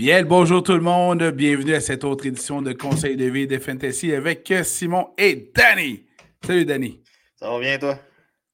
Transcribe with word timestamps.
Bien, 0.00 0.24
bonjour 0.24 0.62
tout 0.62 0.72
le 0.72 0.80
monde. 0.80 1.22
Bienvenue 1.24 1.74
à 1.74 1.80
cette 1.82 2.04
autre 2.04 2.24
édition 2.24 2.62
de 2.62 2.72
Conseil 2.72 3.18
de 3.18 3.26
vie 3.26 3.46
de 3.46 3.58
Fantasy 3.58 4.14
avec 4.14 4.50
Simon 4.64 5.10
et 5.18 5.52
Danny. 5.54 6.06
Salut 6.42 6.64
Danny. 6.64 7.02
Ça 7.36 7.50
va 7.50 7.60
bien 7.60 7.76
toi? 7.76 7.98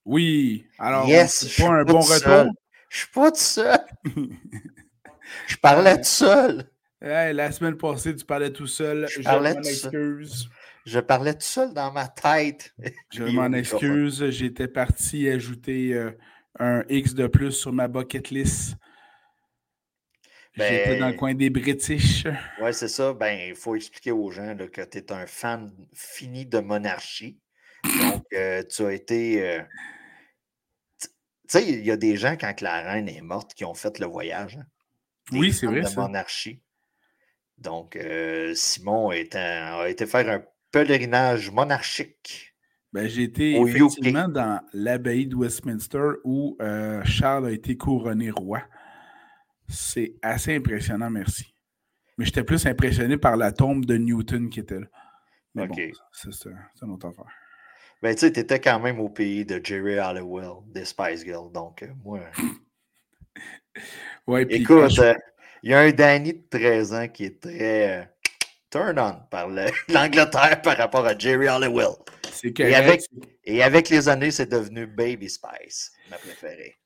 Oui. 0.05 0.67
Alors, 0.77 1.07
yes, 1.07 1.57
pas 1.57 1.69
un 1.69 1.85
bon 1.85 2.01
retour? 2.01 2.53
Je 2.89 2.99
suis 2.99 3.07
pas 3.15 3.31
tout 3.31 3.39
seul. 3.39 3.79
je 5.47 5.57
parlais 5.59 5.97
tout 5.99 6.03
seul. 6.03 6.69
la 7.01 7.53
semaine 7.53 7.77
passée, 7.77 8.17
tu 8.17 8.25
parlais 8.25 8.51
tout 8.51 8.67
seul. 8.67 9.07
Je, 9.09 9.23
parlais 9.23 9.55
m'en 9.55 9.61
excuse. 9.61 10.49
Je 10.85 10.99
parlais 10.99 11.35
tout 11.35 11.43
seul 11.43 11.73
dans 11.73 11.93
ma 11.93 12.09
tête. 12.09 12.75
Je 13.15 13.23
m'en 13.33 13.53
excuse. 13.53 14.31
J'étais 14.31 14.67
parti 14.67 15.29
ajouter 15.29 15.95
euh, 15.95 16.11
un 16.59 16.83
X 16.89 17.15
de 17.15 17.29
plus 17.29 17.53
sur 17.53 17.73
ma 17.73 17.87
bucket 17.87 18.31
list 18.31 18.77
J'étais 20.57 20.99
dans 20.99 21.07
le 21.07 21.13
ben 21.13 21.19
coin 21.19 21.35
des 21.35 21.51
British. 21.51 22.25
Oui, 22.63 22.73
c'est 22.73 22.89
ça. 22.89 23.13
Ben, 23.13 23.49
il 23.49 23.55
faut 23.55 23.75
expliquer 23.77 24.13
aux 24.13 24.31
gens 24.31 24.57
que 24.73 24.81
tu 24.83 24.99
es 24.99 25.13
un 25.13 25.27
fan 25.27 25.71
fini 25.93 26.47
de 26.47 26.59
monarchie. 26.59 27.39
Donc, 27.85 28.25
euh, 28.33 28.63
tu 28.63 28.85
as 28.85 28.93
été. 28.93 29.47
Euh, 29.47 29.63
tu 31.01 31.09
sais, 31.49 31.69
il 31.69 31.85
y 31.85 31.91
a 31.91 31.97
des 31.97 32.17
gens, 32.17 32.37
quand 32.41 32.61
la 32.63 32.81
reine 32.81 33.09
est 33.09 33.21
morte, 33.21 33.55
qui 33.55 33.65
ont 33.65 33.75
fait 33.75 33.99
le 33.99 34.07
voyage. 34.07 34.57
Hein. 34.57 34.65
oui, 35.33 35.53
c'est 35.53 35.67
vrai. 35.67 35.83
De 35.83 35.95
monarchie. 35.95 36.63
Donc, 37.59 37.97
euh, 37.97 38.53
Simon 38.55 39.11
a 39.11 39.17
été 39.89 40.07
faire 40.07 40.29
un 40.29 40.43
pèlerinage 40.73 41.51
monarchique. 41.51 42.55
Ben, 42.93 43.09
j'ai 43.09 43.25
été 43.25 43.61
effectivement 43.61 44.29
dans 44.29 44.61
l'abbaye 44.73 45.27
de 45.27 45.37
Westminster 45.37 46.13
où 46.25 46.57
Charles 47.05 47.47
a 47.47 47.51
été 47.51 47.77
couronné 47.77 48.31
roi. 48.31 48.63
C'est 49.69 50.15
assez 50.23 50.57
impressionnant, 50.57 51.11
merci. 51.11 51.55
Mais 52.19 52.25
j'étais 52.25 52.45
plus 52.45 52.65
impressionné 52.67 53.17
par 53.17 53.37
la 53.37 53.53
tombe 53.53 53.85
de 53.85 53.97
Newton 53.97 54.49
qui 54.49 54.61
était 54.61 54.81
là. 54.81 54.87
Mais 55.55 55.67
bon, 55.67 55.77
c'est 56.13 56.29
une 56.83 56.91
autre 56.91 57.09
affaire. 57.09 57.33
Ben, 58.03 58.15
tu 58.15 58.21
sais, 58.21 58.33
t'étais 58.33 58.61
quand 58.61 58.79
même 58.79 59.01
au 59.01 59.09
pays 59.09 59.45
de 59.45 59.61
Jerry 59.63 59.99
Halliwell, 59.99 60.63
des 60.67 60.85
Spice 60.85 61.25
Girls, 61.25 61.51
donc 61.51 61.83
euh, 61.83 61.89
moi... 62.05 62.21
ouais, 64.27 64.47
Écoute, 64.51 64.99
euh, 64.99 65.15
il 65.63 65.71
y 65.71 65.75
a 65.75 65.81
un 65.81 65.91
Danny 65.93 66.35
de 66.35 66.43
13 66.51 66.95
ans 66.95 67.09
qui 67.09 67.25
est 67.25 67.41
très 67.41 68.01
euh, 68.01 68.05
turn 68.71 68.99
on 68.99 69.27
par 69.31 69.49
l'Angleterre 69.89 70.61
par 70.63 70.77
rapport 70.77 71.07
à 71.07 71.17
Jerry 71.17 71.49
Halliwell. 71.49 71.97
C'est 72.33 72.59
et 72.61 72.75
avec, 72.75 73.01
et 73.45 73.63
avec 73.63 73.89
les 73.89 74.09
années, 74.11 74.31
c'est 74.31 74.51
devenu 74.51 74.87
Baby 74.87 75.31
Spice, 75.31 75.93
ma 76.11 76.19
préférée. 76.19 76.77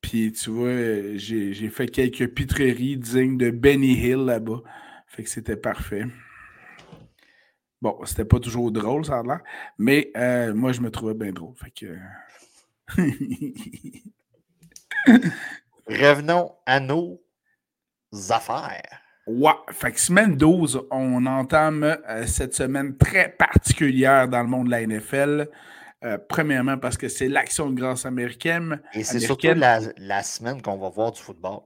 Puis 0.00 0.32
tu 0.32 0.50
vois, 0.50 1.16
j'ai 1.16 1.68
fait 1.68 1.88
quelques 1.88 2.28
pitreries 2.28 2.96
dignes 2.96 3.36
de 3.36 3.50
Benny 3.50 3.92
Hill 3.92 4.24
là-bas. 4.24 4.62
Fait 5.06 5.24
que 5.24 5.28
c'était 5.28 5.56
parfait. 5.56 6.06
Bon, 7.82 7.98
c'était 8.04 8.26
pas 8.26 8.38
toujours 8.38 8.70
drôle, 8.70 9.06
ça 9.06 9.20
a 9.20 9.22
l'air. 9.22 9.40
Mais 9.78 10.10
euh, 10.16 10.52
moi, 10.54 10.72
je 10.72 10.80
me 10.80 10.90
trouvais 10.90 11.14
bien 11.14 11.32
drôle. 11.32 11.54
Fait 11.56 11.70
que. 11.70 11.96
Revenons 15.88 16.52
à 16.66 16.78
nos 16.78 17.22
affaires. 18.28 19.00
Ouais, 19.26 19.52
fait 19.70 19.92
que 19.92 20.00
semaine 20.00 20.36
12, 20.36 20.82
on 20.90 21.24
entame 21.26 21.96
euh, 22.08 22.26
cette 22.26 22.54
semaine 22.54 22.96
très 22.96 23.28
particulière 23.30 24.28
dans 24.28 24.42
le 24.42 24.48
monde 24.48 24.66
de 24.66 24.72
la 24.72 24.86
NFL. 24.86 25.48
Euh, 26.02 26.16
premièrement, 26.28 26.78
parce 26.78 26.96
que 26.96 27.08
c'est 27.08 27.28
l'action 27.28 27.68
de 27.68 27.74
grâce 27.74 28.06
américaine. 28.06 28.80
Et 28.94 29.04
c'est 29.04 29.20
surtout 29.20 29.48
la, 29.54 30.22
semaine 30.22 30.62
qu'on 30.62 30.78
va 30.78 30.88
voir 30.88 31.12
du 31.12 31.20
football. 31.20 31.60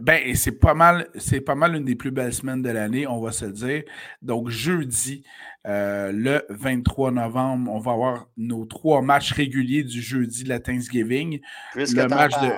Ben, 0.00 0.32
c'est 0.36 0.52
pas 0.52 0.74
mal, 0.74 1.08
c'est 1.16 1.40
pas 1.40 1.56
mal 1.56 1.74
une 1.74 1.84
des 1.84 1.96
plus 1.96 2.12
belles 2.12 2.32
semaines 2.32 2.62
de 2.62 2.70
l'année, 2.70 3.08
on 3.08 3.20
va 3.20 3.32
se 3.32 3.46
dire. 3.46 3.82
Donc, 4.22 4.48
jeudi, 4.48 5.24
euh, 5.66 6.12
le 6.12 6.44
23 6.50 7.10
novembre, 7.10 7.72
on 7.72 7.80
va 7.80 7.92
avoir 7.92 8.28
nos 8.36 8.64
trois 8.64 9.02
matchs 9.02 9.32
réguliers 9.32 9.82
du 9.82 10.00
jeudi 10.00 10.44
de 10.44 10.50
la 10.50 10.60
Thanksgiving. 10.60 11.40
le 11.74 12.06
match 12.06 12.40
de, 12.40 12.52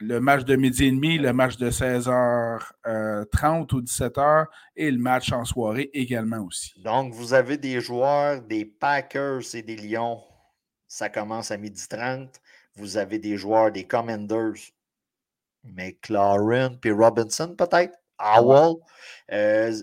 le 0.00 0.20
match 0.20 0.44
de 0.44 0.56
midi 0.56 0.84
et 0.84 0.90
demi, 0.90 1.18
le 1.18 1.32
match 1.32 1.56
de 1.56 1.70
16h30 1.70 2.60
euh, 2.86 3.24
ou 3.72 3.80
17h 3.80 4.46
et 4.76 4.90
le 4.90 4.98
match 4.98 5.32
en 5.32 5.44
soirée 5.44 5.90
également 5.92 6.38
aussi. 6.38 6.72
Donc, 6.80 7.12
vous 7.12 7.34
avez 7.34 7.56
des 7.56 7.80
joueurs 7.80 8.40
des 8.42 8.64
Packers 8.64 9.54
et 9.54 9.62
des 9.62 9.76
Lions. 9.76 10.22
Ça 10.86 11.08
commence 11.08 11.50
à 11.50 11.56
midi 11.56 11.86
30. 11.88 12.40
Vous 12.76 12.96
avez 12.96 13.18
des 13.18 13.36
joueurs 13.36 13.72
des 13.72 13.84
Commanders. 13.84 14.72
McLaren 15.64 16.78
puis 16.78 16.92
Robinson, 16.92 17.54
peut-être? 17.56 17.98
Howell. 18.18 18.76
Euh, 19.32 19.74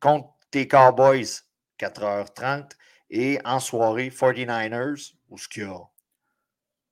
contre 0.00 0.28
tes 0.50 0.68
Cowboys, 0.68 1.42
4h30. 1.78 2.72
Et 3.08 3.38
en 3.44 3.60
soirée, 3.60 4.10
49ers, 4.10 5.14
où 5.30 5.38
ce 5.38 5.48
qu'il 5.48 5.62
y 5.62 5.66
a, 5.66 5.80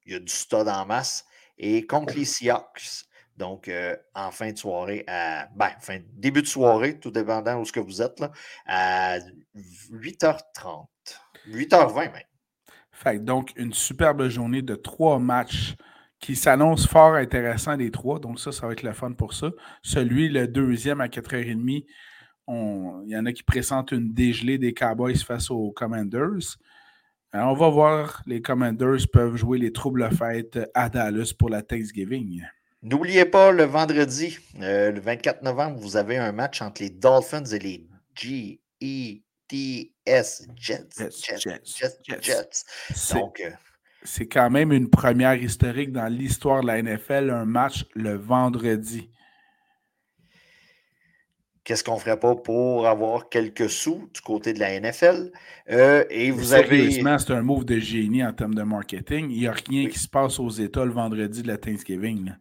il 0.06 0.12
y 0.12 0.16
a 0.16 0.20
du 0.20 0.32
stud 0.32 0.68
en 0.68 0.86
masse 0.86 1.26
et 1.64 1.86
contre 1.86 2.14
les 2.14 2.26
Seahawks. 2.26 3.06
Donc, 3.36 3.66
euh, 3.68 3.96
en 4.14 4.30
fin 4.30 4.52
de 4.52 4.58
soirée, 4.58 5.04
ben, 5.06 5.70
fin, 5.80 5.98
début 6.12 6.42
de 6.42 6.46
soirée, 6.46 7.00
tout 7.00 7.10
dépendant 7.10 7.58
où 7.58 7.64
ce 7.64 7.72
que 7.72 7.80
vous 7.80 8.00
êtes, 8.00 8.20
là, 8.20 8.30
à 8.66 9.18
8h30. 9.90 10.86
8h20 11.48 12.12
même. 12.12 12.22
Fait 12.92 13.18
donc, 13.18 13.52
une 13.56 13.72
superbe 13.72 14.28
journée 14.28 14.62
de 14.62 14.76
trois 14.76 15.18
matchs 15.18 15.74
qui 16.20 16.36
s'annonce 16.36 16.86
fort 16.86 17.14
intéressant 17.14 17.74
les 17.74 17.90
trois. 17.90 18.20
Donc, 18.20 18.38
ça, 18.38 18.52
ça 18.52 18.66
va 18.66 18.72
être 18.72 18.82
le 18.82 18.92
fun 18.92 19.12
pour 19.12 19.34
ça. 19.34 19.50
Celui, 19.82 20.28
le 20.28 20.46
deuxième 20.46 21.00
à 21.00 21.08
4h30, 21.08 21.84
il 22.46 23.10
y 23.10 23.16
en 23.16 23.26
a 23.26 23.32
qui 23.32 23.42
pressentent 23.42 23.92
une 23.92 24.12
dégelée 24.12 24.58
des 24.58 24.74
Cowboys 24.74 25.16
face 25.16 25.50
aux 25.50 25.72
Commanders. 25.72 26.58
On 27.36 27.54
va 27.54 27.68
voir, 27.68 28.22
les 28.26 28.40
Commanders 28.40 29.08
peuvent 29.12 29.34
jouer 29.34 29.58
les 29.58 29.72
troubles 29.72 30.08
fêtes 30.16 30.60
à 30.72 30.88
Dallas 30.88 31.32
pour 31.36 31.50
la 31.50 31.62
Thanksgiving. 31.62 32.44
N'oubliez 32.80 33.24
pas, 33.24 33.50
le 33.50 33.64
vendredi, 33.64 34.38
euh, 34.60 34.92
le 34.92 35.00
24 35.00 35.42
novembre, 35.42 35.80
vous 35.80 35.96
avez 35.96 36.16
un 36.16 36.30
match 36.30 36.62
entre 36.62 36.82
les 36.82 36.90
Dolphins 36.90 37.46
et 37.46 37.58
les 37.58 37.88
G-E-T-S 38.14 39.18
Jets. 40.54 40.86
Jets, 40.96 41.98
Jets, 42.20 42.64
Donc, 43.14 43.40
euh, 43.40 43.50
c'est 44.04 44.28
quand 44.28 44.50
même 44.50 44.70
une 44.70 44.88
première 44.88 45.34
historique 45.34 45.90
dans 45.90 46.06
l'histoire 46.06 46.62
de 46.62 46.68
la 46.68 46.80
NFL, 46.80 47.30
un 47.30 47.46
match 47.46 47.84
le 47.94 48.14
vendredi 48.14 49.10
qu'est-ce 51.64 51.82
qu'on 51.82 51.98
ferait 51.98 52.20
pas 52.20 52.36
pour 52.36 52.86
avoir 52.86 53.28
quelques 53.28 53.70
sous 53.70 54.08
du 54.12 54.20
côté 54.20 54.52
de 54.52 54.60
la 54.60 54.78
NFL? 54.78 55.32
Euh, 55.70 56.04
et 56.10 56.30
vous 56.30 56.52
avez. 56.52 56.90
c'est 56.90 57.30
un 57.30 57.42
move 57.42 57.64
de 57.64 57.78
génie 57.78 58.24
en 58.24 58.32
termes 58.32 58.54
de 58.54 58.62
marketing. 58.62 59.30
Il 59.30 59.40
n'y 59.40 59.46
a 59.46 59.52
rien 59.52 59.88
qui 59.88 59.98
se 59.98 60.08
passe 60.08 60.38
aux 60.38 60.50
États 60.50 60.84
le 60.84 60.92
vendredi 60.92 61.42
de 61.42 61.48
la 61.48 61.56
Thanksgiving. 61.56 62.34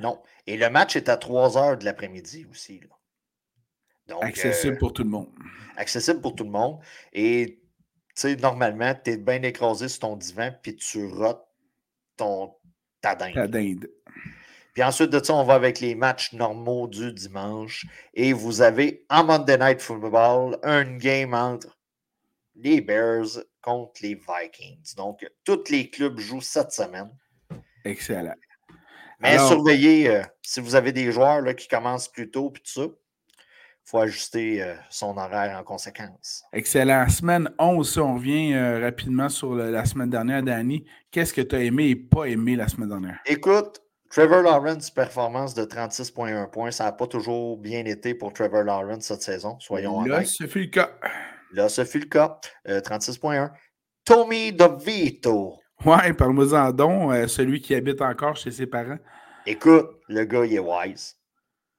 Non. 0.00 0.20
Et 0.46 0.56
le 0.56 0.68
match 0.68 0.96
est 0.96 1.08
à 1.08 1.16
3 1.16 1.56
heures 1.56 1.78
de 1.78 1.84
l'après-midi 1.84 2.46
aussi. 2.50 2.80
accessible 4.20 4.74
euh, 4.74 4.78
pour 4.78 4.92
tout 4.92 5.04
le 5.04 5.10
monde. 5.10 5.28
Accessible 5.76 6.20
pour 6.20 6.34
tout 6.34 6.44
le 6.44 6.50
monde. 6.50 6.80
Et 7.12 7.60
tu 8.08 8.12
sais, 8.14 8.36
normalement, 8.36 8.94
tu 9.02 9.12
es 9.12 9.16
bien 9.16 9.42
écrasé 9.42 9.88
sur 9.88 10.00
ton 10.00 10.16
divan, 10.16 10.52
puis 10.62 10.76
tu 10.76 11.06
rotes 11.06 11.46
ton, 12.16 12.52
ta 13.00 13.14
dinde. 13.14 13.34
Ta 13.34 13.48
dinde. 13.48 13.88
Puis 14.74 14.82
ensuite 14.82 15.10
de 15.10 15.22
ça, 15.22 15.32
on 15.34 15.44
va 15.44 15.54
avec 15.54 15.78
les 15.78 15.94
matchs 15.94 16.32
normaux 16.32 16.88
du 16.88 17.12
dimanche. 17.12 17.86
Et 18.12 18.32
vous 18.32 18.60
avez 18.60 19.06
en 19.08 19.24
Monday 19.24 19.56
Night 19.56 19.80
Football 19.80 20.58
un 20.64 20.96
game 20.96 21.32
entre 21.32 21.68
les 22.56 22.80
Bears 22.80 23.44
contre 23.62 24.00
les 24.02 24.14
Vikings. 24.14 24.94
Donc, 24.96 25.24
tous 25.44 25.70
les 25.70 25.90
clubs 25.90 26.18
jouent 26.18 26.40
cette 26.40 26.72
semaine. 26.72 27.10
Excellent. 27.84 28.34
Mais 29.20 29.38
surveillez, 29.38 30.08
euh, 30.10 30.22
si 30.42 30.60
vous 30.60 30.74
avez 30.74 30.92
des 30.92 31.10
joueurs 31.12 31.40
là, 31.40 31.54
qui 31.54 31.68
commencent 31.68 32.08
plus 32.08 32.30
tôt, 32.30 32.50
puis 32.50 32.62
tout 32.62 32.82
ça, 32.82 32.86
il 32.86 33.90
faut 33.90 33.98
ajuster 33.98 34.62
euh, 34.62 34.74
son 34.90 35.16
horaire 35.16 35.56
en 35.58 35.62
conséquence. 35.62 36.44
Excellent. 36.52 37.08
Semaine 37.08 37.48
11, 37.58 37.98
on 37.98 38.14
revient 38.14 38.54
euh, 38.54 38.80
rapidement 38.80 39.28
sur 39.28 39.54
la 39.54 39.84
semaine 39.84 40.10
dernière, 40.10 40.42
Danny. 40.42 40.84
Qu'est-ce 41.10 41.32
que 41.32 41.42
tu 41.42 41.54
as 41.54 41.62
aimé 41.62 41.90
et 41.90 41.96
pas 41.96 42.24
aimé 42.24 42.56
la 42.56 42.68
semaine 42.68 42.88
dernière? 42.88 43.20
Écoute, 43.24 43.83
Trevor 44.14 44.42
Lawrence, 44.42 44.92
performance 44.92 45.54
de 45.54 45.64
36,1 45.64 46.48
points. 46.48 46.70
Ça 46.70 46.84
n'a 46.84 46.92
pas 46.92 47.08
toujours 47.08 47.58
bien 47.58 47.84
été 47.84 48.14
pour 48.14 48.32
Trevor 48.32 48.62
Lawrence 48.62 49.06
cette 49.06 49.22
saison, 49.22 49.58
soyons 49.58 49.98
honnêtes. 49.98 50.08
Là, 50.12 50.24
ce 50.24 50.46
fut 50.46 50.60
le 50.60 50.66
cas. 50.68 50.92
Là, 51.50 51.68
ce 51.68 51.84
fut 51.84 51.98
le 51.98 52.06
cas. 52.06 52.38
36,1. 52.64 53.34
Euh, 53.34 53.48
Tommy 54.04 54.52
DeVito. 54.52 55.58
Ouais, 55.84 56.12
parle-moi 56.12 56.54
en 56.54 56.70
don, 56.70 57.10
euh, 57.10 57.26
celui 57.26 57.60
qui 57.60 57.74
habite 57.74 58.00
encore 58.02 58.36
chez 58.36 58.52
ses 58.52 58.68
parents. 58.68 58.98
Écoute, 59.46 59.90
le 60.06 60.24
gars, 60.24 60.44
il 60.44 60.54
est 60.54 60.58
wise. 60.60 61.16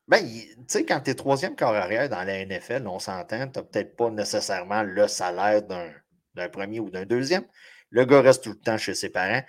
Ben, 0.06 0.20
tu 0.20 0.58
sais, 0.68 0.84
quand 0.84 1.00
tu 1.00 1.12
es 1.12 1.16
troisième 1.16 1.56
corps 1.56 1.74
arrière 1.74 2.10
dans 2.10 2.24
la 2.26 2.46
NFL, 2.46 2.86
on 2.86 3.00
s'entend, 3.00 3.48
tu 3.48 3.60
n'as 3.60 3.64
peut-être 3.64 3.96
pas 3.96 4.10
nécessairement 4.10 4.84
le 4.84 5.08
salaire 5.08 5.62
d'un 5.62 6.50
premier 6.50 6.82
ou 6.82 6.90
d'un 6.90 7.06
deuxième. 7.06 7.46
Le 7.92 8.04
gars 8.04 8.20
reste 8.20 8.44
tout 8.44 8.50
le 8.50 8.60
temps 8.60 8.78
chez 8.78 8.94
ses 8.94 9.08
parents 9.08 9.42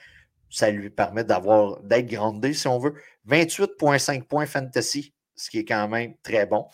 ça 0.50 0.70
lui 0.70 0.90
permet 0.90 1.25
d'avoir 1.25 1.81
d'être 1.82 2.06
grandé, 2.06 2.52
si 2.54 2.69
on 2.69 2.78
veut. 2.78 2.94
28,5 3.28 4.25
points 4.25 4.46
fantasy 4.46 5.12
ce 5.37 5.50
qui 5.50 5.58
est 5.58 5.64
quand 5.64 5.87
même 5.88 6.14
très 6.22 6.46
bon. 6.46 6.66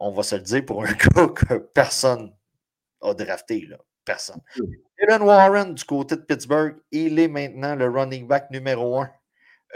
On 0.00 0.12
va 0.12 0.22
se 0.22 0.36
le 0.36 0.42
dire 0.42 0.64
pour 0.64 0.82
un 0.82 0.92
cas 0.94 1.28
que 1.28 1.54
personne 1.58 2.32
a 3.02 3.14
drafté. 3.14 3.66
Là. 3.66 3.78
Personne. 4.04 4.40
Dylan 4.98 5.22
Warren, 5.22 5.74
du 5.74 5.84
côté 5.84 6.16
de 6.16 6.22
Pittsburgh, 6.22 6.76
il 6.90 7.18
est 7.18 7.28
maintenant 7.28 7.76
le 7.76 7.88
running 7.88 8.26
back 8.26 8.50
numéro 8.50 9.00
un 9.00 9.10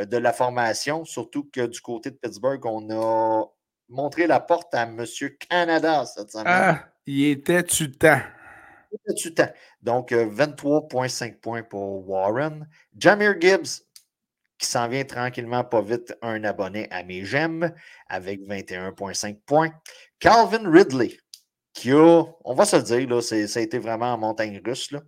euh, 0.01 0.05
de 0.05 0.17
la 0.17 0.33
formation, 0.33 1.05
surtout 1.05 1.49
que 1.53 1.67
du 1.67 1.81
côté 1.81 2.11
de 2.11 2.17
Pittsburgh, 2.17 2.65
on 2.67 2.91
a 2.91 3.45
montré 3.89 4.27
la 4.27 4.41
porte 4.41 4.75
à 4.75 4.83
M. 4.83 5.05
Canada 5.49 6.05
cette 6.07 6.33
semaine. 6.33 6.47
Ah, 6.49 6.85
il 7.07 7.27
était 7.27 7.63
tu 7.63 7.93
temps. 7.93 8.21
Donc, 9.83 10.13
23,5 10.13 11.33
euh, 11.33 11.37
points 11.41 11.63
pour 11.63 12.09
Warren. 12.09 12.69
Jamir 12.97 13.41
Gibbs, 13.41 13.83
qui 14.59 14.67
s'en 14.67 14.89
vient 14.89 15.05
tranquillement, 15.05 15.65
pas 15.65 15.83
vite, 15.83 16.15
un 16.23 16.45
abonné 16.45 16.89
à 16.91 17.03
mes 17.03 17.25
gemmes 17.25 17.73
avec 18.09 18.41
21,5 18.41 19.41
points. 19.45 19.71
Calvin 20.19 20.71
Ridley, 20.71 21.19
qui 21.73 21.93
a, 21.93 22.25
on 22.45 22.55
va 22.55 22.65
se 22.65 22.77
le 22.77 22.83
dire, 22.83 23.09
là, 23.09 23.21
ça 23.21 23.37
a 23.37 23.63
été 23.63 23.79
vraiment 23.79 24.13
en 24.13 24.19
montagne 24.19 24.61
russe 24.65 24.91
là, 24.93 25.03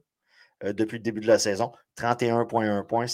euh, 0.64 0.72
depuis 0.72 0.98
le 0.98 1.02
début 1.02 1.20
de 1.20 1.26
la 1.26 1.38
saison. 1.38 1.72
31,1 1.96 2.86
points. 2.86 3.06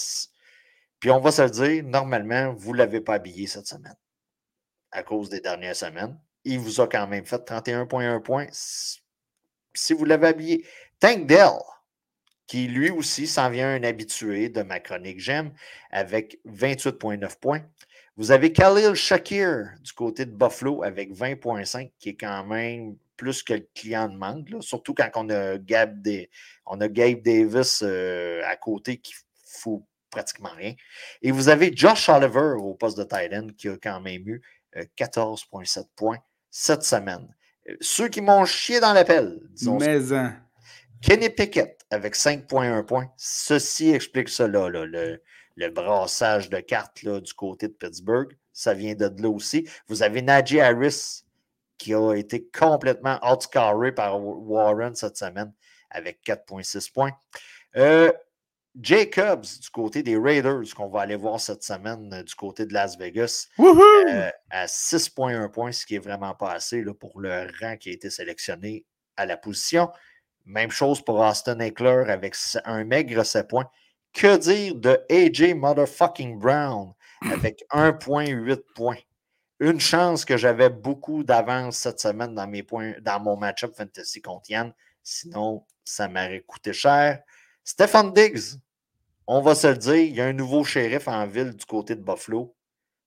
Puis 1.00 1.11
on 1.11 1.21
va 1.21 1.31
se 1.31 1.43
le 1.43 1.50
dire, 1.50 1.85
normalement, 1.85 2.53
vous 2.55 2.73
ne 2.73 2.79
l'avez 2.79 3.00
pas 3.00 3.15
habillé 3.15 3.47
cette 3.47 3.67
semaine 3.67 3.97
à 4.91 5.03
cause 5.03 5.29
des 5.29 5.41
dernières 5.41 5.76
semaines. 5.76 6.19
Il 6.44 6.61
vous 6.61 6.81
a 6.81 6.88
quand 6.88 7.06
même 7.06 7.26
fait 7.26 7.44
31,1 7.44 8.23
points 8.23 8.47
si 9.75 9.93
vous 9.93 10.05
l'avez 10.05 10.29
habillé. 10.29 10.67
Tank 11.00 11.26
Dell, 11.26 11.59
qui 12.47 12.67
lui 12.67 12.91
aussi 12.91 13.26
s'en 13.26 13.50
vient 13.50 13.75
un 13.75 13.82
habitué 13.82 14.49
de 14.49 14.62
ma 14.62 14.81
chronique 14.81 15.21
J'aime, 15.21 15.53
avec 15.91 16.38
28,9 16.47 17.38
points. 17.38 17.62
Vous 18.17 18.31
avez 18.31 18.53
Khalil 18.53 18.94
Shakir 18.94 19.73
du 19.82 19.93
côté 19.93 20.25
de 20.25 20.31
Buffalo 20.31 20.85
avec 20.85 21.12
20,5, 21.12 21.91
qui 21.99 22.11
est 22.11 22.15
quand 22.15 22.44
même 22.44 22.97
plus 23.17 23.43
que 23.43 23.55
le 23.55 23.69
client 23.75 24.09
demande, 24.09 24.49
surtout 24.61 24.94
quand 24.94 25.11
on 25.15 25.31
a 25.31 25.56
on 26.67 26.81
a 26.81 26.88
Gabe 26.88 27.23
Davis 27.23 27.82
euh, 27.82 28.43
à 28.44 28.56
côté 28.56 28.99
qui 28.99 29.15
fout 29.44 29.82
pratiquement 30.11 30.50
rien. 30.56 30.75
Et 31.23 31.32
vous 31.32 31.49
avez 31.49 31.75
Josh 31.75 32.09
Oliver 32.09 32.55
au 32.59 32.75
poste 32.75 32.99
de 32.99 33.03
Titan 33.03 33.49
qui 33.56 33.69
a 33.69 33.76
quand 33.76 34.00
même 34.00 34.29
eu 34.29 34.43
14,7 34.97 35.79
euh, 35.79 35.82
points 35.97 36.19
cette 36.50 36.85
semaine. 36.85 37.29
Ceux 37.81 38.08
qui 38.08 38.20
m'ont 38.20 38.44
chié 38.44 38.81
dans 38.81 38.93
l'appel, 38.93 39.40
disons. 39.50 39.78
Hein. 39.82 40.37
Kenny 41.00 41.31
Pickett 41.31 41.84
avec 41.90 42.14
5,1 42.14 42.84
points. 42.84 43.11
Ceci 43.16 43.90
explique 43.90 44.28
cela, 44.28 44.69
le, 44.69 45.20
le, 45.56 45.70
brassage 45.70 46.50
de 46.50 46.61
cartes 46.61 47.02
là, 47.02 47.20
du 47.20 47.32
côté 47.34 47.69
de 47.69 47.72
Pittsburgh. 47.72 48.37
Ça 48.52 48.75
vient 48.75 48.94
de 48.94 49.11
là 49.19 49.28
aussi. 49.28 49.69
Vous 49.88 50.02
avez 50.02 50.22
Najee 50.22 50.61
Harris 50.61 51.25
qui 51.78 51.94
a 51.94 52.14
été 52.14 52.46
complètement 52.56 53.19
outscoré 53.22 53.93
par 53.93 54.20
Warren 54.22 54.94
cette 54.94 55.16
semaine 55.16 55.52
avec 55.90 56.20
4,6 56.25 56.93
points. 56.93 57.12
Euh, 57.76 58.12
Jacobs 58.81 59.47
du 59.61 59.71
côté 59.71 60.03
des 60.03 60.17
Raiders, 60.17 60.75
qu'on 60.76 60.88
va 60.88 61.03
aller 61.03 61.17
voir 61.17 61.41
cette 61.41 61.62
semaine 61.62 62.12
euh, 62.12 62.23
du 62.23 62.35
côté 62.35 62.67
de 62.67 62.73
Las 62.73 62.99
Vegas, 62.99 63.49
euh, 63.61 64.31
à 64.50 64.67
6,1 64.67 65.49
points, 65.50 65.73
ce 65.73 65.87
qui 65.87 65.94
est 65.94 66.00
vraiment 66.00 66.35
pas 66.35 66.53
assez 66.53 66.82
là, 66.82 66.93
pour 66.93 67.21
le 67.21 67.47
rang 67.61 67.76
qui 67.76 67.91
a 67.91 67.93
été 67.93 68.11
sélectionné 68.11 68.85
à 69.17 69.26
la 69.26 69.37
position. 69.37 69.91
Même 70.44 70.71
chose 70.71 71.03
pour 71.03 71.21
Austin 71.21 71.59
Eckler 71.61 72.05
avec 72.09 72.35
un 72.65 72.85
maigre 72.85 73.23
7 73.23 73.49
points. 73.49 73.71
Que 74.12 74.37
dire 74.37 74.75
de 74.75 75.00
AJ 75.11 75.55
Motherfucking 75.55 76.38
Brown 76.38 76.93
avec 77.31 77.65
1,8 77.73 78.61
points? 78.75 78.99
Une 79.61 79.81
chance 79.81 80.25
que 80.25 80.37
j'avais 80.37 80.69
beaucoup 80.69 81.23
d'avance 81.23 81.76
cette 81.79 82.00
semaine 82.00 82.35
dans, 82.35 82.47
mes 82.47 82.62
points, 82.62 82.94
dans 83.00 83.21
mon 83.21 83.37
match-up 83.37 83.73
fantasy 83.76 84.21
contre 84.21 84.50
Yann. 84.50 84.73
Sinon, 85.03 85.65
ça 85.85 86.09
m'aurait 86.09 86.44
coûté 86.47 86.73
cher. 86.73 87.23
Stephen 87.64 88.12
Diggs, 88.12 88.58
on 89.26 89.40
va 89.40 89.55
se 89.55 89.69
le 89.69 89.76
dire, 89.76 89.94
il 89.94 90.14
y 90.14 90.20
a 90.20 90.26
un 90.26 90.34
nouveau 90.34 90.64
shérif 90.64 91.08
en 91.08 91.26
ville 91.26 91.55
du 91.55 91.64
côté 91.64 91.94
de 91.96 92.02
Buffalo. 92.02 92.55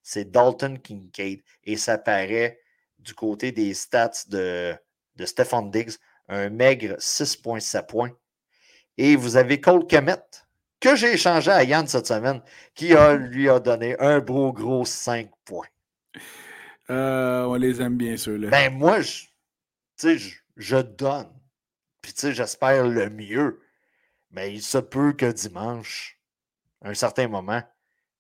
C'est 0.02 0.32
Dalton 0.32 0.80
Kincaid. 0.80 1.42
Et 1.64 1.78
ça 1.78 1.98
paraît 1.98 2.60
du 2.98 3.14
côté 3.14 3.52
des 3.52 3.74
stats 3.76 4.24
de, 4.28 4.74
de 5.16 5.26
Stephen 5.26 5.70
Diggs, 5.70 5.94
un 6.28 6.50
maigre 6.50 6.96
6,7 6.96 7.86
points. 7.86 8.12
Et 8.98 9.16
vous 9.16 9.38
avez 9.38 9.62
Cole 9.62 9.86
Kemet, 9.86 10.24
que 10.80 10.96
j'ai 10.96 11.14
échangé 11.14 11.52
à 11.52 11.64
Yann 11.64 11.86
cette 11.86 12.08
semaine, 12.08 12.42
qui 12.74 12.96
lui 13.20 13.50
a 13.50 13.60
donné 13.60 13.96
un 14.00 14.20
gros, 14.20 14.52
gros 14.52 14.86
5 14.86 15.30
points. 15.46 15.68
Euh, 16.90 17.44
on 17.44 17.56
les 17.56 17.80
aime 17.82 17.98
bien, 17.98 18.18
ceux-là. 18.18 18.50
Ben, 18.50 18.74
moi, 18.74 19.02
je, 19.02 19.26
je, 20.02 20.36
je 20.56 20.78
donne. 20.78 21.30
Puis, 22.02 22.14
tu 22.14 22.22
sais, 22.22 22.34
j'espère 22.34 22.88
le 22.88 23.10
mieux. 23.10 23.62
Mais 24.32 24.54
il 24.54 24.62
se 24.62 24.78
peut 24.78 25.14
que 25.14 25.32
dimanche, 25.32 26.20
à 26.82 26.90
un 26.90 26.94
certain 26.94 27.28
moment, 27.28 27.64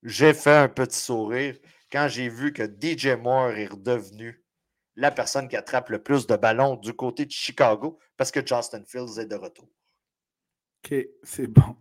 j'ai 0.03 0.33
fait 0.33 0.55
un 0.55 0.69
petit 0.69 0.99
sourire 0.99 1.55
quand 1.91 2.07
j'ai 2.07 2.29
vu 2.29 2.53
que 2.53 2.63
DJ 2.63 3.17
Moore 3.17 3.51
est 3.51 3.67
redevenu 3.67 4.43
la 4.95 5.11
personne 5.11 5.47
qui 5.47 5.55
attrape 5.55 5.89
le 5.89 6.01
plus 6.01 6.27
de 6.27 6.35
ballons 6.35 6.75
du 6.75 6.93
côté 6.93 7.25
de 7.25 7.31
Chicago 7.31 7.99
parce 8.17 8.31
que 8.31 8.45
Justin 8.45 8.83
Fields 8.85 9.19
est 9.19 9.27
de 9.27 9.35
retour. 9.35 9.69
OK, 10.83 10.95
c'est 11.23 11.47
bon. 11.47 11.75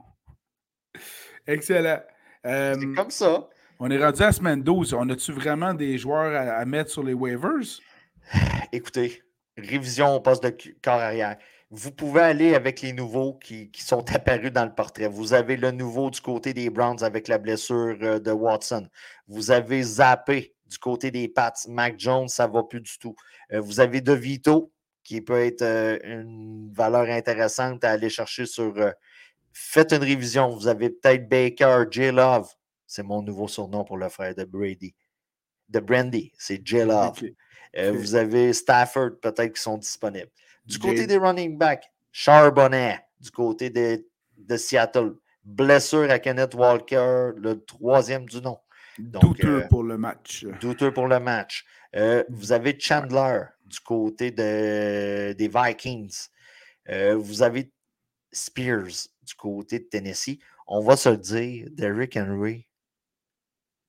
Excellent. 1.47 2.03
c'est 2.45 2.51
euh, 2.51 2.95
comme 2.95 3.11
ça. 3.11 3.49
On 3.79 3.91
est 3.91 4.03
rendu 4.03 4.23
à 4.23 4.33
semaine 4.33 4.63
12. 4.63 4.95
On 4.95 5.09
a-tu 5.09 5.33
vraiment 5.33 5.75
des 5.75 5.99
joueurs 5.99 6.35
à, 6.35 6.65
mettre 6.65 6.91
sur 6.91 7.03
les 7.03 7.15
waivers? 7.15 7.81
Écoutez, 8.73 9.23
révision 9.57 10.15
au 10.15 10.21
poste 10.21 10.43
de 10.43 10.55
corps 10.83 11.01
arrière. 11.01 11.37
Vous 11.71 11.91
pouvez 11.91 12.21
aller 12.21 12.55
avec 12.55 12.81
les 12.81 12.93
nouveaux 12.93 13.35
qui, 13.35 13.71
sont 13.75 14.05
apparus 14.15 14.53
dans 14.53 14.65
le 14.65 14.75
portrait. 14.75 15.09
Vous 15.09 15.33
avez 15.33 15.57
le 15.57 15.73
nouveau 15.73 16.11
du 16.11 16.21
côté 16.21 16.55
des 16.55 16.71
Browns 16.71 17.03
avec 17.03 17.27
la 17.27 17.39
blessure 17.39 17.97
euh, 18.03 18.21
de 18.21 18.31
Watson. 18.31 18.89
Vous 19.27 19.51
avez 19.51 19.83
Zappé 19.83 20.55
du 20.67 20.79
côté 20.79 21.11
des 21.11 21.27
Pats. 21.27 21.53
Mac 21.69 21.99
Jones, 21.99 22.29
ça 22.29 22.47
ne 22.47 22.53
va 22.53 22.63
plus 22.63 22.81
du 22.81 22.97
tout. 22.99 23.17
Euh, 23.53 23.61
vous 23.61 23.81
avez 23.81 24.01
De 24.01 24.13
Vito, 24.13 24.71
qui 25.03 25.21
peut 25.21 25.45
être 25.45 25.63
euh, 25.63 25.99
une 26.05 26.73
valeur 26.73 27.09
intéressante 27.09 27.83
à 27.83 27.91
aller 27.91 28.11
chercher 28.11 28.47
sur. 28.47 28.73
faites 29.53 29.93
une 29.93 30.05
révision. 30.05 30.51
Vous 30.51 30.69
avez 30.69 30.91
peut-être 30.91 31.29
Baker, 31.29 31.85
J. 31.91 32.13
Love. 32.13 32.49
C'est 32.87 33.03
mon 33.03 33.23
nouveau 33.23 33.49
surnom 33.49 33.83
pour 33.83 33.97
le 33.97 34.09
frère 34.09 34.37
de 34.37 34.45
Brady. 34.45 34.95
De 35.69 35.81
Brandy, 35.81 36.33
c'est 36.39 36.65
J. 36.65 36.85
Love. 36.85 37.21
Vous 37.93 38.15
avez 38.15 38.53
Stafford, 38.53 39.19
peut-être, 39.21 39.55
qui 39.55 39.61
sont 39.61 39.79
disponibles. 39.79 40.31
Du 40.67 40.79
côté 40.79 41.07
des 41.07 41.19
running 41.19 41.57
backs, 41.57 41.91
Charbonnet, 42.13 43.01
du 43.21 43.31
côté 43.31 43.71
de, 43.71 44.07
de, 44.37 44.57
Seattle. 44.57 45.15
Blessure 45.45 46.11
à 46.11 46.19
Kenneth 46.19 46.55
Walker, 46.55 47.31
le 47.37 47.65
troisième 47.65 48.27
du 48.27 48.41
nom. 48.41 48.59
douteux 48.99 49.63
euh, 49.63 49.69
pour 49.69 49.85
le 49.85 49.97
match. 49.97 50.45
Douteux 50.61 50.93
pour 50.93 51.07
le 51.07 51.21
match. 51.21 51.65
Euh, 51.95 52.25
vous 52.29 52.51
avez 52.51 52.77
Chandler 52.79 53.43
du 53.65 53.79
côté 53.79 54.33
de, 54.33 55.35
des 55.35 55.49
Vikings. 55.49 56.29
vous 57.15 57.43
avez 57.43 57.71
Spears 58.33 59.09
du 59.23 59.35
côté 59.35 59.79
de 59.79 59.85
Tennessee. 59.85 60.39
On 60.67 60.81
va 60.81 60.97
se 60.97 61.11
le 61.11 61.17
dire, 61.17 61.69
Derrick 61.71 62.17
Henry, 62.17 62.67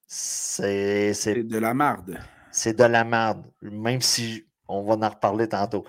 c'est 0.08 1.12
de 1.44 1.58
la 1.58 1.74
marde. 1.74 2.20
C'est 2.52 2.78
de 2.78 2.84
la 2.84 3.04
marde, 3.04 3.46
même 3.62 4.02
si 4.02 4.48
on 4.68 4.84
va 4.84 4.94
en 4.94 5.10
reparler 5.10 5.50
tantôt. 5.50 5.86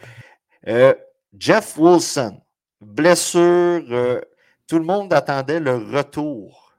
Euh, 0.66 0.94
Jeff 1.38 1.76
Wilson, 1.76 2.40
blessure. 2.80 3.84
Euh, 3.90 4.20
tout 4.66 4.78
le 4.78 4.84
monde 4.84 5.12
attendait 5.12 5.60
le 5.60 5.76
retour 5.76 6.78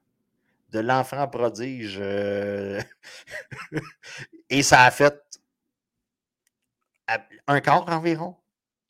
de 0.70 0.80
l'enfant 0.80 1.28
prodige. 1.28 1.98
Euh, 2.00 2.82
et 4.50 4.62
ça 4.62 4.84
a 4.84 4.92
fait 4.92 5.40
un 7.48 7.62
quart 7.62 7.88
environ? 7.90 8.36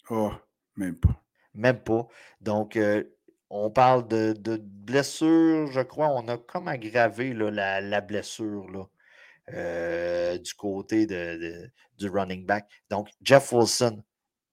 Oh, 0.10 0.34
même 0.76 0.96
pas. 1.00 1.24
Même 1.54 1.80
pas. 1.80 2.08
Donc, 2.42 2.78
on 3.50 3.72
parle 3.72 4.08
de, 4.08 4.58
blessure, 4.62 5.72
je 5.72 5.82
crois. 5.82 6.10
On 6.10 6.28
a 6.28 6.38
comme 6.38 6.68
aggravé 6.68 7.34
la, 7.34 8.02
blessure 8.02 8.90
euh, 9.54 10.38
du 10.38 10.54
côté 10.54 11.06
de, 11.06 11.72
du 11.98 12.10
running 12.10 12.46
back. 12.46 12.70
Donc, 12.90 13.10
Jeff 13.22 13.52
Wilson, 13.52 14.04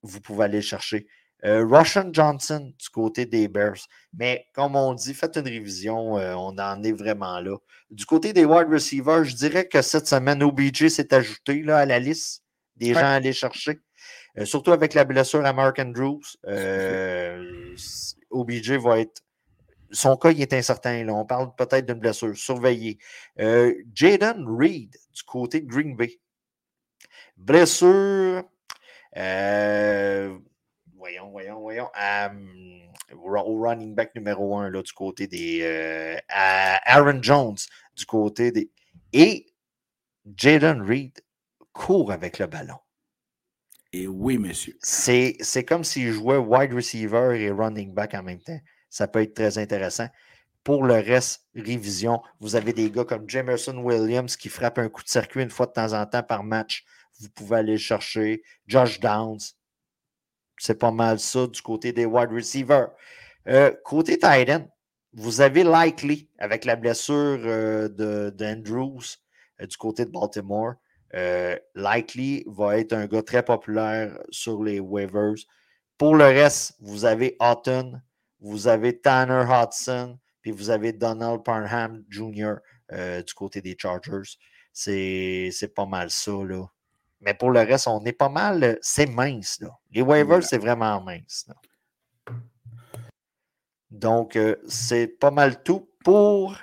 vous 0.07 0.21
pouvez 0.21 0.45
aller 0.45 0.61
chercher. 0.61 1.07
Euh, 1.45 1.65
Russian 1.69 2.09
Johnson 2.11 2.73
du 2.79 2.89
côté 2.89 3.25
des 3.25 3.47
Bears. 3.47 3.87
Mais 4.17 4.47
comme 4.53 4.75
on 4.75 4.93
dit, 4.93 5.13
faites 5.13 5.37
une 5.37 5.47
révision, 5.47 6.17
euh, 6.17 6.33
on 6.33 6.57
en 6.57 6.83
est 6.83 6.91
vraiment 6.91 7.39
là. 7.39 7.57
Du 7.91 8.05
côté 8.05 8.33
des 8.33 8.45
wide 8.45 8.69
receivers, 8.71 9.23
je 9.23 9.35
dirais 9.35 9.67
que 9.67 9.81
cette 9.81 10.07
semaine, 10.07 10.41
OBJ 10.41 10.87
s'est 10.87 11.13
ajouté 11.13 11.61
là, 11.61 11.77
à 11.77 11.85
la 11.85 11.99
liste 11.99 12.43
des 12.75 12.93
gens 12.93 13.01
à 13.01 13.09
aller 13.09 13.33
chercher. 13.33 13.79
surtout 14.43 14.71
avec 14.71 14.93
la 14.93 15.03
blessure 15.05 15.45
à 15.45 15.53
Mark 15.53 15.79
Andrews. 15.79 16.21
OBJ 18.29 18.71
va 18.73 18.99
être. 18.99 19.21
Son 19.91 20.17
cas, 20.17 20.31
il 20.31 20.41
est 20.41 20.53
incertain. 20.53 21.03
Là. 21.03 21.13
On 21.13 21.25
parle 21.25 21.53
peut-être 21.55 21.85
d'une 21.85 21.99
blessure. 21.99 22.35
Surveillé. 22.35 22.97
Euh, 23.39 23.73
Jaden 23.93 24.45
Reed, 24.47 24.95
du 25.13 25.23
côté 25.23 25.61
de 25.61 25.67
Green 25.67 25.95
Bay. 25.95 26.19
Blessure. 27.37 28.43
Euh, 29.17 30.37
voyons, 30.95 31.29
voyons, 31.31 31.59
voyons. 31.59 31.89
au 33.11 33.61
running 33.61 33.95
back 33.95 34.13
numéro 34.15 34.57
un 34.57 34.69
là, 34.69 34.81
du 34.81 34.93
côté 34.93 35.27
des. 35.27 35.61
Euh, 35.63 36.17
Aaron 36.29 37.21
Jones 37.21 37.57
du 37.95 38.05
côté 38.05 38.51
des. 38.51 38.69
Et 39.13 39.47
Jaden 40.35 40.81
Reed 40.81 41.19
court 41.73 42.11
avec 42.11 42.39
le 42.39 42.47
ballon. 42.47 42.77
Et 43.93 44.07
oui, 44.07 44.37
monsieur. 44.37 44.77
C'est 44.81 45.65
comme 45.67 45.83
s'il 45.83 46.11
jouait 46.11 46.37
wide 46.37 46.73
receiver 46.73 47.39
et 47.39 47.49
running 47.51 47.93
back 47.93 48.13
en 48.13 48.23
même 48.23 48.41
temps. 48.41 48.59
Ça 48.89 49.07
peut 49.07 49.21
être 49.21 49.33
très 49.33 49.57
intéressant. 49.57 50.07
Pour 50.63 50.83
le 50.83 50.95
reste, 50.95 51.45
révision, 51.55 52.21
vous 52.41 52.55
avez 52.55 52.73
des 52.73 52.91
gars 52.91 53.05
comme 53.05 53.29
Jamerson 53.29 53.77
Williams 53.77 54.35
qui 54.35 54.49
frappe 54.49 54.79
un 54.79 54.89
coup 54.89 55.01
de 55.01 55.07
circuit 55.07 55.41
une 55.41 55.49
fois 55.49 55.65
de 55.65 55.71
temps 55.71 55.93
en 55.93 56.05
temps 56.05 56.23
par 56.23 56.43
match. 56.43 56.85
Vous 57.19 57.29
pouvez 57.29 57.57
aller 57.57 57.73
le 57.73 57.77
chercher. 57.77 58.43
Josh 58.67 58.99
Downs. 58.99 59.55
C'est 60.59 60.79
pas 60.79 60.91
mal 60.91 61.19
ça 61.19 61.47
du 61.47 61.61
côté 61.61 61.91
des 61.91 62.05
wide 62.05 62.31
receivers. 62.31 62.89
Euh, 63.47 63.71
côté 63.83 64.17
Titan, 64.17 64.67
vous 65.13 65.41
avez 65.41 65.63
Likely 65.63 66.29
avec 66.37 66.65
la 66.65 66.75
blessure 66.75 67.39
euh, 67.45 67.87
d'Andrews 68.31 69.17
euh, 69.61 69.65
du 69.65 69.77
côté 69.77 70.05
de 70.05 70.11
Baltimore. 70.11 70.73
Likely 71.75 72.43
va 72.47 72.77
être 72.77 72.93
un 72.93 73.07
gars 73.07 73.23
très 73.23 73.43
populaire 73.43 74.19
sur 74.29 74.63
les 74.63 74.79
waivers. 74.79 75.35
Pour 75.97 76.15
le 76.15 76.25
reste, 76.25 76.75
vous 76.79 77.05
avez 77.05 77.35
Houghton, 77.39 78.01
vous 78.39 78.67
avez 78.67 78.99
Tanner 78.99 79.45
Hudson, 79.49 80.19
puis 80.41 80.51
vous 80.51 80.69
avez 80.69 80.91
Donald 80.91 81.43
Parham 81.43 82.03
Jr. 82.09 82.55
Du 82.91 83.33
côté 83.33 83.61
des 83.61 83.75
Chargers. 83.79 84.37
C'est 84.73 85.73
pas 85.73 85.85
mal 85.85 86.11
ça, 86.11 86.33
là. 86.43 86.65
Mais 87.21 87.33
pour 87.33 87.51
le 87.51 87.59
reste, 87.59 87.87
on 87.87 88.03
est 88.05 88.13
pas 88.13 88.29
mal. 88.29 88.77
C'est 88.81 89.07
mince, 89.07 89.59
là. 89.61 89.69
Les 89.91 90.01
waivers, 90.01 90.43
c'est 90.43 90.57
vraiment 90.57 91.01
mince. 91.01 91.47
Donc, 93.89 94.37
c'est 94.67 95.07
pas 95.07 95.31
mal 95.31 95.63
tout 95.63 95.89
pour 96.03 96.55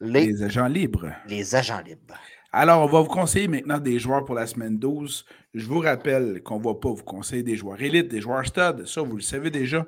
les, 0.00 0.26
les 0.26 0.42
agents 0.42 0.66
libres. 0.66 1.12
Les 1.26 1.54
agents 1.54 1.80
libres. 1.80 2.14
Alors, 2.56 2.84
on 2.84 2.86
va 2.86 3.00
vous 3.00 3.08
conseiller 3.08 3.48
maintenant 3.48 3.80
des 3.80 3.98
joueurs 3.98 4.24
pour 4.24 4.36
la 4.36 4.46
semaine 4.46 4.78
12. 4.78 5.24
Je 5.54 5.66
vous 5.66 5.80
rappelle 5.80 6.40
qu'on 6.40 6.60
ne 6.60 6.64
va 6.64 6.74
pas 6.74 6.90
vous 6.90 7.02
conseiller 7.02 7.42
des 7.42 7.56
joueurs 7.56 7.82
élites, 7.82 8.06
des 8.06 8.20
joueurs 8.20 8.46
stud. 8.46 8.86
Ça, 8.86 9.02
vous 9.02 9.16
le 9.16 9.22
savez 9.22 9.50
déjà. 9.50 9.84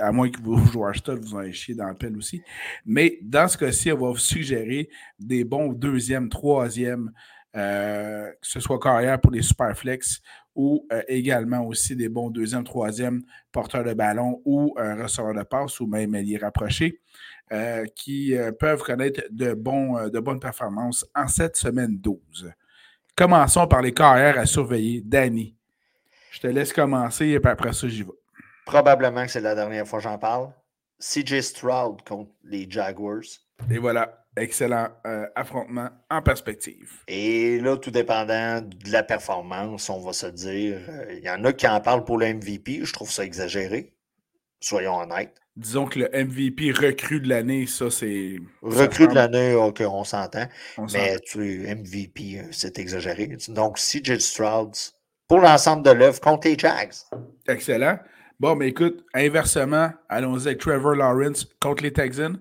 À 0.00 0.12
moins 0.12 0.30
que 0.30 0.40
vos 0.40 0.58
joueurs 0.72 0.94
stud 0.94 1.18
vous 1.18 1.34
en 1.34 1.50
chié 1.50 1.74
dans 1.74 1.88
le 1.88 1.96
pelle 1.96 2.16
aussi. 2.16 2.40
Mais 2.86 3.18
dans 3.20 3.48
ce 3.48 3.58
cas-ci, 3.58 3.90
on 3.90 3.98
va 3.98 4.10
vous 4.10 4.16
suggérer 4.16 4.88
des 5.18 5.42
bons 5.42 5.72
deuxième, 5.72 6.28
troisième, 6.28 7.10
euh, 7.56 8.30
que 8.30 8.36
ce 8.46 8.60
soit 8.60 8.78
carrière 8.78 9.20
pour 9.20 9.32
les 9.32 9.42
superflex 9.42 10.20
ou 10.54 10.86
euh, 10.92 11.02
également 11.08 11.64
aussi 11.64 11.96
des 11.96 12.08
bons 12.08 12.30
deuxième, 12.30 12.64
troisième 12.64 13.22
porteurs 13.52 13.84
de 13.84 13.94
ballon 13.94 14.42
ou 14.44 14.74
un 14.76 15.02
receveur 15.02 15.34
de 15.34 15.42
passe 15.42 15.80
ou 15.80 15.86
même 15.86 16.14
alliés 16.14 16.38
rapprochés. 16.38 17.00
Euh, 17.50 17.86
qui 17.94 18.36
euh, 18.36 18.52
peuvent 18.52 18.82
connaître 18.82 19.22
de, 19.30 19.54
bons, 19.54 19.96
euh, 19.96 20.10
de 20.10 20.20
bonnes 20.20 20.38
performances 20.38 21.06
en 21.14 21.26
cette 21.28 21.56
semaine 21.56 21.96
12. 21.98 22.52
Commençons 23.16 23.66
par 23.66 23.80
les 23.80 23.94
carrières 23.94 24.38
à 24.38 24.44
surveiller. 24.44 25.00
Danny, 25.02 25.56
je 26.30 26.40
te 26.40 26.46
laisse 26.46 26.74
commencer 26.74 27.28
et 27.28 27.40
puis 27.40 27.50
après 27.50 27.72
ça, 27.72 27.88
j'y 27.88 28.02
vais. 28.02 28.10
Probablement 28.66 29.24
que 29.24 29.30
c'est 29.30 29.40
la 29.40 29.54
dernière 29.54 29.88
fois 29.88 29.98
que 29.98 30.02
j'en 30.02 30.18
parle. 30.18 30.52
CJ 31.00 31.40
Stroud 31.40 32.02
contre 32.06 32.30
les 32.44 32.70
Jaguars. 32.70 33.22
Et 33.70 33.78
voilà, 33.78 34.26
excellent 34.38 34.88
affrontement 35.34 35.88
en 36.10 36.22
perspective. 36.22 37.02
Et 37.06 37.60
là, 37.60 37.76
tout 37.76 37.90
dépendant 37.90 38.60
de 38.60 38.92
la 38.92 39.02
performance, 39.02 39.88
on 39.90 40.00
va 40.00 40.12
se 40.12 40.26
dire, 40.26 40.80
il 41.10 41.24
y 41.24 41.30
en 41.30 41.44
a 41.44 41.52
qui 41.52 41.66
en 41.66 41.80
parlent 41.80 42.04
pour 42.04 42.18
le 42.18 42.32
MVP. 42.34 42.80
Je 42.82 42.92
trouve 42.92 43.10
ça 43.10 43.24
exagéré. 43.24 43.94
Soyons 44.60 44.96
honnêtes 44.96 45.38
disons 45.58 45.86
que 45.86 45.98
le 45.98 46.08
MVP 46.12 46.70
recrue 46.70 47.20
de 47.20 47.28
l'année, 47.28 47.66
ça 47.66 47.90
c'est. 47.90 48.36
Recrue 48.62 49.08
de 49.08 49.14
l'année, 49.14 49.54
ok, 49.54 49.82
on 49.86 50.04
s'entend. 50.04 50.46
Mais 50.92 51.18
tu, 51.20 51.66
MVP, 51.66 52.38
euh, 52.38 52.42
c'est 52.52 52.78
exagéré. 52.78 53.36
Donc, 53.48 53.76
CJ 53.76 54.18
Stroud, 54.18 54.74
pour 55.26 55.40
l'ensemble 55.40 55.82
de 55.82 55.90
l'œuvre 55.90 56.20
contre 56.20 56.48
les 56.48 56.56
Jags. 56.56 56.94
Excellent. 57.46 57.98
Bon, 58.40 58.54
mais 58.54 58.68
écoute, 58.68 59.04
inversement, 59.14 59.90
allons-y 60.08 60.46
avec 60.46 60.58
Trevor 60.58 60.94
Lawrence 60.94 61.46
contre 61.60 61.82
les 61.82 61.92
Texans. 61.92 62.38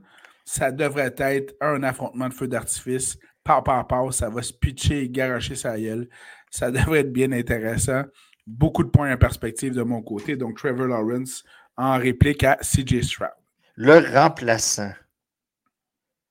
Ça 0.48 0.72
devrait 0.72 1.14
être 1.18 1.56
un 1.60 1.84
affrontement 1.84 2.30
de 2.30 2.34
feu 2.34 2.48
d'artifice. 2.48 3.18
Par 3.44 3.66
par 3.66 3.86
par, 3.86 4.14
ça 4.14 4.30
va 4.30 4.42
se 4.42 4.54
pitcher 4.54 5.04
et 5.04 5.10
garocher 5.10 5.56
sa 5.56 5.78
gueule. 5.78 6.08
Ça 6.50 6.72
devrait 6.72 7.02
être 7.02 7.12
bien 7.12 7.34
intéressant. 7.34 8.04
Beaucoup 8.46 8.86
de 8.86 8.90
points 8.90 9.14
en 9.14 9.18
perspective 9.18 9.74
de 9.74 9.84
mon 9.84 10.02
côté. 10.02 10.38
Donc, 10.38 10.56
Trevor 10.58 10.88
Lawrence, 10.88 11.44
en 11.76 11.98
réplique 11.98 12.46
à 12.46 12.56
CJ 12.62 13.02
Stroud. 13.02 13.30
Le 13.76 14.00
remplaçant 14.18 14.94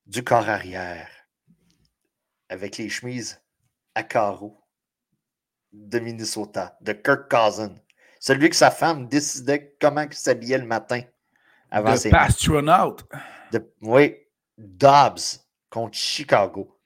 du 0.06 0.24
corps 0.24 0.48
arrière 0.48 1.10
avec 2.48 2.78
les 2.78 2.88
chemises 2.88 3.42
à 3.94 4.02
carreaux 4.02 4.58
de 5.74 5.98
Minnesota, 5.98 6.78
de 6.80 6.94
Kirk 6.94 7.30
Cousin. 7.30 7.74
Celui 8.18 8.48
que 8.48 8.56
sa 8.56 8.70
femme 8.70 9.08
décidait 9.08 9.76
comment 9.78 10.06
il 10.10 10.14
s'habillait 10.14 10.56
le 10.56 10.64
matin 10.64 11.02
avant 11.70 11.92
de 11.92 11.96
ses 11.98 12.10
astronaute. 13.56 13.74
oui, 13.82 14.16
Dobbs 14.58 15.40
contre 15.70 15.96
Chicago. 15.96 16.76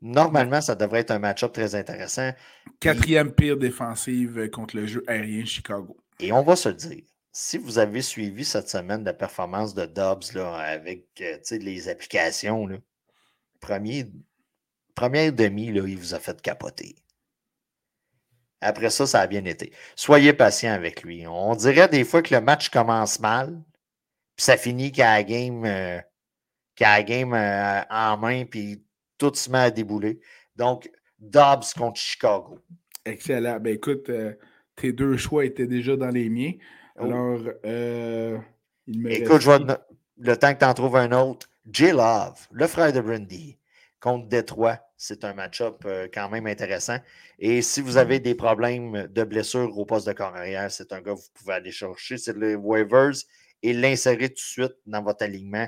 Normalement, 0.00 0.60
ça 0.60 0.74
devrait 0.74 1.00
être 1.00 1.12
un 1.12 1.18
match-up 1.18 1.52
très 1.52 1.74
intéressant. 1.74 2.30
Quatrième 2.78 3.32
pire 3.32 3.56
défensive 3.56 4.50
contre 4.50 4.76
le 4.76 4.86
jeu 4.86 5.02
aérien 5.06 5.44
Chicago. 5.46 5.96
Et 6.20 6.30
on 6.30 6.42
va 6.42 6.56
se 6.56 6.68
dire, 6.68 7.02
si 7.32 7.58
vous 7.58 7.78
avez 7.78 8.02
suivi 8.02 8.44
cette 8.44 8.68
semaine 8.68 9.02
la 9.02 9.14
performance 9.14 9.74
de 9.74 9.86
Dobbs 9.86 10.34
là, 10.34 10.56
avec 10.56 11.06
euh, 11.20 11.38
les 11.52 11.88
applications, 11.88 12.66
là, 12.66 12.76
premier, 13.60 14.06
première 14.94 15.32
demi, 15.32 15.72
là, 15.72 15.82
il 15.86 15.98
vous 15.98 16.14
a 16.14 16.20
fait 16.20 16.40
capoter. 16.40 16.96
Après 18.60 18.90
ça, 18.90 19.06
ça 19.06 19.20
a 19.20 19.26
bien 19.26 19.44
été. 19.44 19.72
Soyez 19.96 20.32
patient 20.32 20.72
avec 20.72 21.02
lui. 21.02 21.26
On 21.26 21.54
dirait 21.54 21.88
des 21.88 22.04
fois 22.04 22.22
que 22.22 22.34
le 22.34 22.40
match 22.40 22.70
commence 22.70 23.20
mal, 23.20 23.60
puis 24.36 24.44
ça 24.44 24.56
finit 24.56 24.92
qu'il 24.92 25.02
a 25.02 25.16
la 25.16 25.22
game, 25.22 25.64
euh, 25.64 26.00
game 26.78 27.34
euh, 27.34 27.82
en 27.90 28.16
main, 28.16 28.44
puis 28.44 28.82
tout 29.18 29.32
se 29.34 29.50
met 29.50 29.58
à 29.58 29.70
débouler. 29.70 30.20
Donc, 30.56 30.90
Dobbs 31.18 31.72
contre 31.76 32.00
Chicago. 32.00 32.58
Excellent. 33.04 33.60
Ben 33.60 33.74
écoute, 33.74 34.10
tes 34.76 34.92
deux 34.92 35.16
choix 35.16 35.44
étaient 35.44 35.66
déjà 35.66 35.96
dans 35.96 36.10
les 36.10 36.28
miens. 36.28 36.52
Oh. 36.98 37.04
Alors, 37.04 37.40
euh, 37.64 38.38
il 38.86 39.00
me 39.00 39.10
Écoute, 39.10 39.40
je 39.40 39.50
le 40.18 40.36
temps 40.36 40.54
que 40.54 40.58
tu 40.58 40.64
en 40.64 40.74
trouves 40.74 40.96
un 40.96 41.12
autre. 41.12 41.48
J. 41.70 41.90
Love, 41.90 42.46
le 42.52 42.66
frère 42.66 42.92
de 42.92 43.00
Brandy, 43.00 43.58
contre 44.00 44.28
Détroit. 44.28 44.78
C'est 44.96 45.24
un 45.24 45.34
match-up 45.34 45.82
euh, 45.86 46.08
quand 46.12 46.28
même 46.28 46.46
intéressant. 46.46 46.98
Et 47.38 47.62
si 47.62 47.80
vous 47.80 47.96
avez 47.96 48.20
des 48.20 48.34
problèmes 48.34 49.06
de 49.08 49.24
blessure 49.24 49.76
au 49.76 49.84
poste 49.84 50.06
de 50.06 50.12
corps 50.12 50.36
arrière, 50.36 50.70
c'est 50.70 50.92
un 50.92 51.00
gars 51.00 51.12
que 51.12 51.18
vous 51.18 51.32
pouvez 51.34 51.54
aller 51.54 51.72
chercher. 51.72 52.16
C'est 52.16 52.36
le 52.36 52.54
waivers 52.54 53.14
et 53.64 53.72
l'insérer 53.72 54.28
tout 54.28 54.34
de 54.34 54.38
suite 54.38 54.74
dans 54.86 55.02
votre 55.02 55.24
alignement 55.24 55.66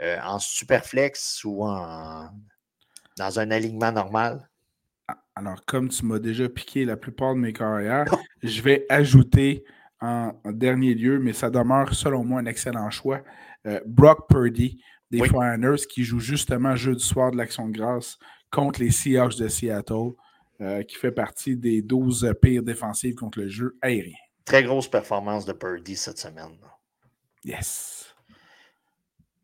euh, 0.00 0.18
en 0.22 0.38
superflex 0.38 1.44
ou 1.44 1.64
en, 1.64 2.28
dans 3.16 3.38
un 3.38 3.50
alignement 3.50 3.92
normal? 3.92 4.48
Alors, 5.36 5.64
comme 5.64 5.88
tu 5.88 6.04
m'as 6.04 6.18
déjà 6.18 6.48
piqué 6.48 6.84
la 6.84 6.96
plupart 6.96 7.34
de 7.34 7.40
mes 7.40 7.52
carrières, 7.52 8.04
je 8.42 8.60
vais 8.62 8.84
ajouter 8.88 9.64
en, 10.00 10.32
dernier 10.44 10.94
lieu, 10.94 11.20
mais 11.20 11.32
ça 11.32 11.50
demeure 11.50 11.94
selon 11.94 12.24
moi 12.24 12.40
un 12.40 12.46
excellent 12.46 12.90
choix. 12.90 13.22
Euh, 13.66 13.80
Brock 13.86 14.28
Purdy 14.28 14.82
des 15.10 15.20
oui. 15.20 15.86
qui 15.88 16.04
joue 16.04 16.20
justement 16.20 16.76
jeudi 16.76 17.04
soir 17.04 17.32
de 17.32 17.36
l'Action 17.36 17.68
de 17.68 17.72
grâce 17.72 18.18
contre 18.50 18.80
les 18.80 18.90
Seahawks 18.90 19.36
de 19.36 19.48
Seattle, 19.48 20.12
euh, 20.60 20.82
qui 20.82 20.96
fait 20.96 21.12
partie 21.12 21.56
des 21.56 21.82
12 21.82 22.34
pires 22.40 22.62
défensives 22.62 23.14
contre 23.14 23.40
le 23.40 23.48
jeu 23.48 23.76
aérien. 23.82 24.16
Très 24.44 24.62
grosse 24.62 24.88
performance 24.88 25.44
de 25.44 25.52
Purdy 25.52 25.96
cette 25.96 26.18
semaine. 26.18 26.56
Yes. 27.44 28.14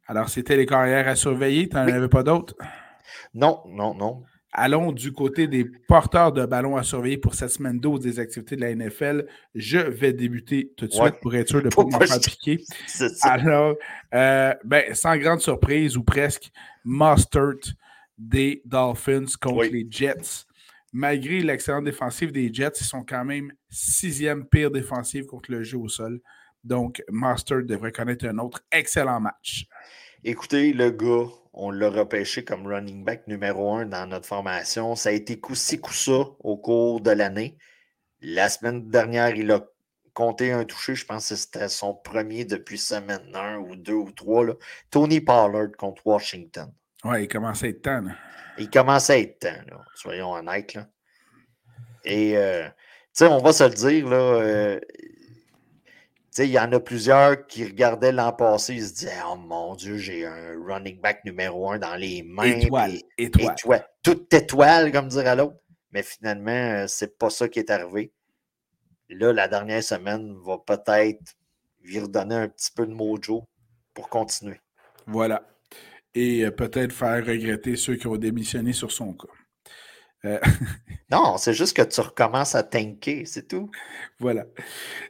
Alors, 0.06 0.28
c'était 0.28 0.56
les 0.56 0.66
carrières 0.66 1.08
à 1.08 1.16
surveiller. 1.16 1.68
Tu 1.68 1.76
n'en 1.76 1.82
avais 1.82 2.08
pas 2.08 2.22
d'autres? 2.22 2.54
Non, 3.34 3.62
non, 3.66 3.94
non. 3.94 4.22
Allons 4.52 4.92
du 4.92 5.12
côté 5.12 5.48
des 5.48 5.64
porteurs 5.64 6.32
de 6.32 6.46
ballons 6.46 6.76
à 6.76 6.82
surveiller 6.82 7.18
pour 7.18 7.34
cette 7.34 7.50
semaine 7.50 7.78
12 7.78 8.00
des 8.00 8.18
activités 8.18 8.56
de 8.56 8.62
la 8.62 8.74
NFL. 8.74 9.26
Je 9.54 9.78
vais 9.78 10.14
débuter 10.14 10.72
tout 10.76 10.86
de 10.86 10.92
suite 10.92 11.20
pour 11.20 11.34
être 11.34 11.48
sûr 11.48 11.60
de 11.60 11.66
ne 11.66 11.70
pas 11.74 11.84
me 11.84 12.06
faire 12.06 12.20
piquer. 12.20 12.64
Alors, 13.22 13.74
euh, 14.14 14.54
ben, 14.64 14.94
sans 14.94 15.16
grande 15.18 15.40
surprise 15.40 15.96
ou 15.98 16.04
presque, 16.04 16.50
Mustard 16.84 17.74
des 18.16 18.62
Dolphins 18.64 19.26
contre 19.40 19.64
les 19.64 19.86
Jets. 19.90 20.46
Malgré 20.92 21.40
l'excellente 21.40 21.84
défensive 21.84 22.32
des 22.32 22.50
Jets, 22.50 22.80
ils 22.80 22.84
sont 22.84 23.04
quand 23.04 23.26
même 23.26 23.52
sixième 23.68 24.46
pire 24.46 24.70
défensive 24.70 25.26
contre 25.26 25.50
le 25.50 25.62
jeu 25.64 25.76
au 25.76 25.88
sol. 25.88 26.20
Donc, 26.66 27.00
Mustard 27.08 27.62
devrait 27.62 27.92
connaître 27.92 28.26
un 28.26 28.38
autre 28.38 28.60
excellent 28.72 29.20
match. 29.20 29.66
Écoutez, 30.24 30.72
le 30.72 30.90
gars, 30.90 31.30
on 31.52 31.70
l'a 31.70 31.88
repêché 31.88 32.44
comme 32.44 32.66
running 32.66 33.04
back 33.04 33.28
numéro 33.28 33.72
un 33.72 33.86
dans 33.86 34.06
notre 34.08 34.26
formation. 34.26 34.96
Ça 34.96 35.10
a 35.10 35.12
été 35.12 35.38
coup-ci, 35.38 35.78
coup-ça 35.80 36.24
au 36.40 36.56
cours 36.56 37.00
de 37.00 37.12
l'année. 37.12 37.56
La 38.20 38.48
semaine 38.48 38.90
dernière, 38.90 39.36
il 39.36 39.52
a 39.52 39.64
compté 40.12 40.50
un 40.50 40.64
touché. 40.64 40.96
Je 40.96 41.06
pense 41.06 41.28
que 41.28 41.36
c'était 41.36 41.68
son 41.68 41.94
premier 41.94 42.44
depuis 42.44 42.78
semaine 42.78 43.30
1 43.32 43.58
ou 43.58 43.76
2 43.76 43.92
ou 43.92 44.10
3. 44.10 44.46
Tony 44.90 45.20
Pollard 45.20 45.70
contre 45.78 46.04
Washington. 46.04 46.72
Ouais, 47.04 47.24
il 47.24 47.28
commence 47.28 47.62
à 47.62 47.68
être 47.68 47.82
temps. 47.82 48.02
Il 48.58 48.70
commence 48.70 49.10
à 49.10 49.18
être 49.18 49.38
temps, 49.38 49.76
soyons 49.94 50.32
honnêtes. 50.32 50.74
Là. 50.74 50.88
Et, 52.04 52.36
euh, 52.36 52.66
tu 52.66 52.72
sais, 53.12 53.26
on 53.26 53.38
va 53.38 53.52
se 53.52 53.62
le 53.62 53.70
dire, 53.70 54.08
là. 54.08 54.16
Euh, 54.16 54.80
il 56.38 56.50
y 56.50 56.58
en 56.58 56.72
a 56.72 56.80
plusieurs 56.80 57.46
qui 57.46 57.64
regardaient 57.64 58.12
l'an 58.12 58.32
passé, 58.32 58.74
ils 58.74 58.86
se 58.86 58.94
disaient 58.94 59.20
Oh 59.30 59.36
mon 59.36 59.74
Dieu, 59.74 59.96
j'ai 59.96 60.26
un 60.26 60.54
running 60.66 61.00
back 61.00 61.24
numéro 61.24 61.70
un 61.70 61.78
dans 61.78 61.94
les 61.94 62.22
mains. 62.22 62.44
Étoile, 62.44 62.98
étoile. 63.16 63.54
étoile. 63.54 63.88
Toute 64.02 64.32
étoile, 64.34 64.92
comme 64.92 65.08
dirait 65.08 65.36
l'autre. 65.36 65.56
Mais 65.92 66.02
finalement, 66.02 66.50
euh, 66.50 66.84
c'est 66.88 67.16
pas 67.18 67.30
ça 67.30 67.48
qui 67.48 67.58
est 67.58 67.70
arrivé. 67.70 68.12
Là, 69.08 69.32
la 69.32 69.48
dernière 69.48 69.82
semaine 69.82 70.36
va 70.44 70.58
peut-être 70.58 71.36
lui 71.82 72.00
redonner 72.00 72.34
un 72.34 72.48
petit 72.48 72.70
peu 72.74 72.86
de 72.86 72.92
mojo 72.92 73.44
pour 73.94 74.08
continuer. 74.08 74.60
Voilà. 75.06 75.46
Et 76.14 76.44
euh, 76.44 76.50
peut-être 76.50 76.92
faire 76.92 77.24
regretter 77.24 77.76
ceux 77.76 77.96
qui 77.96 78.06
ont 78.08 78.16
démissionné 78.16 78.72
sur 78.72 78.90
son 78.90 79.12
cas. 79.12 79.28
Euh, 80.26 80.38
non, 81.10 81.36
c'est 81.38 81.54
juste 81.54 81.76
que 81.76 81.82
tu 81.82 82.00
recommences 82.00 82.54
à 82.54 82.62
tanker, 82.62 83.24
c'est 83.24 83.48
tout. 83.48 83.70
Voilà. 84.18 84.44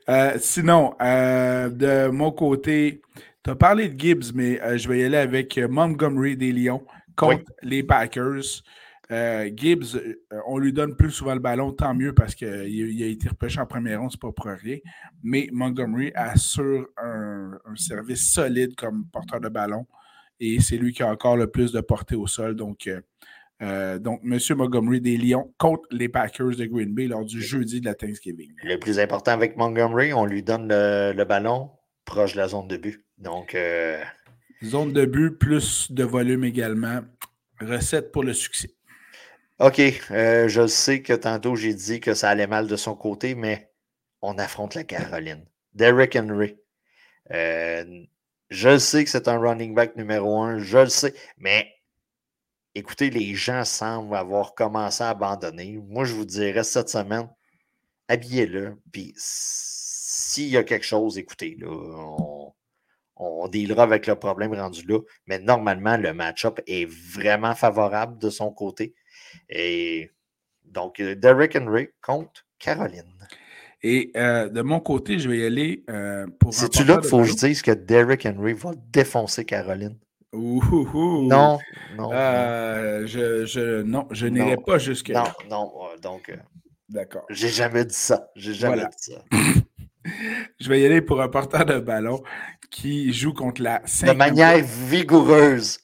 Euh, 0.08 0.36
sinon, 0.38 0.94
de 1.00 2.08
mon 2.08 2.30
côté, 2.32 3.00
tu 3.42 3.50
as 3.50 3.56
parlé 3.56 3.88
de 3.88 3.98
Gibbs, 3.98 4.32
mais 4.34 4.60
je 4.78 4.88
vais 4.88 5.00
y 5.00 5.04
aller 5.04 5.16
avec 5.16 5.58
Montgomery 5.58 6.36
des 6.36 6.52
Lions 6.52 6.84
contre 7.16 7.44
les 7.62 7.82
Packers. 7.82 8.62
Gibbs, 9.08 9.98
on 10.46 10.58
lui 10.58 10.72
donne 10.72 10.96
plus 10.96 11.12
souvent 11.12 11.34
le 11.34 11.40
ballon, 11.40 11.72
tant 11.72 11.94
mieux 11.94 12.12
parce 12.12 12.34
qu'il 12.34 13.02
a 13.02 13.06
été 13.06 13.28
repêché 13.28 13.60
en 13.60 13.66
première 13.66 14.00
ronde, 14.00 14.10
c'est 14.10 14.20
pas 14.20 14.32
pour 14.32 14.46
rien. 14.46 14.78
Mais 15.22 15.48
Montgomery 15.52 16.12
assure 16.14 16.88
un, 16.96 17.58
service 17.76 18.32
solide 18.32 18.74
comme 18.74 19.06
porteur 19.06 19.40
de 19.40 19.48
ballon 19.48 19.86
et 20.40 20.60
c'est 20.60 20.76
lui 20.76 20.92
qui 20.92 21.02
a 21.02 21.08
encore 21.08 21.36
le 21.36 21.46
plus 21.46 21.72
de 21.72 21.80
portée 21.80 22.16
au 22.16 22.26
sol. 22.26 22.56
Donc, 22.56 22.88
euh, 23.62 23.98
donc, 23.98 24.20
M. 24.22 24.38
Montgomery 24.56 25.00
des 25.00 25.16
Lions 25.16 25.52
contre 25.58 25.84
les 25.90 26.08
Packers 26.08 26.56
de 26.56 26.66
Green 26.66 26.92
Bay 26.92 27.06
lors 27.06 27.24
du 27.24 27.40
jeudi 27.40 27.80
de 27.80 27.86
la 27.86 27.94
Thanksgiving. 27.94 28.52
Le 28.62 28.76
plus 28.76 28.98
important 28.98 29.32
avec 29.32 29.56
Montgomery, 29.56 30.12
on 30.12 30.26
lui 30.26 30.42
donne 30.42 30.68
le, 30.68 31.24
ballon 31.24 31.70
proche 32.04 32.34
de 32.34 32.38
la 32.38 32.48
zone 32.48 32.68
de 32.68 32.76
but. 32.76 33.04
Donc, 33.18 33.54
euh, 33.54 34.02
zone 34.62 34.92
de 34.92 35.06
but 35.06 35.30
plus 35.30 35.90
de 35.90 36.04
volume 36.04 36.44
également. 36.44 37.00
Recette 37.60 38.12
pour 38.12 38.22
le 38.22 38.34
succès. 38.34 38.74
OK. 39.58 39.80
Euh, 40.10 40.48
je 40.48 40.66
sais 40.66 41.00
que 41.00 41.14
tantôt 41.14 41.56
j'ai 41.56 41.72
dit 41.72 42.00
que 42.00 42.12
ça 42.12 42.28
allait 42.28 42.46
mal 42.46 42.66
de 42.66 42.76
son 42.76 42.94
côté, 42.94 43.34
mais 43.34 43.70
on 44.20 44.36
affronte 44.36 44.74
la 44.74 44.84
Caroline. 44.84 45.44
Derrick 45.72 46.14
Henry. 46.14 46.58
je 47.30 48.78
sais 48.78 49.04
que 49.04 49.10
c'est 49.10 49.28
un 49.28 49.38
running 49.38 49.74
back 49.74 49.96
numéro 49.96 50.42
un. 50.42 50.58
Je 50.58 50.78
le 50.78 50.88
sais. 50.90 51.14
Mais 51.38 51.66
écoutez, 52.76 53.10
les 53.10 53.34
gens 53.34 53.64
semblent 53.64 54.14
avoir 54.14 54.54
commencé 54.54 55.02
à 55.02 55.10
abandonner. 55.10 55.78
Moi, 55.88 56.04
je 56.04 56.14
vous 56.14 56.26
dirais 56.26 56.62
cette 56.62 56.90
semaine, 56.90 57.28
habillez-le. 58.08 58.76
Puis 58.92 59.14
s'il 59.16 60.48
y 60.48 60.56
a 60.56 60.62
quelque 60.64 60.84
chose, 60.84 61.16
écoutez, 61.18 61.56
là, 61.58 61.68
on, 61.68 62.52
on 63.16 63.48
dealera 63.48 63.84
avec 63.84 64.06
le 64.06 64.14
problème 64.14 64.54
rendu 64.54 64.86
là. 64.86 64.98
Mais 65.26 65.38
normalement, 65.38 65.96
le 65.96 66.12
match-up 66.12 66.60
est 66.66 66.86
vraiment 66.86 67.54
favorable 67.54 68.18
de 68.18 68.28
son 68.28 68.50
côté. 68.52 68.94
Et 69.48 70.10
donc, 70.64 71.00
euh, 71.00 71.14
Derek 71.14 71.56
Henry 71.56 71.88
contre 72.02 72.46
Caroline. 72.58 73.14
Et 73.82 74.10
euh, 74.16 74.48
de 74.48 74.62
mon 74.62 74.80
côté, 74.80 75.18
je 75.18 75.28
vais 75.28 75.38
y 75.38 75.44
aller 75.46 75.84
euh, 75.88 76.26
pour. 76.40 76.52
C'est-tu 76.52 76.84
là 76.84 76.98
qu'il 76.98 77.08
faut 77.08 77.18
que 77.18 77.24
je 77.24 77.34
dise 77.34 77.62
que 77.62 77.70
Derek 77.70 78.26
Henry 78.26 78.52
va 78.52 78.72
défoncer 78.90 79.44
Caroline? 79.44 79.96
Non, 80.32 81.58
non. 81.96 82.10
Euh, 82.12 83.06
je, 83.06 83.46
je, 83.46 83.82
non, 83.82 84.06
je 84.10 84.26
n'irai 84.26 84.56
pas 84.56 84.78
jusque 84.78 85.08
là. 85.08 85.32
Non, 85.48 85.72
non, 85.72 85.72
donc. 86.02 86.28
Euh, 86.28 86.36
D'accord. 86.88 87.24
J'ai 87.30 87.48
jamais 87.48 87.84
dit 87.84 87.94
ça. 87.94 88.30
J'ai 88.36 88.54
jamais 88.54 88.84
dit 88.84 89.12
ça. 89.12 89.24
je 90.60 90.68
vais 90.68 90.80
y 90.80 90.86
aller 90.86 91.00
pour 91.00 91.20
un 91.20 91.28
porteur 91.28 91.64
de 91.64 91.78
ballon 91.78 92.22
qui 92.70 93.12
joue 93.12 93.32
contre 93.32 93.62
la 93.62 93.80
De 93.80 94.12
manière 94.12 94.62
vigoureuse. 94.62 95.78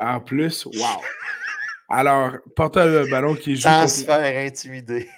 En 0.00 0.20
plus, 0.20 0.66
wow. 0.66 1.02
Alors, 1.88 2.32
porteur 2.54 2.86
de 2.86 3.10
ballon 3.10 3.34
qui 3.34 3.56
joue. 3.56 3.62
Sans 3.62 3.88
se 3.88 4.04
faire 4.04 4.46
intimider. 4.46 5.08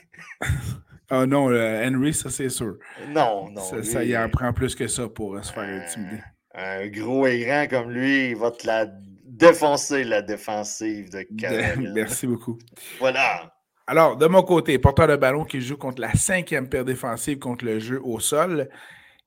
oh 1.11 1.27
non, 1.27 1.47
Henry, 1.47 2.15
ça 2.15 2.31
c'est 2.31 2.49
sûr. 2.49 2.79
Non, 3.09 3.51
non. 3.51 3.63
Ça, 3.63 3.83
ça, 3.83 4.05
y 4.05 4.17
en 4.17 4.29
prend 4.29 4.53
plus 4.53 4.75
que 4.75 4.87
ça 4.89 5.09
pour 5.09 5.43
se 5.45 5.53
faire 5.53 5.83
intimider 5.83 6.21
un 6.59 6.89
gros 6.89 7.27
et 7.27 7.45
grand 7.45 7.67
comme 7.69 7.91
lui, 7.91 8.31
il 8.31 8.37
va 8.37 8.51
te 8.51 8.67
la 8.67 8.87
défoncer, 9.25 10.05
la 10.05 10.23
défensive 10.23 11.11
de 11.11 11.23
Caroline. 11.39 11.93
Merci 11.95 12.27
beaucoup. 12.27 12.59
Voilà. 12.99 13.55
Alors, 13.87 14.17
de 14.17 14.27
mon 14.27 14.43
côté, 14.43 14.79
porteur 14.79 15.09
de 15.09 15.17
ballon 15.17 15.45
qui 15.45 15.61
joue 15.61 15.77
contre 15.77 16.01
la 16.01 16.13
cinquième 16.15 16.69
paire 16.69 16.85
défensive 16.85 17.39
contre 17.39 17.65
le 17.65 17.79
jeu 17.79 18.01
au 18.03 18.21
sol 18.21 18.69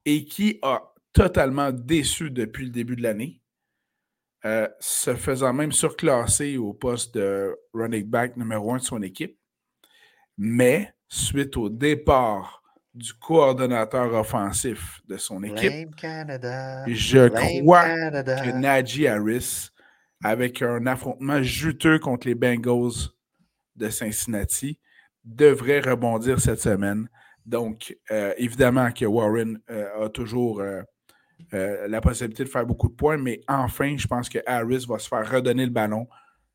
et 0.06 0.26
qui 0.26 0.60
a 0.62 0.94
totalement 1.13 1.72
déçu 1.72 2.30
depuis 2.30 2.65
le 2.65 2.72
début 2.72 2.96
de 2.96 3.04
l'année, 3.04 3.41
euh, 4.46 4.67
se 4.80 5.15
faisant 5.15 5.54
même 5.54 5.72
surclasser 5.72 6.58
au 6.58 6.74
poste 6.74 7.15
de 7.15 7.56
running 7.74 8.06
back 8.06 8.38
numéro 8.38 8.74
un 8.74 8.78
de 8.78 8.84
son 8.84 9.02
équipe. 9.02 9.38
Mais, 10.38 10.94
suite 11.08 11.58
au 11.58 11.70
départ 11.70 12.61
du 12.93 13.13
coordonnateur 13.13 14.13
offensif 14.13 15.01
de 15.08 15.17
son 15.17 15.43
équipe. 15.43 15.95
Je 16.88 17.27
crois 17.27 17.86
que 17.86 18.51
Najee 18.58 19.08
Harris, 19.08 19.69
avec 20.23 20.62
un 20.62 20.86
affrontement 20.86 21.41
juteux 21.41 21.99
contre 21.99 22.27
les 22.27 22.36
Bengals 22.36 23.10
de 23.75 23.89
Cincinnati, 23.89 24.77
devrait 25.23 25.80
rebondir 25.80 26.39
cette 26.39 26.60
semaine. 26.60 27.08
Donc, 27.45 27.95
euh, 28.12 28.34
évidemment 28.38 28.91
que 28.91 29.06
Warren 29.06 29.60
euh, 29.69 30.06
a 30.06 30.10
toujours 30.10 30.62
euh, 30.62 30.84
la 31.51 32.01
possibilité 32.01 32.43
de 32.43 32.49
faire 32.49 32.65
beaucoup 32.65 32.89
de 32.89 32.93
points, 32.93 33.17
mais 33.17 33.41
enfin, 33.47 33.95
je 33.97 34.08
pense 34.08 34.30
que 34.30 34.39
Harris 34.45 34.86
va 34.88 34.99
se 34.99 35.08
faire 35.08 35.30
redonner 35.30 35.65
le 35.65 35.71
ballon, 35.71 36.08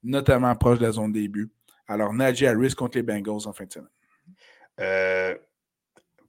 notamment 0.03 0.55
proche 0.55 0.79
de 0.79 0.85
la 0.85 0.93
zone 0.93 1.13
début. 1.13 1.51
Alors, 1.89 2.13
Najee 2.13 2.47
Harris 2.47 2.75
contre 2.75 2.99
les 2.99 3.03
Bengals 3.03 3.47
en 3.47 3.53
fin 3.53 3.65
de 3.65 3.73
semaine 3.73 3.89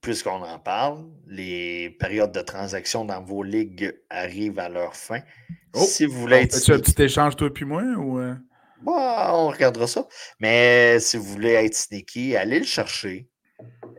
puisqu'on 0.02 0.44
en 0.44 0.60
parle, 0.60 1.06
les 1.28 1.90
périodes 2.00 2.32
de 2.32 2.42
transaction 2.42 3.06
dans 3.06 3.22
vos 3.22 3.44
ligues 3.44 3.96
arrivent 4.10 4.60
à 4.60 4.70
leur 4.70 4.96
fin. 4.96 5.22
Oh, 5.74 5.80
si 5.80 6.06
vous 6.06 6.20
voulez 6.20 6.38
être. 6.38 6.72
un 6.72 6.80
petit 6.80 7.02
échange, 7.02 7.36
toi 7.36 7.50
et 7.56 7.66
moi 7.66 7.84
ou... 7.84 8.20
Euh? 8.20 8.36
Bah, 8.82 9.32
on 9.34 9.50
regardera 9.50 9.88
ça. 9.88 10.08
Mais 10.40 11.00
si 11.00 11.18
vous 11.18 11.24
voulez 11.24 11.54
être 11.54 11.76
sneaky, 11.76 12.36
allez 12.36 12.60
le 12.60 12.66
chercher. 12.66 13.28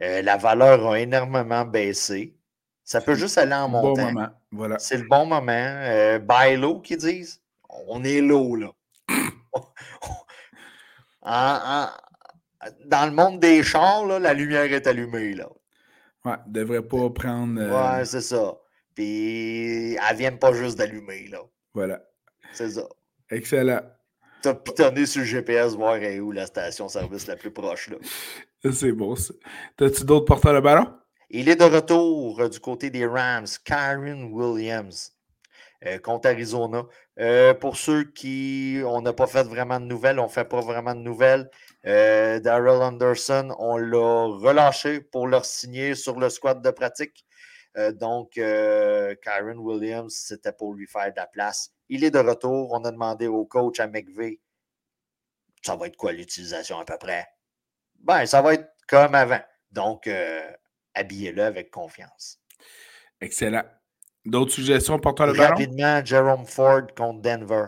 Euh, 0.02 0.22
la 0.22 0.36
valeur 0.36 0.92
a 0.92 1.00
énormément 1.00 1.64
baissé. 1.64 2.36
Ça 2.84 3.00
peut 3.00 3.14
juste 3.14 3.38
aller 3.38 3.54
en 3.54 3.68
montant. 3.68 3.94
Bon 3.94 4.12
moment. 4.12 4.28
Voilà. 4.52 4.78
C'est 4.78 4.96
le 4.96 5.06
bon 5.08 5.26
moment. 5.26 5.52
Euh, 5.52 6.18
buy 6.18 6.56
low, 6.56 6.80
qu'ils 6.80 6.98
disent. 6.98 7.40
On 7.68 8.04
est 8.04 8.20
low, 8.20 8.56
là. 8.56 8.70
dans 12.86 13.06
le 13.06 13.12
monde 13.12 13.40
des 13.40 13.62
chars, 13.62 14.06
la 14.06 14.32
lumière 14.32 14.72
est 14.72 14.86
allumée. 14.86 15.34
Là. 15.34 15.48
Ouais, 16.24 16.36
devrait 16.46 16.82
pas 16.82 17.10
prendre. 17.10 17.60
Euh, 17.60 17.98
ouais, 17.98 18.04
c'est 18.04 18.20
ça. 18.20 18.56
Puis, 18.94 19.94
elle 19.94 20.16
vient 20.16 20.36
pas 20.36 20.52
juste 20.52 20.78
d'allumer, 20.78 21.28
là. 21.28 21.40
Voilà. 21.72 22.02
C'est 22.52 22.70
ça. 22.70 22.88
Excellent. 23.30 23.80
T'as 24.42 24.54
pitonné 24.54 25.06
sur 25.06 25.20
le 25.20 25.26
GPS 25.26 25.74
voir 25.74 25.98
où 26.20 26.32
la 26.32 26.46
station-service 26.46 27.26
la 27.26 27.36
plus 27.36 27.50
proche, 27.50 27.90
là. 27.90 27.96
C'est 28.72 28.92
bon, 28.92 29.14
ça. 29.14 29.34
T'as-tu 29.76 30.04
d'autres 30.04 30.24
porteurs 30.24 30.54
de 30.54 30.60
ballon? 30.60 30.92
Il 31.30 31.48
est 31.48 31.56
de 31.56 31.64
retour 31.64 32.40
euh, 32.40 32.48
du 32.48 32.58
côté 32.58 32.90
des 32.90 33.06
Rams, 33.06 33.46
Karen 33.64 34.32
Williams. 34.32 35.12
Euh, 35.86 35.98
contre 35.98 36.28
Arizona. 36.28 36.84
pour 37.60 37.76
ceux 37.76 38.02
qui, 38.02 38.80
on 38.84 39.00
n'a 39.00 39.12
pas 39.12 39.28
fait 39.28 39.44
vraiment 39.44 39.78
de 39.78 39.84
nouvelles, 39.84 40.18
on 40.18 40.24
ne 40.24 40.28
fait 40.28 40.48
pas 40.48 40.60
vraiment 40.60 40.92
de 40.92 41.00
nouvelles. 41.00 41.48
Euh, 41.86 42.40
Daryl 42.40 42.82
Anderson, 42.82 43.54
on 43.58 43.76
l'a 43.76 44.24
relâché 44.26 45.00
pour 45.00 45.26
leur 45.28 45.44
signer 45.44 45.94
sur 45.94 46.18
le 46.18 46.28
squad 46.28 46.62
de 46.62 46.70
pratique. 46.70 47.24
Euh, 47.76 47.92
donc, 47.92 48.36
euh, 48.38 49.14
Kyron 49.22 49.58
Williams, 49.58 50.14
c'était 50.14 50.52
pour 50.52 50.74
lui 50.74 50.86
faire 50.86 51.10
de 51.10 51.16
la 51.16 51.26
place. 51.26 51.72
Il 51.88 52.02
est 52.02 52.10
de 52.10 52.18
retour. 52.18 52.72
On 52.72 52.84
a 52.84 52.90
demandé 52.90 53.26
au 53.28 53.44
coach 53.44 53.80
à 53.80 53.86
McVeigh 53.86 54.40
ça 55.62 55.76
va 55.76 55.86
être 55.86 55.96
quoi 55.96 56.12
l'utilisation 56.12 56.78
à 56.78 56.84
peu 56.84 56.96
près? 56.98 57.26
Ben, 57.98 58.24
ça 58.26 58.40
va 58.40 58.54
être 58.54 58.70
comme 58.86 59.14
avant. 59.14 59.40
Donc, 59.70 60.08
habillez-le 60.94 61.42
avec 61.42 61.70
confiance. 61.70 62.40
Excellent. 63.20 63.64
D'autres 64.24 64.52
suggestions 64.52 64.98
pour 64.98 65.14
toi 65.14 65.26
le 65.26 65.32
ballon? 65.32 65.50
Rapidement, 65.50 66.04
Jerome 66.04 66.46
Ford 66.46 66.86
contre 66.96 67.20
Denver. 67.20 67.66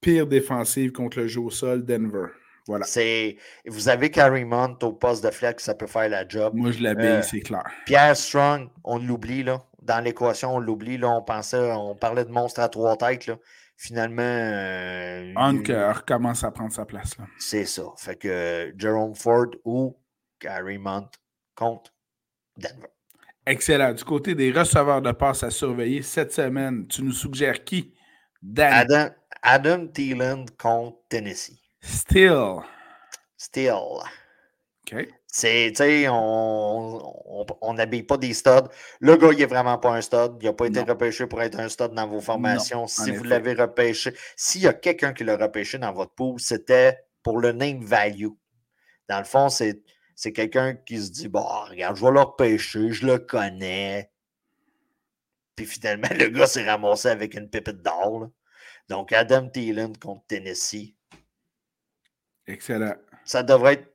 Pire 0.00 0.26
défensive 0.26 0.92
contre 0.92 1.18
le 1.18 1.28
jeu 1.28 1.40
au 1.40 1.50
sol, 1.50 1.84
Denver. 1.84 2.28
Voilà. 2.66 2.84
C'est, 2.84 3.36
vous 3.66 3.88
avez 3.88 4.10
Carrie 4.10 4.44
Mont 4.44 4.76
au 4.82 4.92
poste 4.92 5.22
de 5.24 5.30
flex, 5.30 5.62
ça 5.64 5.74
peut 5.74 5.86
faire 5.86 6.08
la 6.08 6.26
job. 6.26 6.52
Moi, 6.54 6.72
je 6.72 6.82
l'habille, 6.82 7.06
Euh, 7.06 7.22
c'est 7.22 7.40
clair. 7.40 7.64
Pierre 7.84 8.16
Strong, 8.16 8.68
on 8.82 8.98
l'oublie, 8.98 9.44
là. 9.44 9.62
Dans 9.82 10.02
l'équation, 10.02 10.56
on 10.56 10.58
l'oublie, 10.58 10.98
là. 10.98 11.08
On 11.10 11.22
pensait, 11.22 11.70
on 11.72 11.94
parlait 11.94 12.24
de 12.24 12.30
monstre 12.32 12.60
à 12.60 12.68
trois 12.68 12.96
têtes, 12.96 13.26
là. 13.28 13.36
Finalement, 13.76 14.22
euh, 14.22 15.32
il- 15.36 15.70
euh, 15.70 15.92
recommence 15.92 16.42
à 16.42 16.50
prendre 16.50 16.72
sa 16.72 16.84
place. 16.86 17.16
Là. 17.18 17.26
c'est 17.38 17.66
ça. 17.66 17.82
Fait 17.98 18.16
que 18.16 18.72
Jerome 18.76 19.14
Ford 19.14 19.46
ou 19.64 19.96
Carrie 20.40 20.78
Mont 20.78 21.08
contre 21.54 21.92
Denver. 22.56 22.88
Excellent. 23.44 23.92
Du 23.92 24.02
côté 24.02 24.34
des 24.34 24.50
receveurs 24.50 25.02
de 25.02 25.12
passe 25.12 25.42
à 25.44 25.50
surveiller 25.50 26.02
cette 26.02 26.32
semaine, 26.32 26.86
tu 26.88 27.02
nous 27.02 27.12
suggères 27.12 27.62
qui? 27.64 27.94
Dan 28.42 28.72
Adam, 28.72 29.08
Adam 29.42 29.86
Thielen 29.88 30.46
contre 30.58 30.96
Tennessee. 31.08 31.60
Still. 31.86 32.62
Still. 33.36 34.02
OK. 34.92 35.08
C'est, 35.26 35.68
tu 35.70 35.76
sais, 35.76 36.08
on 36.08 37.44
on 37.60 37.74
n'habille 37.74 38.02
pas 38.04 38.16
des 38.16 38.32
studs. 38.32 38.68
Le 39.00 39.16
gars, 39.16 39.30
il 39.32 39.42
est 39.42 39.46
vraiment 39.46 39.78
pas 39.78 39.90
un 39.90 40.00
stud. 40.00 40.38
Il 40.40 40.46
n'a 40.46 40.52
pas 40.54 40.66
été 40.66 40.80
Non. 40.80 40.86
repêché 40.86 41.26
pour 41.26 41.42
être 41.42 41.58
un 41.60 41.68
stud 41.68 41.92
dans 41.92 42.06
vos 42.08 42.20
formations. 42.20 42.86
si 42.86 43.10
vous 43.10 43.24
l'avez 43.24 43.52
repêché, 43.54 44.14
s'il 44.36 44.62
y 44.62 44.66
a 44.66 44.72
quelqu'un 44.72 45.12
qui 45.12 45.24
l'a 45.24 45.36
repêché 45.36 45.78
dans 45.78 45.92
votre 45.92 46.12
pool, 46.14 46.40
c'était 46.40 46.98
pour 47.22 47.38
le 47.38 47.52
name 47.52 47.84
value. 47.84 48.28
Dans 49.08 49.18
le 49.18 49.24
fond, 49.24 49.48
c'est, 49.48 49.82
c'est 50.14 50.32
quelqu'un 50.32 50.74
qui 50.74 51.00
se 51.02 51.10
dit, 51.10 51.28
bon, 51.28 51.44
regarde, 51.68 51.96
je 51.96 52.04
vais 52.04 52.12
le 52.12 52.20
repêcher, 52.20 52.90
je 52.92 53.06
le 53.06 53.18
connais. 53.18 54.10
Puis 55.54 55.66
finalement, 55.66 56.08
le 56.18 56.28
gars 56.28 56.46
s'est 56.46 56.68
ramassé 56.68 57.08
avec 57.08 57.34
une 57.34 57.50
pépite 57.50 57.82
d'or. 57.82 58.28
Donc, 58.88 59.12
Adam 59.12 59.48
Thielen 59.48 59.96
contre 59.98 60.24
Tennessee, 60.28 60.95
Excellent. 62.46 62.94
ça 63.24 63.42
devrait 63.42 63.74
être 63.74 63.94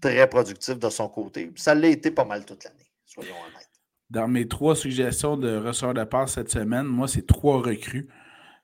très 0.00 0.28
productif 0.28 0.78
de 0.78 0.88
son 0.88 1.08
côté. 1.08 1.50
Ça 1.56 1.74
l'a 1.74 1.88
été 1.88 2.10
pas 2.10 2.24
mal 2.24 2.44
toute 2.44 2.64
l'année, 2.64 2.90
soyons 3.04 3.34
honnêtes. 3.34 3.68
Dans 4.08 4.28
mes 4.28 4.48
trois 4.48 4.74
suggestions 4.74 5.36
de 5.36 5.56
receveurs 5.56 5.94
de 5.94 6.04
passe 6.04 6.34
cette 6.34 6.50
semaine, 6.50 6.86
moi, 6.86 7.06
c'est 7.06 7.26
trois 7.26 7.60
recrues. 7.62 8.08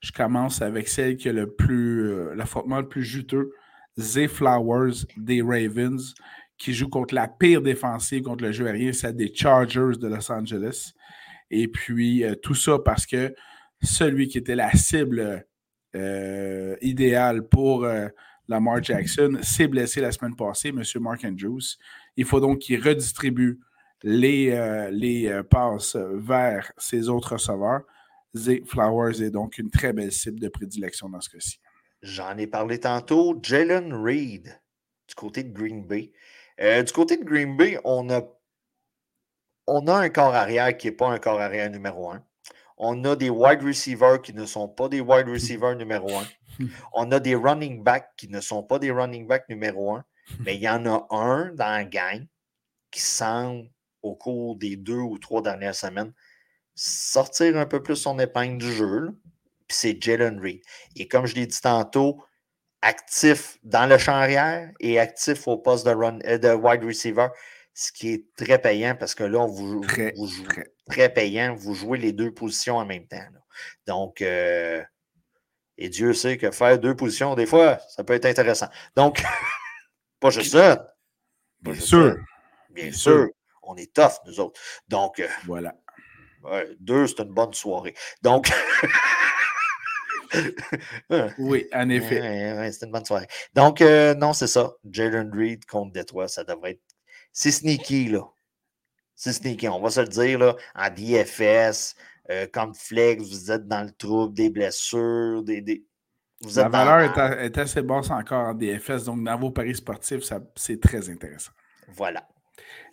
Je 0.01 0.13
commence 0.13 0.61
avec 0.63 0.89
celle 0.89 1.17
qui 1.17 1.29
a 1.29 1.33
le 1.33 1.53
plus, 1.53 2.11
euh, 2.11 2.35
l'affrontement 2.35 2.81
le 2.81 2.89
plus 2.89 3.05
juteux, 3.05 3.53
Zay 3.99 4.29
Flowers 4.29 5.07
des 5.17 5.43
Ravens, 5.43 6.15
qui 6.59 6.73
joue 6.73 6.89
contre 6.89 7.15
la 7.15 7.29
pire 7.29 7.63
défensive 7.63 8.23
contre 8.23 8.45
le 8.45 8.53
jeu 8.53 8.67
aérien, 8.67 8.93
celle 8.93 9.17
des 9.17 9.33
Chargers 9.35 9.99
de 9.99 10.09
Los 10.09 10.31
Angeles. 10.31 10.93
Et 11.51 11.69
puis, 11.69 12.25
euh, 12.25 12.35
tout 12.35 12.55
ça 12.55 12.79
parce 12.79 13.07
que 13.07 13.35
celui 13.83 14.29
qui 14.29 14.39
était 14.39 14.57
la 14.57 14.73
cible 14.73 15.47
euh, 15.95 16.77
idéale 16.81 17.47
pour 17.47 17.85
euh, 17.85 18.09
Lamar 18.49 18.83
Jackson 18.83 19.39
s'est 19.43 19.67
blessé 19.67 20.01
la 20.01 20.13
semaine 20.13 20.37
passée, 20.37 20.69
M. 20.69 20.83
Mark 21.01 21.25
Andrews. 21.25 21.77
Il 22.17 22.25
faut 22.25 22.41
donc 22.41 22.61
qu'il 22.61 22.83
redistribue 22.83 23.61
les, 24.03 24.51
euh, 24.53 24.91
les 24.91 25.29
euh, 25.29 25.43
passes 25.43 25.97
vers 25.97 26.73
ses 26.79 27.09
autres 27.09 27.35
receveurs. 27.35 27.83
Zay 28.37 28.63
Flowers 28.67 29.23
est 29.23 29.31
donc 29.31 29.59
une 29.59 29.71
très 29.71 29.93
belle 29.93 30.13
cible 30.13 30.41
de 30.41 30.49
prédilection 30.49 31.09
dans 31.09 31.21
ce 31.21 31.31
cas-ci. 31.31 31.59
J'en 32.03 32.37
ai 32.37 32.47
parlé 32.47 32.79
tantôt. 32.79 33.39
Jalen 33.43 33.93
Reed, 33.93 34.61
du 35.09 35.15
côté 35.15 35.43
de 35.43 35.53
Green 35.53 35.87
Bay. 35.87 36.13
Euh, 36.61 36.83
du 36.83 36.93
côté 36.93 37.17
de 37.17 37.25
Green 37.25 37.57
Bay, 37.57 37.79
on 37.85 38.11
a, 38.11 38.23
on 39.67 39.87
a 39.89 39.95
un 39.95 40.09
corps 40.09 40.35
arrière 40.35 40.77
qui 40.77 40.87
n'est 40.87 40.93
pas 40.93 41.09
un 41.09 41.19
corps 41.19 41.41
arrière 41.41 41.71
numéro 41.71 42.11
un. 42.11 42.25
On 42.77 43.05
a 43.05 43.17
des 43.17 43.31
wide 43.31 43.63
receivers 43.63 44.21
qui 44.21 44.35
ne 44.35 44.45
sont 44.45 44.69
pas 44.69 44.89
des 44.89 45.01
wide 45.01 45.29
receivers 45.29 45.77
numéro 45.77 46.11
un. 46.17 46.27
On 46.93 47.11
a 47.13 47.21
des 47.21 47.35
running 47.35 47.83
backs 47.83 48.11
qui 48.17 48.29
ne 48.29 48.41
sont 48.41 48.63
pas 48.63 48.79
des 48.79 48.91
running 48.91 49.27
backs 49.27 49.49
numéro 49.49 49.95
un. 49.95 50.05
Mais 50.41 50.57
il 50.57 50.63
y 50.63 50.69
en 50.69 50.85
a 50.87 51.07
un 51.11 51.53
dans 51.55 51.71
la 51.71 51.85
gang 51.85 52.27
qui 52.91 53.01
semble, 53.01 53.69
au 54.03 54.15
cours 54.15 54.57
des 54.57 54.77
deux 54.77 54.95
ou 54.95 55.19
trois 55.19 55.43
dernières 55.43 55.75
semaines, 55.75 56.13
sortir 56.75 57.57
un 57.57 57.67
peu 57.67 57.83
plus 57.83 57.97
son 57.97 58.19
épingle 58.19 58.59
du 58.59 58.73
jeu. 58.73 59.19
Puis 59.69 59.79
c'est 59.79 60.03
Jalen 60.03 60.41
Reed. 60.41 60.61
Et 60.95 61.09
comme 61.09 61.27
je 61.27 61.35
l'ai 61.35 61.47
dit 61.47 61.61
tantôt, 61.61 62.23
actif 62.83 63.59
dans 63.63 63.87
le 63.87 63.99
champ 63.99 64.13
arrière 64.15 64.71
et 64.81 64.99
actif 64.99 65.49
au 65.49 65.57
poste 65.57 65.87
de, 65.87 65.93
run, 65.93 66.19
euh, 66.25 66.39
de 66.39 66.53
wide 66.53 66.85
receiver, 66.85 67.29
ce 67.75 67.91
qui 67.91 68.13
est 68.13 68.35
très 68.37 68.61
payant 68.61 68.95
parce 68.95 69.15
que 69.15 69.25
là, 69.25 69.47
vous, 69.47 69.81
Très, 69.81 70.13
vous 70.17 70.29
très. 70.45 70.73
Très 70.89 71.13
payant, 71.13 71.55
vous 71.55 71.75
jouez 71.75 71.99
les 71.99 72.13
deux 72.13 72.33
positions 72.33 72.77
en 72.77 72.87
même 72.87 73.07
temps. 73.07 73.17
là. 73.17 73.41
Donc, 73.87 74.23
euh, 74.23 74.83
et 75.79 75.89
Dieu 75.89 76.13
sait 76.15 76.37
que 76.39 76.51
faire 76.51 76.79
deux 76.79 76.95
positions, 76.97 77.35
des 77.35 77.47
fois, 77.47 77.79
ça 77.89 78.05
peut 78.05 78.15
être 78.15 78.27
intéressant. 78.27 78.69
Donc, 78.95 79.23
pas 80.21 80.31
juste 80.31 80.53
ça. 80.53 80.95
Bien 81.61 81.75
sûr. 81.75 82.17
Bien 82.71 82.93
sûr. 82.93 83.25
sûr. 83.25 83.29
On 83.63 83.77
est 83.77 83.93
tough, 83.93 84.21
nous 84.27 84.41
autres. 84.41 84.61
Donc, 84.89 85.19
euh, 85.21 85.27
Voilà. 85.47 85.75
ouais, 86.45 86.69
deux, 86.79 87.07
c'est 87.07 87.21
une 87.21 87.35
bonne 87.35 87.53
soirée. 87.53 87.95
Donc, 88.23 88.51
Oui, 91.39 91.67
en 91.73 91.89
effet. 91.89 92.21
Ouais, 92.21 92.53
ouais, 92.59 92.73
c'était 92.73 92.87
une 92.87 92.93
bonne 92.93 93.05
soirée. 93.05 93.27
Donc, 93.55 93.81
euh, 93.81 94.15
non, 94.15 94.33
c'est 94.33 94.47
ça. 94.47 94.73
Jalen 94.91 95.31
Reed 95.35 95.65
contre 95.67 95.93
Détroit, 95.93 96.29
ça 96.29 96.45
devrait 96.45 96.73
être. 96.73 96.83
C'est 97.33 97.51
sneaky, 97.51 98.09
là. 98.09 98.23
C'est 99.17 99.33
sneaky, 99.33 99.69
on 99.69 99.81
va 99.81 99.91
se 99.91 100.01
le 100.01 100.09
dire, 100.09 100.39
là. 100.39 100.55
En 100.75 100.89
DFS, 100.91 101.97
euh, 102.31 102.47
comme 102.53 102.75
flex, 102.75 103.23
vous 103.25 103.51
êtes 103.51 103.67
dans 103.67 103.83
le 103.83 103.91
trouble, 103.91 104.35
des 104.35 104.51
blessures, 104.51 105.43
des. 105.43 105.61
des- 105.63 105.85
Vous 106.43 106.57
La 106.59 106.67
êtes 106.67 106.73
valeur 106.73 107.19
est, 107.41 107.47
est 107.47 107.59
assez 107.59 107.81
basse 107.83 108.11
encore 108.11 108.49
en 108.49 108.55
DFS, 108.55 109.05
donc 109.05 109.25
dans 109.25 109.39
vos 109.39 109.51
paris 109.51 109.75
sportifs, 109.75 110.23
c'est 110.55 110.81
très 110.81 111.09
intéressant. 111.09 111.53
Voilà. 111.89 112.29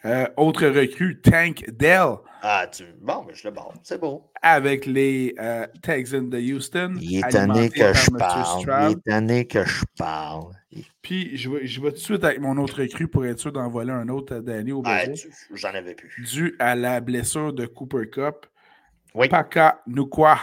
Euh, 0.06 0.28
autre 0.36 0.67
recrue, 0.67 1.21
Tank 1.21 1.63
Dell 1.71 2.15
Ah, 2.41 2.67
tu. 2.69 2.84
Bon, 3.02 3.23
mais 3.26 3.34
je 3.34 3.47
le 3.47 3.54
barre. 3.54 3.73
C'est 3.84 3.99
beau. 3.99 4.30
avec 4.41 4.86
les 4.86 5.34
euh, 5.39 5.65
Texans 5.82 6.30
de 6.30 6.38
Houston. 6.38 6.95
Il 6.99 7.19
est 7.19 7.30
tanné 7.30 7.69
que 7.69 7.93
je 7.93 8.12
parle. 8.12 8.89
Il 8.89 8.91
est 8.97 9.04
tanné 9.10 9.45
que 9.47 9.63
je 9.63 9.84
parle. 9.97 10.52
Puis 11.02 11.38
je 11.38 11.49
vais, 11.49 11.65
je 11.65 11.80
vais 11.82 11.89
tout 11.91 11.95
de 11.95 11.99
suite 12.02 12.23
avec 12.26 12.39
mon 12.41 12.58
autre 12.58 12.82
recrue 12.82 13.08
pour 13.08 13.26
être 13.26 13.39
sûr 13.39 13.52
d'envoyer 13.54 13.91
un 13.91 14.10
autre 14.10 14.36
à 14.38 14.39
Danny 14.41 14.71
au 14.73 14.82
Ah, 14.86 15.04
J'en 15.54 15.69
avais 15.73 15.93
plus. 15.95 16.21
Dû 16.34 16.56
à 16.60 16.76
la 16.76 16.99
blessure 16.99 17.54
de 17.54 17.65
Cooper 17.65 18.10
Cup. 18.10 18.45
Oui. 19.15 19.30
Paka 19.30 19.82
Nukwa. 19.88 20.38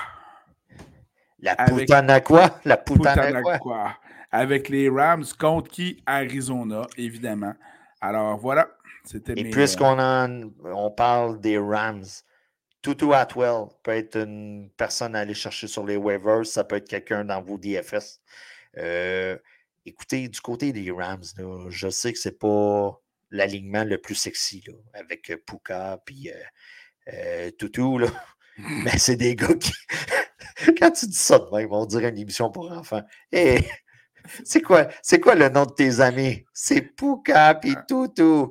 La 1.40 1.52
Avec- 1.52 1.74
poutane 1.86 2.10
à 2.10 2.20
quoi? 2.20 2.60
La 2.64 2.76
poutane 2.76 3.18
à 3.18 3.42
quoi? 3.42 3.52
Putanakwa. 3.58 3.94
Avec 4.30 4.68
les 4.68 4.88
Rams 4.88 5.24
contre 5.38 5.70
qui? 5.70 6.02
Arizona, 6.06 6.86
évidemment. 6.96 7.54
Alors 8.00 8.38
voilà. 8.38 8.68
Et 9.36 9.44
mes, 9.44 9.48
euh, 9.48 9.52
puisqu'on 9.52 9.98
en- 9.98 10.50
on 10.64 10.90
parle 10.90 11.40
des 11.40 11.58
Rams, 11.58 12.04
Tutu 12.82 13.12
Atwell 13.12 13.66
peut 13.82 13.92
être 13.92 14.16
une 14.16 14.70
personne 14.76 15.14
à 15.14 15.20
aller 15.20 15.34
chercher 15.34 15.66
sur 15.66 15.84
les 15.84 15.96
waivers. 15.96 16.46
Ça 16.46 16.64
peut 16.64 16.76
être 16.76 16.88
quelqu'un 16.88 17.24
dans 17.24 17.42
vos 17.42 17.58
DFS. 17.58 18.20
Euh, 18.78 19.36
écoutez, 19.84 20.28
du 20.28 20.40
côté 20.40 20.72
des 20.72 20.90
Rams, 20.90 21.22
là, 21.36 21.66
je 21.68 21.88
sais 21.90 22.12
que 22.12 22.18
c'est 22.18 22.38
pas 22.38 22.98
l'alignement 23.30 23.84
le 23.84 23.98
plus 23.98 24.14
sexy 24.14 24.64
là, 24.66 24.74
avec 24.94 25.30
euh, 25.30 25.36
Puka 25.46 25.98
puis 26.04 26.30
euh, 26.30 26.34
euh, 27.12 27.50
Tutu. 27.58 27.98
Là. 27.98 28.08
Mais 28.84 28.98
c'est 28.98 29.16
des 29.16 29.34
gars 29.36 29.54
qui. 29.54 29.72
Quand 30.78 30.90
tu 30.90 31.06
dis 31.06 31.14
ça 31.14 31.38
de 31.38 31.48
même, 31.56 31.72
on 31.72 31.86
dirait 31.86 32.10
une 32.10 32.18
émission 32.18 32.50
pour 32.50 32.70
enfants. 32.72 33.02
Hé, 33.32 33.60
c'est 34.44 34.60
quoi, 34.60 34.88
c'est 35.02 35.20
quoi 35.20 35.34
le 35.34 35.48
nom 35.48 35.64
de 35.64 35.72
tes 35.72 36.00
amis? 36.00 36.44
C'est 36.52 36.82
Puka 36.82 37.54
puis 37.54 37.74
Tutu. 37.88 38.50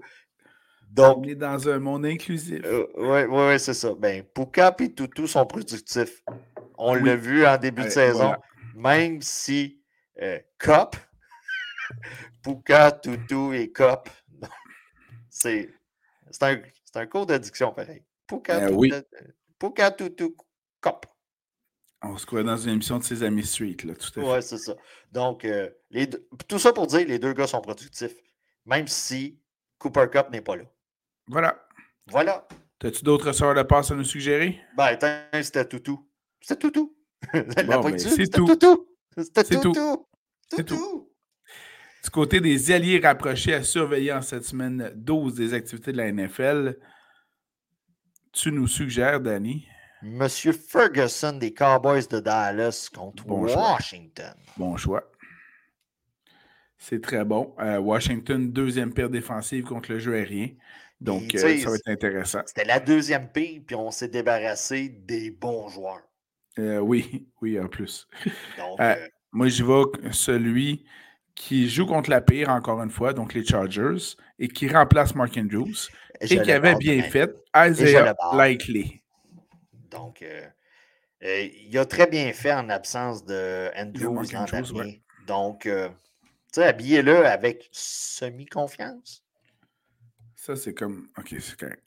Donc, 0.90 1.18
On 1.20 1.24
est 1.24 1.36
dans 1.36 1.70
un 1.70 1.80
monde 1.80 2.06
inclusif. 2.06 2.62
oui, 2.66 3.04
ouais, 3.04 3.26
ouais, 3.26 3.60
c'est 3.60 3.74
ça. 3.76 3.94
Ben, 3.94 4.24
Puka 4.24 4.76
et 4.80 4.94
Toutou 4.94 5.28
sont 5.28 5.46
productifs. 5.46 6.24
On 6.78 6.96
Oui. 6.96 7.04
l'a 7.04 7.16
vu 7.16 7.46
en 7.46 7.58
début 7.58 7.84
de 7.84 7.90
saison, 7.90 8.18
voilà. 8.18 8.40
même 8.76 9.22
si 9.22 9.82
euh, 10.22 10.40
Cop, 10.58 10.96
Puka, 12.44 12.92
Toutou 12.92 13.54
et 13.54 13.72
Cop, 13.72 14.10
c'est 15.30 15.70
un, 16.42 16.58
un 16.96 17.06
cours 17.06 17.26
d'addiction 17.26 17.72
pareil. 17.72 18.04
Puka, 18.28 18.58
Euh, 18.58 18.68
Toutou, 18.70 18.80
oui. 18.80 18.92
euh, 18.94 20.30
Cop. 20.82 21.06
On 22.02 22.18
se 22.18 22.26
croit 22.26 22.44
dans 22.44 22.56
une 22.58 22.70
émission 22.72 22.98
de 22.98 23.04
ses 23.04 23.24
amis 23.24 23.46
Street, 23.46 23.76
là, 23.84 23.94
tout 23.94 24.08
à 24.20 24.24
fait. 24.24 24.30
Ouais, 24.32 24.42
c'est 24.42 24.58
ça. 24.58 24.74
Donc, 25.12 25.44
euh, 25.44 25.70
les 25.90 26.08
deux- 26.08 26.26
tout 26.48 26.58
ça 26.60 26.72
pour 26.72 26.88
dire 26.88 27.06
les 27.06 27.20
deux 27.20 27.34
gars 27.34 27.46
sont 27.48 27.60
productifs, 27.62 28.16
même 28.66 28.88
si 28.88 29.38
Cooper 29.78 30.06
Cup 30.12 30.28
n'est 30.32 30.42
pas 30.42 30.56
là. 30.56 30.64
Voilà. 31.30 31.66
Voilà. 32.08 32.48
As-tu 32.84 33.04
d'autres 33.04 33.28
ressorts 33.28 33.54
de 33.56 33.62
passe 33.64 33.92
à 33.92 33.96
nous 33.96 34.04
suggérer? 34.04 34.60
Ben, 34.76 34.86
attends, 34.86 35.42
c'était 35.44 35.66
toutou. 35.66 36.08
C'était 36.42 36.60
toutou. 36.60 36.96
La 37.34 37.64
Bon, 37.78 37.90
ben, 37.90 38.00
c'est 38.00 38.10
c'était 38.10 38.28
tout. 38.30 38.46
toutou. 38.48 38.88
C'était 39.18 39.44
C'est 39.44 39.56
tout. 39.56 39.74
toutou. 39.74 40.06
C'est 40.50 40.64
tout. 40.66 40.76
Toutou. 40.76 41.06
Du 42.04 42.10
côté 42.10 42.40
des 42.40 42.72
alliés 42.72 43.00
rapprochés 43.04 43.54
à 43.54 43.62
surveiller 43.64 44.14
en 44.14 44.22
cette 44.22 44.46
semaine 44.46 44.92
12 44.96 45.36
des 45.36 45.54
activités 45.54 45.92
de 45.92 45.98
la 45.98 46.12
NFL, 46.12 46.78
tu 48.32 48.52
nous 48.52 48.68
suggères, 48.68 49.20
Danny? 49.20 49.68
Monsieur 50.02 50.54
Ferguson 50.54 51.34
des 51.34 51.54
Cowboys 51.54 52.08
de 52.08 52.22
Dallas 52.22 52.90
contre 52.96 53.28
Washington. 53.28 54.34
Bon 54.56 54.78
choix. 54.78 55.04
C'est 56.80 57.02
très 57.02 57.26
bon. 57.26 57.54
Euh, 57.60 57.78
Washington, 57.78 58.52
deuxième 58.52 58.94
pire 58.94 59.10
défensive 59.10 59.66
contre 59.66 59.92
le 59.92 60.00
jeu 60.00 60.16
aérien. 60.16 60.48
Donc, 61.02 61.36
euh, 61.36 61.58
ça 61.58 61.70
va 61.70 61.76
être 61.76 61.88
intéressant. 61.88 62.40
C'était 62.46 62.66
la 62.66 62.80
deuxième 62.80 63.28
pire, 63.30 63.62
puis 63.68 63.76
on 63.76 63.92
s'est 63.92 64.08
débarrassé 64.08 64.88
des 64.90 65.30
bons 65.30 65.68
joueurs. 65.68 66.02
Euh, 66.58 66.80
oui, 66.80 67.28
oui, 67.42 67.60
en 67.60 67.68
plus. 67.68 68.08
moi, 69.32 69.48
je 69.50 69.64
vois 69.64 69.92
celui 70.12 70.86
qui 71.36 71.70
joue 71.70 71.86
contre 71.86 72.10
la 72.10 72.22
pire, 72.22 72.50
encore 72.50 72.82
une 72.82 72.90
fois, 72.90 73.14
donc 73.14 73.34
les 73.34 73.46
Chargers, 73.46 74.16
et 74.40 74.48
qui 74.48 74.68
remplace 74.70 75.16
Mark 75.16 75.38
Andrews, 75.38 75.90
et, 76.22 76.28
qui 76.28 76.52
avait 76.52 76.76
bien 76.76 77.02
fait 77.04 77.34
Isaiah 77.56 78.16
Likely. 78.34 79.02
Donc, 79.92 80.26
il 81.22 81.78
a 81.78 81.86
très 81.86 82.08
bien 82.08 82.32
fait 82.32 82.54
en 82.54 82.70
absence 82.70 83.26
de 83.26 83.70
Andrews 83.78 84.24
l'an 84.32 84.46
Donc, 85.28 85.68
tu 86.52 86.62
sais, 86.62 86.68
habillez-le 86.68 87.26
avec 87.26 87.70
semi-confiance. 87.72 89.24
Ça, 90.36 90.56
c'est 90.56 90.74
comme. 90.74 91.10
OK, 91.18 91.36
c'est 91.40 91.60
correct. 91.60 91.84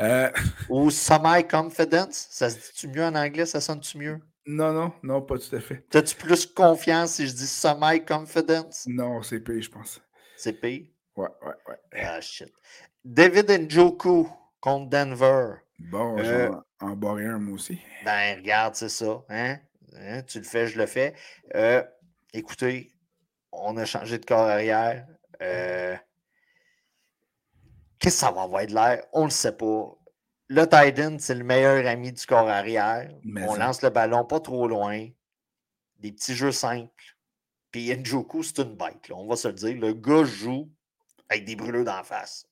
Euh... 0.00 0.30
Ou 0.68 0.90
semi-confidence. 0.90 2.28
Ça 2.30 2.50
se 2.50 2.56
dit-tu 2.56 2.88
mieux 2.88 3.04
en 3.04 3.14
anglais? 3.14 3.46
Ça 3.46 3.60
sonne-tu 3.60 3.98
mieux? 3.98 4.20
Non, 4.46 4.72
non, 4.72 4.92
non, 5.02 5.22
pas 5.22 5.38
tout 5.38 5.56
à 5.56 5.60
fait. 5.60 5.84
As-tu 5.92 6.14
plus 6.14 6.46
confiance 6.46 7.14
si 7.14 7.26
je 7.26 7.32
dis 7.32 7.46
semi-confidence? 7.46 8.86
Non, 8.86 9.22
c'est 9.22 9.40
pire, 9.40 9.60
je 9.60 9.70
pense. 9.70 10.00
C'est 10.36 10.52
pire? 10.52 10.86
Ouais, 11.16 11.28
ouais, 11.42 11.54
ouais. 11.68 12.04
Ah, 12.04 12.20
shit. 12.20 12.52
David 13.04 13.50
Njoku 13.50 14.28
contre 14.60 14.90
Denver. 14.90 15.54
Bon, 15.78 16.16
euh, 16.18 16.50
en 16.80 16.96
barrer 16.96 17.26
un, 17.26 17.38
moi 17.38 17.54
aussi. 17.54 17.80
Ben, 18.04 18.38
regarde, 18.38 18.74
c'est 18.74 18.88
ça. 18.88 19.24
Hein? 19.28 19.58
hein? 19.96 20.22
Tu 20.22 20.38
le 20.38 20.44
fais, 20.44 20.68
je 20.68 20.78
le 20.78 20.86
fais. 20.86 21.14
Euh, 21.54 21.82
écoutez, 22.32 22.90
on 23.62 23.76
a 23.76 23.84
changé 23.84 24.18
de 24.18 24.24
corps 24.24 24.46
arrière. 24.46 25.06
Euh, 25.42 25.96
qu'est-ce 27.98 28.16
que 28.16 28.20
ça 28.20 28.30
va 28.30 28.42
avoir 28.42 28.66
de 28.66 28.74
l'air? 28.74 29.04
On 29.12 29.22
ne 29.22 29.26
le 29.26 29.30
sait 29.30 29.56
pas. 29.56 29.96
Le 30.48 30.64
Titan, 30.64 31.16
c'est 31.18 31.34
le 31.34 31.44
meilleur 31.44 31.86
ami 31.86 32.12
du 32.12 32.24
corps 32.24 32.48
arrière. 32.48 33.10
on 33.24 33.54
lance 33.56 33.82
le 33.82 33.90
ballon 33.90 34.24
pas 34.24 34.40
trop 34.40 34.68
loin. 34.68 35.08
Des 35.98 36.12
petits 36.12 36.34
jeux 36.34 36.52
simples. 36.52 37.16
Puis 37.72 37.92
Njoku, 37.94 38.42
c'est 38.42 38.58
une 38.58 38.76
bête. 38.76 39.10
On 39.10 39.26
va 39.26 39.36
se 39.36 39.48
le 39.48 39.54
dire. 39.54 39.76
Le 39.76 39.92
gars 39.92 40.24
joue 40.24 40.70
avec 41.28 41.44
des 41.44 41.56
brûleurs 41.56 41.84
d'en 41.84 42.04
face. 42.04 42.46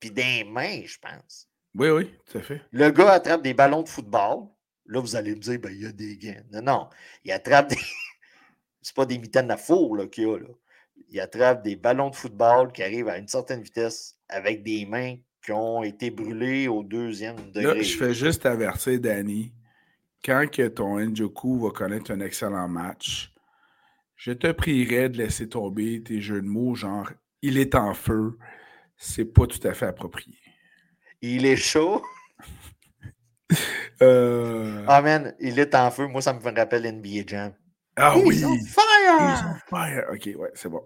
Puis 0.00 0.10
des 0.10 0.44
mains, 0.44 0.82
je 0.84 0.98
pense. 0.98 1.48
Oui, 1.74 1.90
oui, 1.90 2.14
tout 2.26 2.38
à 2.38 2.42
fait. 2.42 2.62
Le 2.72 2.90
gars 2.90 3.12
attrape 3.12 3.42
des 3.42 3.54
ballons 3.54 3.82
de 3.82 3.88
football. 3.88 4.48
Là, 4.86 5.00
vous 5.00 5.16
allez 5.16 5.34
me 5.34 5.40
dire, 5.40 5.60
ben, 5.60 5.70
il 5.70 5.82
y 5.82 5.86
a 5.86 5.92
des 5.92 6.16
gains. 6.16 6.42
Non, 6.50 6.62
non. 6.62 6.90
Il 7.24 7.32
attrape 7.32 7.68
des, 7.68 7.76
c'est 8.88 8.96
pas 8.96 9.04
des 9.04 9.18
mitaines 9.18 9.50
à 9.50 9.58
four 9.58 9.98
qu'il 10.10 10.24
y 10.24 10.26
a. 10.26 10.38
Là. 10.38 10.48
Il 11.10 11.20
attrape 11.20 11.62
des 11.62 11.76
ballons 11.76 12.08
de 12.08 12.16
football 12.16 12.72
qui 12.72 12.82
arrivent 12.82 13.08
à 13.08 13.18
une 13.18 13.28
certaine 13.28 13.60
vitesse 13.60 14.16
avec 14.30 14.62
des 14.62 14.86
mains 14.86 15.16
qui 15.44 15.52
ont 15.52 15.82
été 15.82 16.10
brûlées 16.10 16.68
au 16.68 16.82
deuxième 16.82 17.36
degré. 17.52 17.76
Là, 17.76 17.82
je 17.82 17.96
fais 17.98 18.14
juste 18.14 18.46
avertir 18.46 18.98
Danny. 18.98 19.52
Quand 20.24 20.46
que 20.50 20.66
ton 20.68 20.98
Njoku 21.00 21.60
va 21.60 21.70
connaître 21.70 22.12
un 22.12 22.20
excellent 22.20 22.66
match, 22.66 23.30
je 24.16 24.32
te 24.32 24.50
prierai 24.52 25.10
de 25.10 25.18
laisser 25.18 25.50
tomber 25.50 26.02
tes 26.02 26.22
jeux 26.22 26.40
de 26.40 26.48
mots, 26.48 26.74
genre 26.74 27.10
il 27.42 27.58
est 27.58 27.74
en 27.74 27.92
feu. 27.92 28.38
C'est 28.96 29.26
pas 29.26 29.46
tout 29.46 29.64
à 29.68 29.74
fait 29.74 29.86
approprié. 29.86 30.38
Il 31.20 31.44
est 31.44 31.56
chaud. 31.56 32.02
euh... 34.02 34.82
Ah, 34.88 35.02
man, 35.02 35.34
il 35.40 35.58
est 35.58 35.74
en 35.74 35.90
feu. 35.90 36.06
Moi, 36.06 36.22
ça 36.22 36.32
me 36.32 36.40
fait 36.40 36.58
rappeler 36.58 36.90
NBA 36.90 37.26
Jam. 37.26 37.52
Ah 38.00 38.16
oui! 38.16 38.38
fire! 38.66 39.58
fire! 39.68 40.04
OK, 40.12 40.30
ouais, 40.36 40.50
c'est 40.54 40.68
bon. 40.68 40.82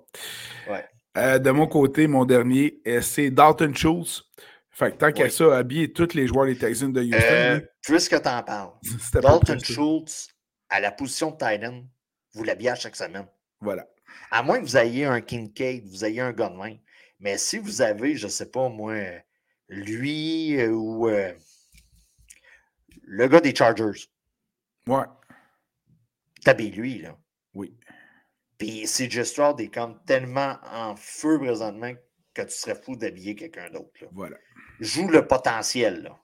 Ouais. 0.69 0.85
Euh, 1.19 1.39
de 1.39 1.51
mon 1.51 1.67
côté, 1.67 2.07
mon 2.07 2.25
dernier, 2.25 2.81
euh, 2.87 3.03
c'est 3.03 3.31
Dalton 3.31 3.75
Schultz. 3.75 4.23
Fait 4.71 4.93
que 4.93 4.97
tant 4.97 5.13
qu'à 5.13 5.29
ça, 5.29 5.59
habiller 5.59 5.93
tous 5.93 6.15
les 6.15 6.27
joueurs 6.27 6.47
des 6.47 6.57
Texans 6.57 6.91
de 6.91 7.03
Houston. 7.03 7.19
Euh, 7.21 7.61
puisque 7.83 8.21
tu 8.23 8.29
en 8.29 8.43
parles, 8.43 8.71
Dalton 9.13 9.61
Schultz, 9.61 10.29
à 10.71 10.81
la 10.81 10.91
position 10.91 11.31
de 11.31 11.37
Titan, 11.37 11.83
vous 12.33 12.45
l'habillez 12.45 12.71
à 12.71 12.75
chaque 12.75 12.97
semaine. 12.97 13.27
Voilà. 13.61 13.87
À 14.31 14.43
moins 14.43 14.59
que 14.59 14.65
vous 14.65 14.77
ayez 14.79 15.05
un 15.05 15.21
Kincaid, 15.21 15.87
vous 15.87 16.05
ayez 16.07 16.23
un 16.23 16.33
Gunman. 16.33 16.79
Mais 17.21 17.37
si 17.37 17.59
vous 17.59 17.83
avez, 17.83 18.17
je 18.17 18.27
ne 18.27 18.31
sais 18.31 18.51
pas 18.51 18.71
moi, 18.71 18.95
lui 19.69 20.65
ou 20.67 21.07
le 23.03 23.29
gars 23.29 23.41
des 23.41 23.55
Chargers. 23.55 24.09
Ouais. 24.87 25.05
T'habilles 26.45 26.71
lui, 26.71 26.99
là. 26.99 27.17
Oui. 27.55 27.77
Puis 28.59 28.85
CJ 28.85 29.23
Stroud 29.23 29.61
est 29.61 29.73
comme 29.73 30.01
tellement 30.07 30.57
en 30.73 30.95
feu 30.97 31.39
présentement 31.39 31.93
que 32.35 32.43
tu 32.43 32.51
serais 32.53 32.75
fou 32.75 32.97
d'habiller 32.97 33.35
quelqu'un 33.35 33.71
d'autre. 33.71 33.91
Voilà. 34.13 34.37
Joue 34.81 35.09
le 35.09 35.27
potentiel, 35.27 36.03
là. 36.03 36.19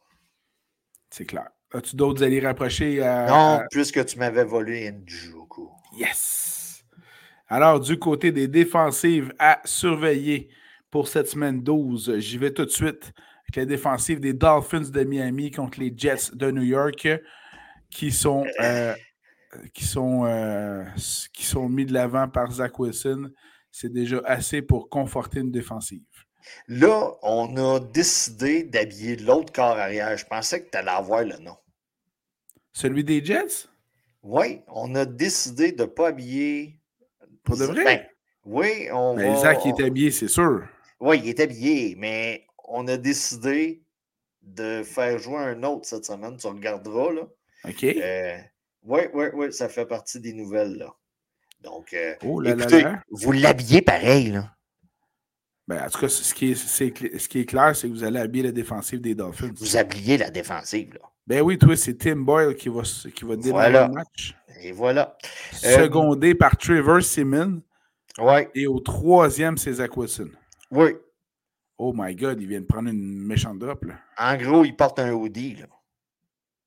C'est 1.10 1.24
clair. 1.24 1.48
As-tu 1.72 1.96
d'autres 1.96 2.22
alliés 2.22 2.40
rapprochés 2.40 3.02
à. 3.02 3.26
Non, 3.28 3.66
puisque 3.70 4.04
tu 4.06 4.18
m'avais 4.18 4.44
volé 4.44 4.90
Njoku. 4.90 5.70
Yes! 5.96 6.84
Alors, 7.48 7.80
du 7.80 7.98
côté 7.98 8.32
des 8.32 8.48
défensives 8.48 9.32
à 9.38 9.60
surveiller 9.64 10.48
pour 10.90 11.08
cette 11.08 11.28
semaine 11.28 11.62
12, 11.62 12.18
j'y 12.18 12.38
vais 12.38 12.52
tout 12.52 12.64
de 12.64 12.70
suite 12.70 13.12
avec 13.44 13.56
les 13.56 13.66
défensives 13.66 14.20
des 14.20 14.32
Dolphins 14.32 14.90
de 14.90 15.04
Miami 15.04 15.50
contre 15.50 15.80
les 15.80 15.92
Jets 15.94 16.34
de 16.34 16.50
New 16.50 16.62
York 16.62 17.08
qui 17.90 18.12
sont 18.12 18.44
euh, 18.60 18.94
qui 19.74 19.84
sont, 19.84 20.26
euh, 20.26 20.84
qui 21.32 21.44
sont 21.44 21.68
mis 21.68 21.86
de 21.86 21.92
l'avant 21.92 22.28
par 22.28 22.50
Zach 22.50 22.78
Wilson, 22.78 23.30
c'est 23.70 23.92
déjà 23.92 24.20
assez 24.24 24.62
pour 24.62 24.88
conforter 24.88 25.40
une 25.40 25.50
défensive. 25.50 26.02
Là, 26.66 27.12
on 27.22 27.56
a 27.56 27.80
décidé 27.80 28.62
d'habiller 28.62 29.16
l'autre 29.16 29.52
corps 29.52 29.76
arrière. 29.76 30.16
Je 30.16 30.24
pensais 30.24 30.64
que 30.64 30.70
tu 30.70 30.78
allais 30.78 30.90
avoir 30.90 31.24
le 31.24 31.36
nom. 31.38 31.56
Celui 32.72 33.04
des 33.04 33.24
Jets? 33.24 33.68
Oui, 34.22 34.60
on 34.68 34.94
a 34.94 35.04
décidé 35.04 35.72
de 35.72 35.82
ne 35.82 35.86
pas 35.86 36.08
habiller. 36.08 36.80
Pour 37.44 37.56
de 37.56 37.64
vrai? 37.64 37.84
Ben, 37.84 38.06
oui, 38.44 38.88
on 38.92 39.16
mais 39.16 39.30
va... 39.30 39.36
Zach 39.36 39.66
est 39.66 39.82
habillé, 39.82 40.10
c'est 40.10 40.28
sûr. 40.28 40.66
Oui, 41.00 41.20
il 41.22 41.28
est 41.28 41.40
habillé, 41.40 41.94
mais 41.96 42.46
on 42.66 42.86
a 42.88 42.96
décidé 42.96 43.82
de 44.42 44.82
faire 44.82 45.18
jouer 45.18 45.38
un 45.38 45.62
autre 45.62 45.86
cette 45.86 46.04
semaine. 46.04 46.36
Tu 46.36 46.46
regarderas, 46.46 47.12
là. 47.12 47.22
OK. 47.64 47.84
Euh, 47.84 48.38
oui, 48.88 49.00
oui, 49.14 49.26
oui, 49.34 49.52
ça 49.52 49.68
fait 49.68 49.86
partie 49.86 50.20
des 50.20 50.32
nouvelles, 50.32 50.76
là. 50.76 50.92
Donc, 51.60 51.92
euh, 51.92 52.14
oh 52.24 52.40
là 52.40 52.52
écoutez, 52.52 52.82
là 52.82 53.02
vous 53.10 53.32
l'habillez 53.32 53.82
pareil, 53.82 54.32
là. 54.32 54.54
Ben, 55.66 55.84
en 55.84 55.90
tout 55.90 56.00
cas, 56.00 56.08
ce 56.08 56.32
qui 56.32 56.52
est, 56.52 56.54
ce 56.54 57.28
qui 57.28 57.40
est 57.40 57.44
clair, 57.44 57.76
c'est 57.76 57.88
que 57.88 57.92
vous 57.92 58.04
allez 58.04 58.18
habiller 58.18 58.44
la 58.44 58.52
défensive 58.52 59.02
des 59.02 59.14
Dolphins. 59.14 59.50
Vous 59.56 59.76
habillez 59.76 60.16
la 60.16 60.30
défensive, 60.30 60.94
là. 60.94 61.00
Ben 61.26 61.42
oui, 61.42 61.58
toi, 61.58 61.76
c'est 61.76 61.98
Tim 61.98 62.16
Boyle 62.16 62.54
qui 62.54 62.70
va, 62.70 62.80
qui 63.14 63.24
va 63.26 63.36
démarrer 63.36 63.70
voilà. 63.70 63.86
le 63.88 63.92
match. 63.92 64.34
Et 64.62 64.72
voilà. 64.72 65.14
Secondé 65.52 66.30
euh, 66.30 66.38
par 66.38 66.56
Trevor 66.56 67.02
Simmons. 67.02 67.60
Oui. 68.18 68.46
Et 68.54 68.66
au 68.66 68.80
troisième, 68.80 69.58
c'est 69.58 69.74
Zach 69.74 69.94
Wilson. 69.94 70.30
Oui. 70.70 70.92
Oh 71.76 71.92
my 71.94 72.14
God, 72.16 72.40
il 72.40 72.48
vient 72.48 72.62
de 72.62 72.66
prendre 72.66 72.88
une 72.88 73.18
méchante 73.26 73.58
drop, 73.58 73.84
là. 73.84 73.94
En 74.16 74.36
gros, 74.38 74.64
il 74.64 74.74
porte 74.74 74.98
un 75.00 75.12
hoodie, 75.12 75.56
là. 75.56 75.66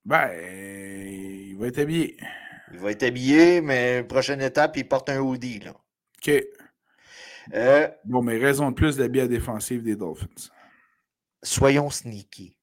Ben, 0.06 0.32
il 0.34 1.56
va 1.58 1.68
être 1.68 1.80
habillé. 1.80 2.18
Il 2.74 2.80
va 2.80 2.92
être 2.92 3.04
habillé, 3.04 3.62
mais 3.62 4.04
prochaine 4.04 4.42
étape, 4.42 4.78
il 4.78 4.88
porte 4.88 5.10
un 5.10 5.20
hoodie. 5.20 5.60
Là. 5.60 5.72
OK. 5.72 6.44
Euh, 7.54 7.88
bon, 8.06 8.22
mais 8.22 8.38
raison 8.38 8.70
de 8.70 8.76
plus 8.76 8.98
d'habiller 8.98 9.26
à 9.26 9.28
défensive 9.28 9.84
des 9.84 9.96
Dolphins. 9.96 10.50
Soyons 11.44 11.90
sneaky. 11.90 12.56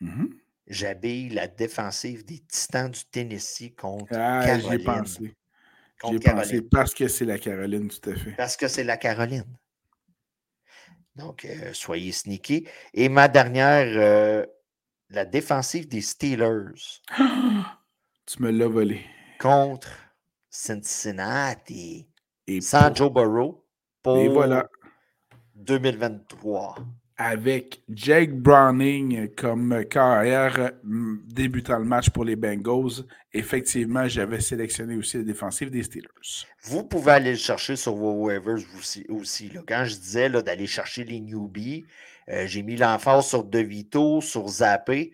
Mm 0.00 0.08
-hmm. 0.08 0.28
J'habille 0.66 1.30
la 1.30 1.48
défensive 1.48 2.24
des 2.24 2.38
Titans 2.38 2.90
du 2.90 3.04
Tennessee 3.10 3.74
contre 3.76 4.14
ah, 4.16 4.42
Caroline. 4.44 4.68
J'y 4.68 4.74
ai 4.74 4.84
pensé. 4.84 5.36
J'ai 6.08 6.18
pensé 6.20 6.62
parce 6.62 6.94
que 6.94 7.08
c'est 7.08 7.26
la 7.26 7.38
Caroline, 7.38 7.88
tout 7.88 8.10
à 8.10 8.14
fait. 8.14 8.32
Parce 8.36 8.56
que 8.56 8.68
c'est 8.68 8.84
la 8.84 8.96
Caroline. 8.96 9.58
Donc, 11.16 11.44
euh, 11.44 11.72
soyez 11.74 12.12
sneaky. 12.12 12.66
Et 12.94 13.08
ma 13.08 13.28
dernière, 13.28 13.86
euh, 13.96 14.46
la 15.10 15.24
défensive 15.24 15.88
des 15.88 16.00
Steelers. 16.00 17.02
tu 18.26 18.42
me 18.42 18.50
l'as 18.50 18.68
volé. 18.68 19.00
Contre 19.38 19.88
Cincinnati. 20.48 22.08
Et 22.46 22.60
sans 22.60 22.88
pour... 22.88 22.96
Joe 22.96 23.12
Burrow 23.12 23.66
pour 24.02 24.18
Et 24.18 24.28
voilà. 24.28 24.68
2023. 25.56 26.76
Avec 27.16 27.82
Jake 27.90 28.32
Browning 28.32 29.28
comme 29.34 29.84
carrière 29.84 30.72
débutant 30.82 31.78
le 31.78 31.84
match 31.84 32.08
pour 32.08 32.24
les 32.24 32.34
Bengals, 32.34 33.04
effectivement, 33.34 34.08
j'avais 34.08 34.40
sélectionné 34.40 34.96
aussi 34.96 35.18
la 35.18 35.24
défensive 35.24 35.70
des 35.70 35.82
Steelers. 35.82 36.46
Vous 36.62 36.82
pouvez 36.82 37.12
aller 37.12 37.32
le 37.32 37.36
chercher 37.36 37.76
sur 37.76 37.94
vos 37.94 38.24
waivers 38.24 38.64
aussi. 38.78 39.04
aussi 39.10 39.50
là. 39.50 39.60
Quand 39.68 39.84
je 39.84 39.96
disais 39.96 40.30
d'aller 40.30 40.66
chercher 40.66 41.04
les 41.04 41.20
newbies, 41.20 41.84
euh, 42.30 42.46
j'ai 42.46 42.62
mis 42.62 42.76
l'emphase 42.76 43.26
sur 43.26 43.44
De 43.44 43.58
Vito, 43.58 44.20
sur 44.20 44.46
Zappé. 44.48 45.12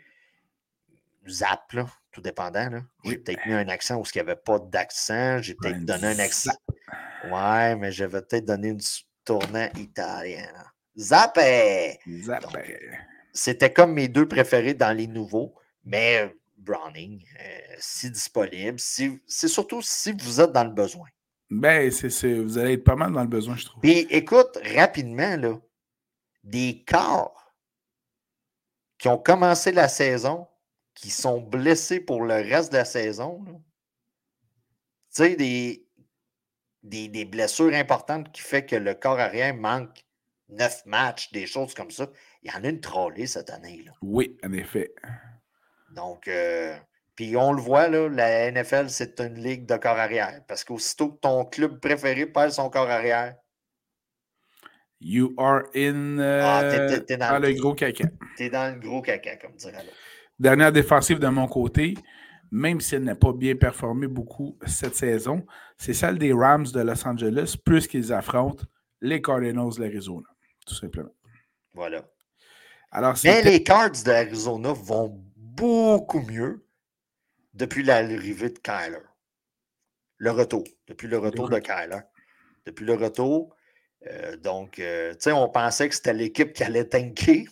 Zap, 1.28 1.72
là, 1.72 1.86
tout 2.12 2.20
dépendant. 2.20 2.68
Là. 2.70 2.82
J'ai 3.04 3.18
peut-être 3.18 3.44
mis 3.46 3.54
un 3.54 3.68
accent 3.68 3.96
où 3.96 4.04
il 4.04 4.16
n'y 4.16 4.20
avait 4.20 4.36
pas 4.36 4.58
d'accent. 4.58 5.40
J'ai 5.42 5.54
peut-être 5.54 5.84
donné 5.84 6.06
un 6.08 6.18
accent. 6.18 6.54
Ouais, 7.30 7.74
mais 7.76 7.90
j'avais 7.90 8.22
peut-être 8.22 8.44
donné 8.44 8.68
une 8.68 8.80
tournée 9.24 9.70
italienne. 9.76 10.62
Zap! 10.96 11.38
C'était 13.32 13.72
comme 13.72 13.92
mes 13.92 14.08
deux 14.08 14.28
préférés 14.28 14.74
dans 14.74 14.96
les 14.96 15.06
nouveaux, 15.06 15.54
mais 15.84 16.34
Browning, 16.56 17.22
euh, 17.40 17.58
si 17.78 18.10
disponible, 18.10 18.78
si, 18.78 19.20
c'est 19.26 19.48
surtout 19.48 19.82
si 19.82 20.12
vous 20.12 20.40
êtes 20.40 20.52
dans 20.52 20.64
le 20.64 20.70
besoin. 20.70 21.06
Ben, 21.50 21.90
c'est, 21.90 22.34
vous 22.34 22.58
allez 22.58 22.74
être 22.74 22.84
pas 22.84 22.96
mal 22.96 23.12
dans 23.12 23.22
le 23.22 23.28
besoin, 23.28 23.56
je 23.56 23.66
trouve. 23.66 23.80
Puis 23.80 24.06
écoute, 24.10 24.58
rapidement, 24.74 25.36
là, 25.36 25.60
des 26.46 26.84
corps 26.86 27.54
qui 28.98 29.08
ont 29.08 29.18
commencé 29.18 29.72
la 29.72 29.88
saison, 29.88 30.46
qui 30.94 31.10
sont 31.10 31.40
blessés 31.40 32.00
pour 32.00 32.22
le 32.22 32.34
reste 32.34 32.72
de 32.72 32.78
la 32.78 32.84
saison. 32.84 33.44
Tu 35.14 35.22
sais, 35.22 35.36
des, 35.36 35.86
des, 36.82 37.24
blessures 37.24 37.74
importantes 37.74 38.32
qui 38.32 38.40
fait 38.40 38.64
que 38.64 38.76
le 38.76 38.94
corps 38.94 39.18
arrière 39.18 39.54
manque 39.54 40.04
neuf 40.48 40.86
matchs, 40.86 41.32
des 41.32 41.46
choses 41.46 41.74
comme 41.74 41.90
ça. 41.90 42.08
Il 42.42 42.50
y 42.50 42.54
en 42.54 42.64
a 42.64 42.68
une 42.68 42.80
trollée 42.80 43.26
cette 43.26 43.50
année. 43.50 43.82
Là. 43.84 43.92
Oui, 44.00 44.38
en 44.44 44.52
effet. 44.52 44.94
Donc, 45.90 46.28
euh, 46.28 46.76
puis 47.16 47.36
on 47.36 47.52
le 47.52 47.60
voit, 47.60 47.88
là, 47.88 48.08
la 48.08 48.50
NFL, 48.52 48.88
c'est 48.88 49.20
une 49.20 49.34
ligue 49.34 49.66
de 49.66 49.76
corps 49.76 49.98
arrière. 49.98 50.42
Parce 50.46 50.62
qu'aussitôt 50.62 51.10
que 51.10 51.18
ton 51.18 51.44
club 51.44 51.80
préféré 51.80 52.26
perd 52.26 52.52
son 52.52 52.70
corps 52.70 52.90
arrière, 52.90 53.36
You 55.00 55.34
are 55.36 55.64
in 55.74 56.18
ah, 56.18 56.62
euh, 56.62 57.00
dans, 57.18 57.42
le 57.42 57.52
gros 57.52 57.74
caca. 57.74 58.04
T'es 58.36 58.48
dans 58.48 58.74
le 58.74 58.80
gros 58.80 59.02
caca, 59.02 59.36
comme 59.36 59.54
dirait 59.56 59.72
l'autre. 59.72 59.96
Dernière 60.38 60.72
défensive 60.72 61.18
de 61.18 61.28
mon 61.28 61.46
côté, 61.48 61.94
même 62.50 62.80
si 62.80 62.94
elle 62.94 63.04
n'a 63.04 63.14
pas 63.14 63.32
bien 63.32 63.56
performé 63.56 64.06
beaucoup 64.06 64.58
cette 64.66 64.96
saison, 64.96 65.46
c'est 65.76 65.92
celle 65.92 66.18
des 66.18 66.32
Rams 66.32 66.66
de 66.66 66.80
Los 66.80 67.06
Angeles, 67.06 67.56
puisqu'ils 67.64 68.12
affrontent 68.12 68.64
les 69.00 69.20
Cardinals 69.20 69.74
de 69.76 69.82
l'Arizona, 69.82 70.26
tout 70.66 70.74
simplement. 70.74 71.14
Voilà. 71.74 72.02
Alors, 72.90 73.14
Mais 73.24 73.42
les 73.42 73.62
Cards 73.62 73.90
de 73.90 74.10
l'Arizona 74.10 74.72
vont 74.72 75.22
beaucoup 75.36 76.20
mieux 76.20 76.66
depuis 77.54 77.82
l'arrivée 77.82 78.50
de 78.50 78.58
Kyler. 78.58 79.02
Le 80.18 80.30
retour. 80.30 80.64
Depuis 80.86 81.08
le 81.08 81.18
retour 81.18 81.48
de 81.48 81.58
Kyler. 81.58 82.00
Depuis 82.64 82.84
le 82.84 82.94
retour. 82.94 83.55
Euh, 84.10 84.36
donc, 84.36 84.78
euh, 84.78 85.12
tu 85.12 85.18
sais, 85.20 85.32
on 85.32 85.48
pensait 85.48 85.88
que 85.88 85.94
c'était 85.94 86.14
l'équipe 86.14 86.52
qui 86.52 86.62
allait 86.64 86.84
tanker. 86.84 87.46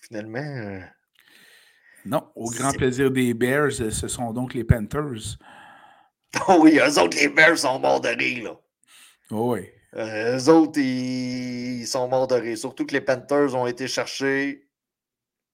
Finalement. 0.00 0.38
Euh, 0.38 0.80
non, 2.04 2.24
au 2.36 2.48
grand 2.50 2.70
plaisir 2.72 3.10
des 3.10 3.34
Bears, 3.34 3.72
ce 3.72 4.08
sont 4.08 4.32
donc 4.32 4.54
les 4.54 4.64
Panthers. 4.64 5.38
Oh 6.48 6.58
oui, 6.60 6.78
eux 6.78 6.98
autres, 7.00 7.16
les 7.16 7.28
Bears 7.28 7.56
sont 7.56 7.78
morts 7.78 8.00
de 8.00 8.08
rire, 8.08 8.44
là. 8.44 8.60
Oh 9.30 9.54
oui. 9.54 9.70
eux 9.96 10.48
autres, 10.50 10.78
ils... 10.78 11.86
sont 11.86 12.08
morts 12.08 12.26
de 12.26 12.34
rire. 12.34 12.58
Surtout 12.58 12.84
que 12.84 12.92
les 12.92 13.00
Panthers 13.00 13.54
ont 13.54 13.66
été 13.66 13.88
chercher 13.88 14.68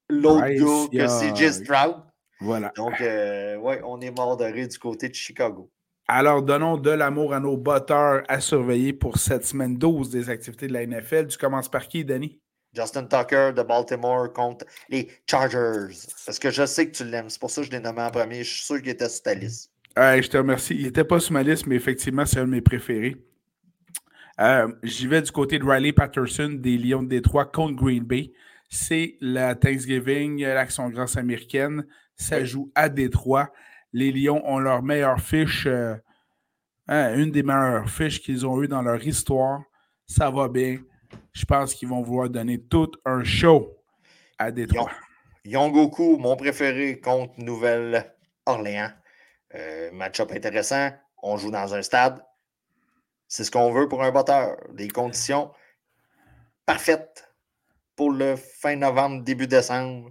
l'autre 0.09 0.41
gars 0.41 1.07
que 1.07 1.35
CJ 1.35 1.63
Stroud. 1.63 2.03
Voilà. 2.41 2.73
Donc, 2.75 2.99
ouais, 2.99 3.81
on 3.85 4.01
est 4.01 4.11
mort 4.11 4.37
de 4.37 4.45
rire 4.45 4.67
du 4.67 4.79
côté 4.79 5.09
de 5.09 5.15
Chicago. 5.15 5.71
Alors, 6.09 6.43
donnons 6.43 6.77
de 6.77 6.91
l'amour 6.91 7.33
à 7.33 7.41
nos 7.41 7.57
batteurs 7.57 8.23
à 8.29 8.41
surveiller 8.41 8.93
pour 8.93 9.19
cette 9.19 9.47
semaine 9.47 9.77
12 9.79 10.11
des 10.11 10.31
activités 10.31 10.67
de 10.67 10.73
la 10.73 10.87
NFL. 10.87 11.29
Tu 11.29 11.39
commences 11.39 11.69
par 11.69 11.87
qui, 11.89 12.05
Danny? 12.05 12.41
Justin 12.75 13.05
Tucker 13.05 13.53
de 13.55 13.63
Baltimore 13.63 14.33
contre 14.33 14.65
les 14.89 15.09
Chargers. 15.29 15.95
Parce 16.25 16.39
que 16.39 16.51
je 16.51 16.65
sais 16.67 16.91
que 16.91 16.97
tu 16.97 17.05
l'aimes. 17.05 17.29
C'est 17.29 17.41
pour 17.41 17.51
ça 17.51 17.61
que 17.61 17.67
je 17.67 17.73
l'ai 17.73 17.81
nommé 17.81 18.03
en 18.03 18.11
premier. 18.11 18.43
Je 18.43 18.51
suis 18.51 18.65
sûr 18.65 18.81
qu'il 18.81 18.89
était 18.89 19.09
sur 19.09 19.23
ta 19.23 19.35
liste. 19.35 19.71
je 19.97 20.29
te 20.29 20.37
remercie. 20.37 20.75
Il 20.75 20.85
n'était 20.85 21.05
pas 21.05 21.21
sur 21.21 21.33
ma 21.33 21.43
liste, 21.43 21.67
mais 21.67 21.77
effectivement, 21.77 22.25
c'est 22.25 22.41
un 22.41 22.47
de 22.47 22.51
mes 22.51 22.63
préférés. 22.63 23.17
Euh, 24.41 24.73
j'y 24.83 25.07
vais 25.07 25.21
du 25.21 25.31
côté 25.31 25.59
de 25.59 25.65
Riley 25.65 25.93
Patterson 25.93 26.57
des 26.59 26.79
Lions 26.79 27.03
de 27.03 27.09
Détroit 27.09 27.45
contre 27.45 27.77
Green 27.77 28.03
Bay. 28.03 28.33
C'est 28.71 29.17
la 29.21 29.55
Thanksgiving, 29.55 30.43
l'action 30.43 30.89
grâce 30.89 31.17
américaine. 31.19 31.87
Ça 32.17 32.43
joue 32.45 32.73
à 32.75 32.89
Détroit. 32.89 33.53
Les 33.93 34.11
Lions 34.11 34.43
ont 34.45 34.59
leur 34.59 34.83
meilleure 34.83 35.21
fiche, 35.21 35.67
euh, 35.67 35.95
hein, 36.89 37.15
une 37.17 37.31
des 37.31 37.43
meilleures 37.43 37.89
fiches 37.89 38.21
qu'ils 38.21 38.47
ont 38.47 38.63
eues 38.63 38.69
dans 38.69 38.83
leur 38.83 39.05
histoire. 39.07 39.63
Ça 40.07 40.31
va 40.31 40.49
bien. 40.49 40.79
Je 41.33 41.45
pense 41.45 41.75
qu'ils 41.75 41.89
vont 41.89 42.03
vouloir 42.03 42.31
donner 42.31 42.61
tout 42.61 42.91
un 43.05 43.23
show 43.23 43.77
à 44.39 44.51
Détroit. 44.51 44.91
Goku, 45.45 46.17
mon 46.19 46.37
préféré 46.37 47.01
contre 47.01 47.35
Nouvelle-Orléans. 47.39 48.91
Euh, 49.55 49.91
match-up 49.93 50.33
intéressant. 50.33 50.91
On 51.23 51.37
joue 51.37 51.51
dans 51.51 51.75
un 51.75 51.83
stade. 51.83 52.23
C'est 53.29 53.45
ce 53.45 53.51
qu'on 53.51 53.73
veut 53.73 53.89
pour 53.89 54.03
un 54.03 54.11
batteur. 54.11 54.57
Des 54.73 54.89
conditions 54.89 55.51
parfaites 56.67 57.33
pour 57.97 58.11
le 58.11 58.37
fin 58.37 58.77
novembre, 58.77 59.23
début 59.23 59.47
décembre. 59.47 60.11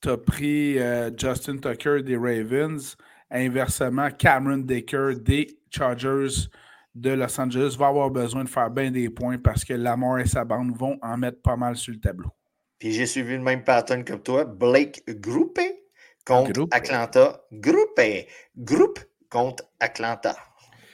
Tu 0.00 0.08
as 0.08 0.16
pris 0.16 0.78
euh, 0.78 1.10
Justin 1.16 1.58
Tucker 1.58 2.02
des 2.02 2.16
Ravens. 2.16 2.96
Inversement, 3.30 4.10
Cameron 4.10 4.58
Decker 4.58 5.14
des 5.20 5.58
Chargers 5.70 6.48
de 6.94 7.10
Los 7.10 7.40
Angeles 7.40 7.76
va 7.78 7.88
avoir 7.88 8.10
besoin 8.10 8.44
de 8.44 8.48
faire 8.48 8.70
bien 8.70 8.90
des 8.90 9.08
points 9.08 9.38
parce 9.38 9.64
que 9.64 9.74
Lamar 9.74 10.18
et 10.18 10.26
sa 10.26 10.44
bande 10.44 10.76
vont 10.76 10.98
en 11.02 11.16
mettre 11.16 11.40
pas 11.40 11.56
mal 11.56 11.76
sur 11.76 11.92
le 11.92 12.00
tableau. 12.00 12.30
Puis 12.78 12.92
j'ai 12.92 13.06
suivi 13.06 13.34
le 13.34 13.42
même 13.42 13.62
pattern 13.62 14.02
que 14.02 14.14
toi. 14.14 14.44
Blake 14.44 15.02
Groupé 15.06 15.84
contre 16.24 16.66
Atlanta. 16.70 17.40
Groupé. 17.52 18.26
Groupe 18.56 18.98
contre 19.28 19.64
Atlanta. 19.78 20.36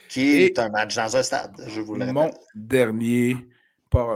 Qui 0.09 0.43
est 0.43 0.59
un 0.59 0.69
match 0.69 0.95
dans 0.95 1.17
un 1.17 1.23
stade, 1.23 1.55
je 1.67 1.81
vous 1.81 1.95
le 1.95 2.05
Mon 2.13 2.31
dernier 2.55 3.35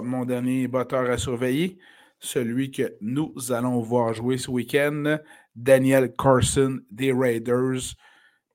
mon 0.03 0.25
dernier 0.25 0.67
batteur 0.67 1.09
à 1.09 1.17
surveiller, 1.17 1.77
celui 2.21 2.71
que 2.71 2.95
nous 3.01 3.33
allons 3.51 3.81
voir 3.81 4.13
jouer 4.13 4.37
ce 4.37 4.49
week-end, 4.49 5.17
Daniel 5.55 6.13
Carson 6.13 6.79
des 6.89 7.11
Raiders, 7.11 7.95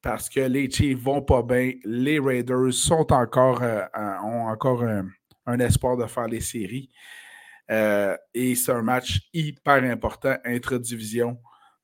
parce 0.00 0.29
que 0.29 0.40
les 0.40 0.70
Chiefs 0.70 0.98
vont 0.98 1.20
pas 1.20 1.42
bien. 1.42 1.72
Les 1.85 2.18
Raiders 2.20 2.72
sont 2.72 3.12
encore, 3.12 3.62
euh, 3.62 3.85
ont 4.22 4.46
encore 4.48 4.85
un 5.46 5.59
espoir 5.59 5.96
de 5.96 6.07
faire 6.07 6.29
les 6.29 6.40
séries. 6.40 6.88
Euh, 7.70 8.16
et 8.33 8.55
c'est 8.55 8.72
un 8.72 8.83
match 8.83 9.20
hyper 9.35 9.83
important, 9.83 10.37
intra-division. 10.44 11.38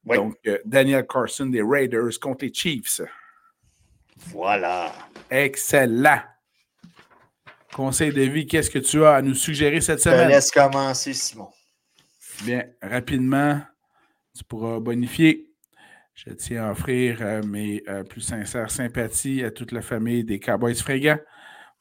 Donc, 0.04 0.36
euh, 0.46 0.58
Daniel 0.64 1.06
Carson 1.06 1.46
des 1.46 1.62
Raiders 1.62 2.18
contre 2.20 2.44
les 2.44 2.54
Chiefs. 2.54 3.00
Voilà. 4.28 4.92
Excellent. 5.28 6.20
Conseil 7.74 8.12
de 8.12 8.22
vie, 8.22 8.46
qu'est-ce 8.46 8.70
que 8.70 8.78
tu 8.78 9.04
as 9.04 9.14
à 9.14 9.22
nous 9.22 9.35
suggérer 9.35 9.80
cette 9.80 10.00
semaine? 10.00 10.28
Je 10.28 10.35
laisse 10.35 10.50
commencer, 10.50 11.14
Simon. 11.14 11.48
Bien, 12.44 12.64
rapidement, 12.82 13.60
tu 14.36 14.42
pourras 14.42 14.80
bonifier. 14.80 15.54
Je 16.14 16.30
tiens 16.30 16.64
à 16.64 16.72
offrir 16.72 17.18
euh, 17.20 17.40
mes 17.44 17.84
euh, 17.88 18.02
plus 18.02 18.20
sincères 18.20 18.72
sympathies 18.72 19.44
à 19.44 19.52
toute 19.52 19.70
la 19.70 19.80
famille 19.80 20.24
des 20.24 20.40
Cowboys 20.40 20.74
fringants. 20.74 21.20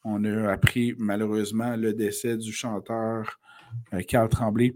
On 0.04 0.24
a 0.24 0.52
appris 0.52 0.94
malheureusement 1.00 1.76
le 1.76 1.94
décès 1.94 2.38
du 2.38 2.54
chanteur 2.54 3.40
euh, 3.94 4.02
Carl 4.08 4.30
Tremblay 4.30 4.76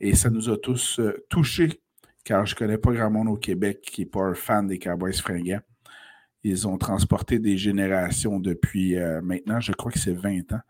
et 0.00 0.14
ça 0.14 0.30
nous 0.30 0.48
a 0.48 0.56
tous 0.56 0.98
touchés 1.28 1.82
car 2.24 2.46
je 2.46 2.54
ne 2.54 2.58
connais 2.58 2.78
pas 2.78 2.92
grand 2.92 3.10
monde 3.10 3.28
au 3.28 3.36
Québec 3.36 3.82
qui 3.82 4.02
n'est 4.02 4.06
pas 4.06 4.22
un 4.22 4.34
fan 4.34 4.66
des 4.66 4.78
Cowboys 4.78 5.12
fringants. 5.12 5.60
Ils 6.42 6.66
ont 6.66 6.78
transporté 6.78 7.38
des 7.38 7.58
générations 7.58 8.40
depuis 8.40 8.96
maintenant, 9.22 9.60
je 9.60 9.72
crois 9.72 9.92
que 9.92 9.98
c'est 9.98 10.12
20 10.12 10.52
ans. 10.52 10.60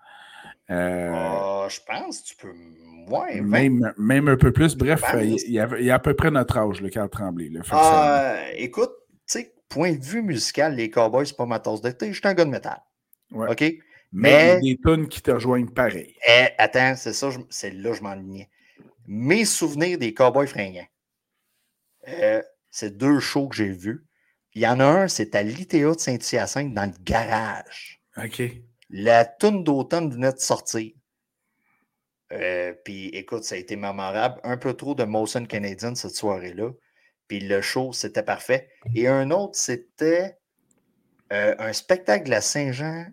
Euh, 0.70 1.10
ah, 1.14 1.66
je 1.70 1.80
pense, 1.86 2.22
tu 2.24 2.36
peux. 2.36 2.52
Ouais, 3.08 3.40
même, 3.40 3.92
même 3.96 4.28
un 4.28 4.36
peu 4.36 4.52
plus. 4.52 4.76
Bref, 4.76 5.02
il 5.14 5.50
y, 5.50 5.58
a, 5.58 5.94
à 5.94 5.98
peu 5.98 6.14
près 6.14 6.30
notre 6.30 6.58
âge, 6.58 6.80
le 6.80 6.90
Carl 6.90 7.08
Tremblay. 7.08 7.50
Écoute, 8.56 8.92
tu 9.08 9.16
sais, 9.26 9.54
point 9.68 9.92
de 9.92 10.04
vue 10.04 10.22
musical, 10.22 10.74
les 10.74 10.90
Cowboys, 10.90 11.26
c'est 11.26 11.36
pas 11.36 11.46
ma 11.46 11.58
tasse 11.58 11.80
de 11.80 11.90
thé. 11.90 12.08
Je 12.12 12.18
suis 12.18 12.28
un 12.28 12.34
gars 12.34 12.44
de 12.44 12.50
métal. 12.50 12.80
OK? 13.32 13.64
Mais, 14.12 14.58
il 14.62 14.68
y 14.68 14.72
a 14.72 14.74
des 14.74 14.80
tunes 14.82 15.08
qui 15.08 15.20
te 15.20 15.30
rejoignent 15.30 15.68
pareil. 15.68 16.14
Eh, 16.26 16.46
attends, 16.56 16.94
c'est 16.96 17.12
ça, 17.12 17.28
c'est 17.50 17.70
là 17.70 17.90
que 17.90 17.96
je 17.96 18.02
m'enlignais. 18.02 18.48
Mes 19.06 19.44
souvenirs 19.44 19.98
des 19.98 20.14
Cowboys 20.14 20.46
fringants, 20.46 20.86
euh, 22.08 22.42
c'est 22.70 22.96
deux 22.96 23.20
shows 23.20 23.48
que 23.48 23.56
j'ai 23.56 23.70
vus. 23.70 24.04
Il 24.54 24.62
y 24.62 24.66
en 24.66 24.80
a 24.80 24.84
un, 24.84 25.08
c'est 25.08 25.34
à 25.34 25.42
l'ITA 25.42 25.94
de 25.94 25.98
Saint-Hyacinthe 25.98 26.72
dans 26.72 26.86
le 26.86 27.04
garage. 27.04 28.02
OK. 28.16 28.42
La 28.90 29.24
toune 29.24 29.64
d'automne 29.64 30.10
venait 30.10 30.32
de 30.32 30.38
sortir. 30.38 30.92
Euh, 32.32 32.74
puis 32.84 33.08
écoute, 33.08 33.44
ça 33.44 33.54
a 33.54 33.58
été 33.58 33.76
mémorable. 33.76 34.40
Un 34.44 34.56
peu 34.56 34.74
trop 34.74 34.94
de 34.94 35.04
motion 35.04 35.44
canadienne 35.44 35.96
cette 35.96 36.14
soirée-là. 36.14 36.70
Puis 37.26 37.40
le 37.40 37.60
show, 37.60 37.92
c'était 37.92 38.22
parfait. 38.22 38.70
Et 38.94 39.06
un 39.08 39.30
autre, 39.30 39.56
c'était 39.56 40.38
euh, 41.32 41.54
un 41.58 41.72
spectacle 41.72 42.32
à 42.32 42.40
Saint-Jean, 42.40 43.06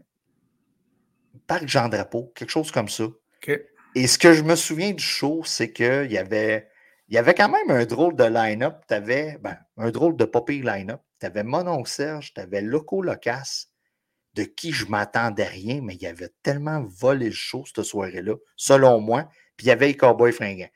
Parc 1.48 1.68
Jean-Drapeau, 1.68 2.32
quelque 2.36 2.50
chose 2.50 2.72
comme 2.72 2.90
ça. 2.90 3.06
Et 3.98 4.08
ce 4.08 4.18
que 4.18 4.34
je 4.34 4.44
me 4.44 4.56
souviens 4.56 4.92
du 4.92 5.04
show, 5.04 5.44
c'est 5.46 5.72
qu'il 5.72 6.12
y 6.12 6.18
avait 6.18 6.68
il 7.08 7.16
y 7.16 7.18
avait 7.18 7.36
quand 7.36 7.50
même 7.50 7.70
un 7.70 7.86
drôle 7.86 8.16
de 8.16 8.24
line-up. 8.24 8.84
Tu 8.88 8.94
avais 8.94 9.38
ben, 9.40 9.58
un 9.78 9.92
drôle 9.92 10.18
de 10.18 10.26
poppy 10.26 10.62
line-up. 10.62 11.02
Tu 11.20 11.26
avais 11.26 11.44
Monon 11.44 11.86
Serge, 11.86 12.34
tu 12.34 12.42
avais 12.42 12.62
Loco 12.62 13.02
Locas, 13.02 13.68
de 14.36 14.44
qui 14.44 14.74
je 14.74 14.86
m'attendais 14.88 15.48
rien, 15.48 15.80
mais 15.82 15.96
il 15.96 16.06
avait 16.06 16.32
tellement 16.44 16.84
volé 16.84 17.28
le 17.28 17.32
show 17.32 17.64
cette 17.66 17.84
soirée-là, 17.84 18.36
selon 18.58 19.00
moi. 19.00 19.30
Puis 19.56 19.68
il 19.68 19.70
y 19.70 19.72
avait 19.72 19.88
les 19.88 19.98
Cowboys 19.98 20.34
fringants. 20.34 20.70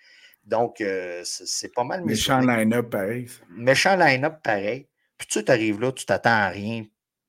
Donc, 0.45 0.81
euh, 0.81 1.21
c'est 1.25 1.73
pas 1.73 1.83
mal. 1.83 2.03
Méchant 2.05 2.39
line-up 2.39 2.89
pareil. 2.89 3.29
Méchant 3.49 3.97
line-up 3.97 4.41
pareil. 4.41 4.87
Puis 5.17 5.27
tu 5.27 5.43
arrives 5.51 5.81
là, 5.81 5.91
tu 5.91 6.05
t'attends 6.05 6.29
à 6.29 6.47
rien. 6.47 6.85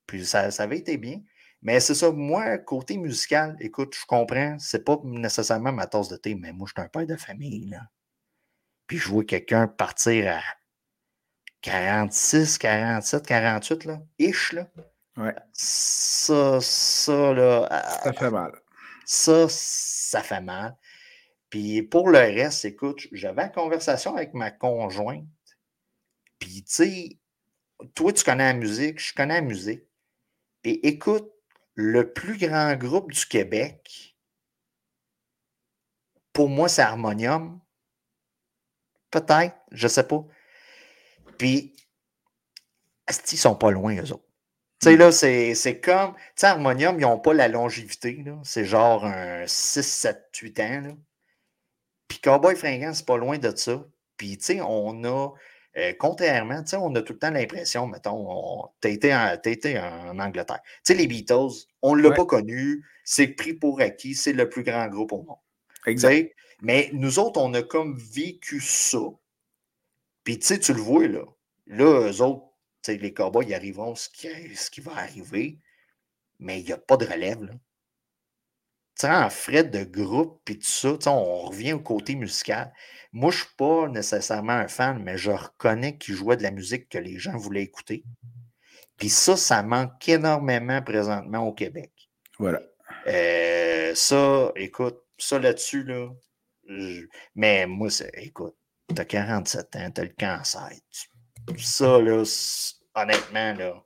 Puis 0.07 0.25
ça, 0.25 0.51
ça 0.53 0.63
avait 0.63 0.79
été 0.79 0.97
bien. 0.97 1.21
Mais 1.63 1.81
c'est 1.81 1.95
ça, 1.95 2.11
moi, 2.11 2.57
côté 2.59 2.97
musical, 2.97 3.57
écoute, 3.61 3.95
je 3.95 4.07
comprends, 4.07 4.57
c'est 4.59 4.85
pas 4.85 4.99
nécessairement 5.05 5.73
ma 5.73 5.87
tasse 5.87 6.09
de 6.09 6.17
thé, 6.17 6.35
mais 6.35 6.53
moi, 6.53 6.67
je 6.67 6.73
suis 6.73 6.87
un 6.87 6.89
père 6.89 7.07
de 7.07 7.17
famille, 7.17 7.67
là. 7.67 7.83
Puis 8.87 8.97
je 8.97 9.09
vois 9.09 9.25
quelqu'un 9.25 9.69
partir 9.69 10.37
à 10.37 10.41
46, 11.61 12.57
47, 12.57 13.27
48, 13.27 13.85
là, 13.85 14.01
ish, 14.19 14.53
là. 14.53 14.69
Ouais. 15.21 15.35
Ça, 15.53 16.61
ça, 16.63 17.35
là. 17.35 17.69
Ça 18.03 18.13
fait 18.13 18.31
mal. 18.31 18.53
Ça, 19.05 19.47
ça 19.49 20.23
fait 20.23 20.41
mal. 20.41 20.77
Puis 21.51 21.83
pour 21.83 22.09
le 22.09 22.19
reste, 22.19 22.65
écoute, 22.65 23.07
j'avais 23.13 23.43
une 23.43 23.53
conversation 23.53 24.17
avec 24.17 24.33
ma 24.33 24.51
conjointe. 24.51 25.27
Puis, 26.39 26.65
tu 26.65 26.73
sais, 26.73 27.19
toi, 27.95 28.13
tu 28.13 28.25
connais 28.25 28.53
la 28.53 28.59
musique, 28.59 28.99
je 28.99 29.13
connais 29.13 29.35
la 29.35 29.41
musique. 29.43 29.83
Et 30.65 30.89
écoute, 30.89 31.31
le 31.75 32.13
plus 32.13 32.39
grand 32.39 32.75
groupe 32.77 33.13
du 33.13 33.27
Québec, 33.27 34.17
pour 36.33 36.49
moi, 36.49 36.69
c'est 36.69 36.83
Harmonium. 36.83 37.61
Peut-être, 39.11 39.57
je 39.73 39.85
ne 39.85 39.89
sais 39.89 40.07
pas. 40.07 40.25
Puis, 41.37 41.77
ils 43.09 43.39
sont 43.39 43.57
pas 43.57 43.71
loin, 43.71 43.97
eux 43.97 44.13
autres? 44.13 44.30
Tu 44.81 44.89
sais, 44.89 44.97
hmm. 44.97 44.99
là, 44.99 45.13
c'est 45.13 45.81
comme. 45.81 46.15
Tu 46.15 46.21
sais, 46.37 46.47
Harmonium, 46.47 46.99
ils 46.99 47.03
n'ont 47.03 47.19
pas 47.19 47.35
la 47.35 47.49
longévité. 47.49 48.25
C'est 48.45 48.65
genre 48.65 49.05
un 49.05 49.47
6, 49.47 49.83
7, 49.83 50.29
8 50.35 50.61
ans. 50.61 50.81
Là. 50.81 50.91
Puis 52.09 52.19
Cowboy 52.21 52.57
Fringant, 52.57 52.93
c'est 52.95 53.07
pas 53.07 53.19
loin 53.19 53.39
de 53.39 53.55
ça. 53.55 53.85
Puis, 54.17 54.39
tu 54.39 54.45
sais, 54.45 54.61
on 54.61 55.05
a. 55.05 55.33
Euh, 55.77 55.93
contrairement, 55.99 56.63
tu 56.63 56.71
sais, 56.71 56.77
on 56.77 56.95
a 56.97 57.03
tout 57.03 57.13
le 57.13 57.19
temps 57.21 57.31
l'impression, 57.31 57.87
mettons, 57.87 58.65
tu 58.81 58.89
as 58.89 58.91
été, 58.91 59.15
en, 59.15 60.19
Angleterre. 60.19 60.61
Tu 60.65 60.81
sais, 60.83 60.95
les 60.95 61.07
Beatles, 61.07 61.69
on 61.81 61.95
ne 61.95 62.03
l'a 62.03 62.11
pas 62.11 62.25
connu, 62.25 62.85
c'est 63.05 63.29
pris 63.29 63.55
pour 63.55 63.81
acquis, 63.81 64.17
c'est 64.17 64.33
le 64.33 64.49
plus 64.49 64.65
grand 64.65 64.89
groupe 64.89 65.13
au 65.13 65.23
monde. 65.23 65.39
Exact. 65.87 66.35
Mais 66.61 66.91
nous 66.93 67.21
autres, 67.21 67.41
on 67.41 67.55
a 67.55 67.63
comme 67.63 67.97
vécu 67.97 68.61
ça. 68.61 68.99
Puis, 70.25 70.41
tu 70.41 70.47
sais, 70.49 70.59
tu 70.59 70.75
le 70.75 70.81
vois, 70.81 71.07
là. 71.07 71.25
Là, 71.69 72.11
eux 72.11 72.21
autres, 72.21 72.50
les 72.89 73.15
cowboys, 73.15 73.47
ils 73.47 73.55
arriveront 73.55 73.95
ce 73.95 74.09
qui, 74.09 74.29
ce 74.57 74.71
qui 74.71 74.81
va 74.81 74.97
arriver, 74.97 75.59
mais 76.39 76.61
il 76.61 76.67
n'y 76.67 76.73
a 76.73 76.79
pas 76.79 76.97
de 76.97 77.07
relève, 77.07 77.43
là. 77.43 77.55
En 79.03 79.31
frais 79.31 79.65
de 79.65 79.83
groupe, 79.83 80.43
puis 80.45 80.59
tout 80.59 80.67
ça, 80.67 81.11
on 81.11 81.47
revient 81.47 81.73
au 81.73 81.81
côté 81.81 82.17
musical. 82.17 82.71
Moi, 83.13 83.31
je 83.31 83.39
ne 83.39 83.45
suis 83.45 83.55
pas 83.57 83.89
nécessairement 83.89 84.53
un 84.53 84.69
fan, 84.69 85.03
mais 85.03 85.17
je 85.17 85.31
reconnais 85.31 85.97
qu'il 85.97 86.15
jouait 86.15 86.37
de 86.37 86.43
la 86.43 86.51
musique 86.51 86.91
que 86.91 86.99
les 86.99 87.19
gens 87.19 87.37
voulaient 87.39 87.63
écouter. 87.63 88.05
Puis 88.99 89.09
ça, 89.09 89.39
ça 89.39 89.63
manque 89.63 90.07
énormément 90.07 90.83
présentement 90.83 91.47
au 91.47 91.55
Québec. 91.55 91.91
Voilà. 92.39 92.61
Euh, 93.07 93.95
ça, 93.95 94.53
écoute, 94.57 94.99
ça 95.17 95.39
là-dessus, 95.39 95.83
là, 95.85 96.11
mais 97.35 97.67
moi, 97.67 97.89
écoute, 98.15 98.57
t'as 98.95 99.05
47 99.05 99.77
ans, 99.77 99.91
t'as 99.91 100.03
le 100.03 100.15
cancer. 100.19 100.71
Ça, 101.59 102.01
là, 102.01 102.23
honnêtement, 102.95 103.55
là, 103.55 103.83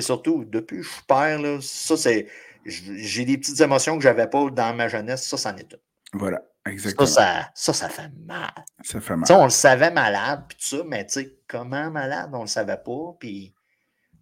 surtout 0.00 0.44
depuis 0.44 0.78
que 0.78 0.82
je 0.82 0.88
suis 0.88 1.02
père, 1.06 1.40
là, 1.40 1.58
ça, 1.60 1.96
c'est, 1.96 2.26
j'ai 2.64 3.24
des 3.24 3.38
petites 3.38 3.60
émotions 3.60 3.96
que 3.96 4.02
j'avais 4.02 4.28
pas 4.28 4.50
dans 4.50 4.74
ma 4.74 4.88
jeunesse, 4.88 5.26
ça, 5.26 5.36
c'en 5.36 5.56
est 5.56 5.64
tout. 5.64 5.78
Voilà. 6.12 6.42
Exactement. 6.66 7.06
Ça, 7.06 7.50
ça, 7.54 7.72
ça, 7.72 7.88
fait 7.88 8.10
mal. 8.26 8.50
Ça 8.82 9.00
fait 9.00 9.16
mal. 9.16 9.26
on 9.30 9.44
le 9.44 9.50
savait 9.50 9.90
malade, 9.90 10.44
puis 10.48 10.58
tout 10.58 10.76
ça, 10.76 10.84
mais 10.86 11.06
tu 11.06 11.12
sais, 11.14 11.38
comment 11.46 11.90
malade, 11.90 12.30
on 12.32 12.42
le 12.42 12.46
savait 12.46 12.76
pas, 12.76 13.16
puis 13.18 13.54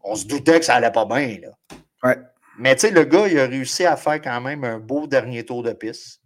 on 0.03 0.15
se 0.15 0.27
doutait 0.27 0.61
que 0.61 0.65
ça 0.65 0.77
allait 0.77 0.93
pas 0.93 1.07
bien, 1.07 1.39
là. 1.43 1.79
Ouais. 2.05 2.19
Mais 2.59 2.75
tu 2.77 2.83
sais, 2.83 2.91
le 2.91 3.05
gars, 3.05 3.27
il 3.27 3.39
a 3.39 3.47
réussi 3.47 3.85
à 3.85 3.97
faire 3.97 4.21
quand 4.21 4.41
même 4.41 4.65
un 4.65 4.79
beau 4.79 5.07
dernier 5.07 5.45
tour 5.45 5.63
de 5.63 5.73
piste. 5.73 6.21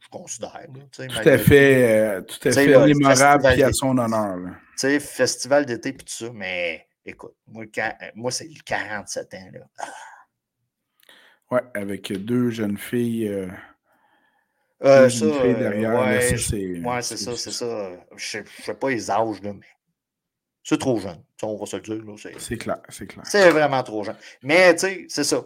Je 0.00 0.08
considère. 0.08 0.66
tout, 0.92 1.02
à 1.02 1.38
fait, 1.38 2.00
euh, 2.00 2.20
tout 2.20 2.48
à 2.48 2.52
fait 2.52 2.66
mémorable 2.66 3.46
et 3.56 3.62
à 3.62 3.72
son 3.72 3.96
honneur. 3.96 4.36
Sais, 4.76 5.00
festival 5.00 5.66
d'été 5.66 5.92
puis 5.92 6.04
tout 6.04 6.12
ça, 6.12 6.30
mais 6.32 6.86
écoute, 7.04 7.34
moi, 7.46 7.64
moi 8.14 8.30
c'est 8.30 8.48
47 8.64 9.34
ans. 9.34 9.50
Là. 9.52 9.60
Ah. 9.78 9.88
Ouais, 11.50 11.62
avec 11.74 12.12
deux 12.12 12.50
jeunes 12.50 12.78
filles. 12.78 13.28
Euh, 13.28 13.48
euh, 14.82 15.08
ça, 15.08 15.26
derrière. 15.26 15.94
Ouais, 15.94 17.02
c'est 17.02 17.16
ça, 17.16 17.36
c'est 17.36 17.52
ça. 17.52 17.90
Je 18.16 18.38
ne 18.38 18.44
sais 18.62 18.74
pas 18.74 18.90
les 18.90 19.10
âges, 19.10 19.42
là, 19.42 19.52
mais 19.52 19.66
c'est 20.62 20.78
trop 20.78 20.98
jeune. 20.98 21.22
On 21.42 21.56
va 21.56 21.66
se 21.66 21.76
le 21.76 21.82
dire. 21.82 22.32
C'est 22.38 22.56
clair, 22.56 22.80
c'est 22.88 23.06
clair. 23.06 23.24
C'est 23.26 23.50
vraiment 23.50 23.82
trop 23.82 24.02
jeune. 24.02 24.16
Mais, 24.42 24.74
tu 24.74 24.80
sais, 24.80 25.06
c'est 25.08 25.24
ça. 25.24 25.44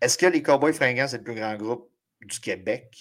Est-ce 0.00 0.16
que 0.16 0.26
les 0.26 0.42
Cowboys 0.42 0.74
fringants, 0.74 1.08
c'est 1.08 1.18
le 1.18 1.24
plus 1.24 1.34
grand 1.34 1.56
groupe 1.56 1.90
du 2.20 2.38
Québec? 2.38 2.94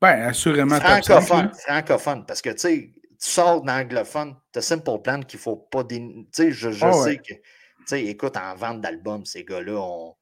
Ben, 0.00 0.28
assurément. 0.28 0.78
Francophone, 0.78 1.52
francophone. 1.54 2.26
Parce 2.26 2.42
que, 2.42 2.50
tu 2.50 2.58
sais, 2.58 2.92
tu 3.20 3.30
sors 3.30 3.62
d'anglophone, 3.62 4.36
tu 4.52 4.58
as 4.58 4.62
Simple 4.62 5.02
Plan 5.02 5.20
qu'il 5.22 5.38
ne 5.38 5.42
faut 5.42 5.56
pas. 5.56 5.84
Tu 5.84 6.26
sais, 6.32 6.50
je, 6.50 6.70
je 6.70 6.84
ah 6.84 6.92
sais 6.92 7.18
que. 7.18 7.34
Tu 7.34 7.42
sais, 7.86 8.04
écoute, 8.04 8.36
en 8.36 8.54
vente 8.54 8.80
d'albums, 8.80 9.24
ces 9.24 9.44
gars-là 9.44 9.80
ont 9.80 10.14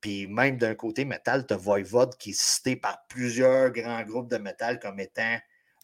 puis 0.00 0.26
même 0.28 0.56
d'un 0.56 0.74
côté 0.74 1.04
métal, 1.04 1.46
tu 1.46 1.54
as 1.54 1.56
Voivod 1.56 2.16
qui 2.16 2.30
est 2.30 2.40
cité 2.40 2.76
par 2.76 3.06
plusieurs 3.08 3.70
grands 3.72 4.02
groupes 4.02 4.30
de 4.30 4.36
métal 4.36 4.78
comme 4.78 5.00
étant 5.00 5.38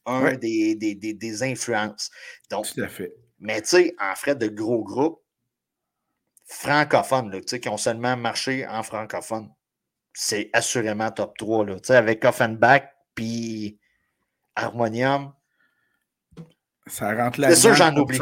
un 0.07 0.35
des, 0.35 0.75
des, 0.77 1.43
influences. 1.43 2.11
Donc, 2.51 2.67
Tout 2.73 2.83
à 2.83 2.89
fait. 2.89 3.13
Mais 3.39 3.61
tu 3.63 3.69
sais, 3.69 3.95
en 3.99 4.15
frais 4.15 4.37
de 4.37 4.47
gros 4.47 4.85
groupes 4.85 5.23
francophones, 6.45 7.31
là, 7.31 7.41
qui 7.41 7.69
ont 7.69 7.77
seulement 7.77 8.17
marché 8.17 8.67
en 8.67 8.83
francophone, 8.83 9.51
c'est 10.13 10.51
assurément 10.53 11.11
top 11.11 11.37
3. 11.39 11.67
Là, 11.67 11.77
avec 11.89 12.25
Offenbach 12.25 12.83
puis 13.15 13.81
Harmonium. 14.55 15.33
Ça 16.87 17.15
rentre 17.15 17.41
là. 17.41 17.51
C'est 17.51 17.57
sûr, 17.57 17.75
j'en 17.75 17.95
oublie. 17.97 18.19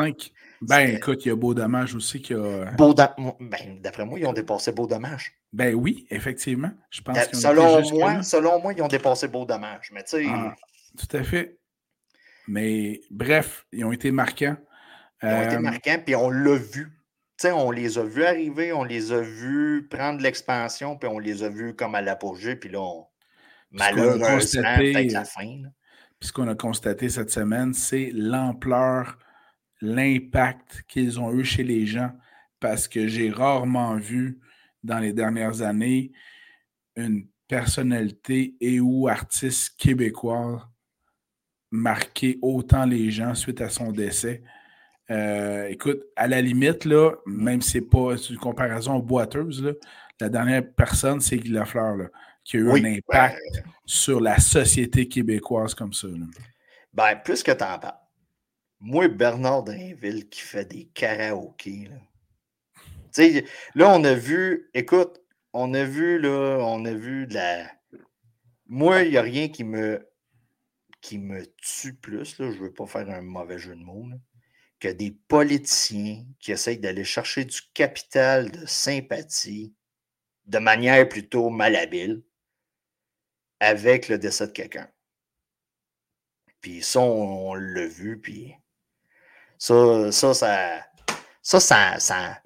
Ben, 0.62 0.96
écoute, 0.96 1.24
il 1.24 1.28
y 1.28 1.30
a 1.30 1.36
Beau 1.36 1.54
Dommage 1.54 1.94
aussi 1.94 2.20
qui 2.20 2.34
a. 2.34 2.66
Beau 2.72 2.94
ben, 2.94 3.80
D'après 3.80 4.04
moi, 4.04 4.18
ils 4.18 4.26
ont 4.26 4.32
dépassé 4.32 4.72
Beau 4.72 4.86
Dommage. 4.86 5.32
Ben 5.52 5.74
oui, 5.74 6.06
effectivement. 6.10 6.70
Je 6.90 7.00
pense 7.00 7.16
euh, 7.16 7.22
selon, 7.32 7.90
moi, 7.98 8.22
selon 8.22 8.60
moi, 8.60 8.74
ils 8.74 8.82
ont 8.82 8.88
dépassé 8.88 9.28
Beau 9.28 9.46
Dommage. 9.46 9.90
Mais 9.92 10.02
tu 10.02 10.10
sais. 10.10 10.26
Ah, 10.28 10.54
tout 10.98 11.16
à 11.16 11.22
fait. 11.22 11.56
Mais 12.46 13.00
bref, 13.10 13.66
ils 13.72 13.84
ont 13.84 13.92
été 13.92 14.10
marquants. 14.10 14.56
Ils 15.22 15.28
ont 15.28 15.42
été 15.42 15.54
euh, 15.56 15.60
marquants, 15.60 16.02
puis 16.04 16.14
on 16.14 16.30
l'a 16.30 16.56
vu. 16.56 16.92
Tu 17.38 17.46
sais, 17.46 17.52
on 17.52 17.70
les 17.70 17.96
a 17.96 18.02
vus 18.02 18.24
arriver, 18.24 18.72
on 18.72 18.84
les 18.84 19.12
a 19.12 19.20
vus 19.20 19.88
prendre 19.90 20.20
l'expansion, 20.20 20.98
puis 20.98 21.08
on 21.08 21.18
les 21.18 21.42
a 21.42 21.48
vus 21.48 21.74
comme 21.74 21.94
à 21.94 22.02
l'apogée, 22.02 22.56
puis 22.56 22.68
là, 22.68 22.80
on... 22.80 23.06
malheureusement, 23.70 24.76
peut-être 24.76 25.12
la 25.12 25.24
fin. 25.24 25.62
Puis 26.20 26.28
ce 26.28 26.32
qu'on 26.32 26.48
a 26.48 26.54
constaté 26.54 27.08
cette 27.08 27.30
semaine, 27.30 27.72
c'est 27.72 28.10
l'ampleur 28.14 29.18
l'impact 29.80 30.82
qu'ils 30.86 31.18
ont 31.18 31.32
eu 31.32 31.44
chez 31.44 31.64
les 31.64 31.86
gens 31.86 32.12
parce 32.60 32.86
que 32.86 33.08
j'ai 33.08 33.30
rarement 33.30 33.96
vu 33.96 34.38
dans 34.84 34.98
les 34.98 35.14
dernières 35.14 35.62
années 35.62 36.12
une 36.96 37.26
personnalité 37.48 38.54
et 38.60 38.80
ou 38.80 39.08
artiste 39.08 39.74
québécois 39.78 40.70
marquer 41.70 42.38
autant 42.42 42.84
les 42.84 43.10
gens 43.10 43.34
suite 43.34 43.60
à 43.60 43.70
son 43.70 43.90
décès. 43.90 44.42
Euh, 45.10 45.66
écoute, 45.68 46.02
à 46.16 46.28
la 46.28 46.42
limite, 46.42 46.84
là, 46.84 47.12
même 47.26 47.62
si 47.62 47.70
ce 47.70 47.78
n'est 47.78 47.84
pas 47.84 48.16
une 48.16 48.36
comparaison 48.36 48.98
boiteuse, 48.98 49.74
la 50.20 50.28
dernière 50.28 50.62
personne, 50.74 51.20
c'est 51.20 51.38
Guy 51.38 51.50
Lafleur, 51.50 51.96
là, 51.96 52.06
qui 52.44 52.56
a 52.56 52.60
eu 52.60 52.70
un 52.70 52.84
impact 52.84 53.40
sur 53.84 54.20
la 54.20 54.38
société 54.38 55.08
québécoise 55.08 55.74
comme 55.74 55.92
ça. 55.92 56.08
Ben, 56.92 57.16
plus 57.16 57.42
que 57.42 57.52
tu 57.52 57.64
en 57.64 57.78
parles. 57.78 57.98
Moi, 58.80 59.08
Bernard 59.08 59.64
Drinville 59.64 60.28
qui 60.28 60.40
fait 60.40 60.64
des 60.64 60.86
karaokés. 60.86 61.90
Là. 61.90 63.42
là, 63.74 63.90
on 63.90 64.04
a 64.04 64.14
vu, 64.14 64.70
écoute, 64.74 65.20
on 65.52 65.74
a 65.74 65.84
vu, 65.84 66.18
là, 66.18 66.58
on 66.60 66.84
a 66.84 66.92
vu 66.92 67.26
de 67.26 67.34
la. 67.34 67.70
Moi, 68.66 69.02
il 69.02 69.10
n'y 69.10 69.16
a 69.16 69.22
rien 69.22 69.48
qui 69.48 69.64
me, 69.64 70.08
qui 71.00 71.18
me 71.18 71.44
tue 71.56 71.94
plus, 71.94 72.38
là, 72.38 72.50
je 72.50 72.56
ne 72.56 72.62
veux 72.62 72.72
pas 72.72 72.86
faire 72.86 73.08
un 73.10 73.20
mauvais 73.20 73.58
jeu 73.58 73.74
de 73.74 73.82
mots, 73.82 74.06
que 74.78 74.88
des 74.88 75.10
politiciens 75.10 76.24
qui 76.38 76.52
essayent 76.52 76.78
d'aller 76.78 77.04
chercher 77.04 77.44
du 77.44 77.60
capital 77.74 78.50
de 78.50 78.64
sympathie 78.66 79.74
de 80.46 80.58
manière 80.58 81.08
plutôt 81.08 81.50
malhabile 81.50 82.22
avec 83.60 84.08
le 84.08 84.18
décès 84.18 84.46
de 84.46 84.52
quelqu'un. 84.52 84.88
Puis 86.60 86.82
ça, 86.82 87.00
on, 87.00 87.54
l'a 87.54 87.86
vu, 87.86 88.20
puis 88.20 88.54
ça, 89.58 90.10
ça, 90.12 90.34
ça, 90.34 90.86
ça, 91.42 91.60
ça, 91.60 91.98
ça, 92.00 92.42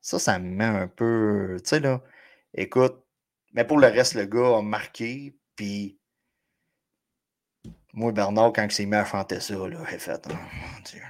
ça, 0.00 0.18
ça 0.18 0.38
me 0.38 0.48
met 0.48 0.64
un 0.64 0.88
peu, 0.88 1.56
tu 1.62 1.70
sais, 1.70 1.80
là, 1.80 2.02
écoute, 2.54 3.04
mais 3.52 3.64
pour 3.64 3.78
le 3.78 3.88
reste, 3.88 4.14
le 4.14 4.26
gars 4.26 4.58
a 4.58 4.62
marqué, 4.62 5.36
puis 5.56 5.98
moi, 7.92 8.12
Bernard, 8.12 8.52
quand 8.54 8.64
il 8.64 8.72
s'est 8.72 8.86
mis 8.86 8.96
à 8.96 9.04
chanter 9.04 9.40
ça, 9.40 9.54
là, 9.54 9.84
j'ai 9.90 9.98
fait, 9.98 10.28
oh, 10.30 10.32
mon 10.32 10.80
Dieu. 10.84 11.02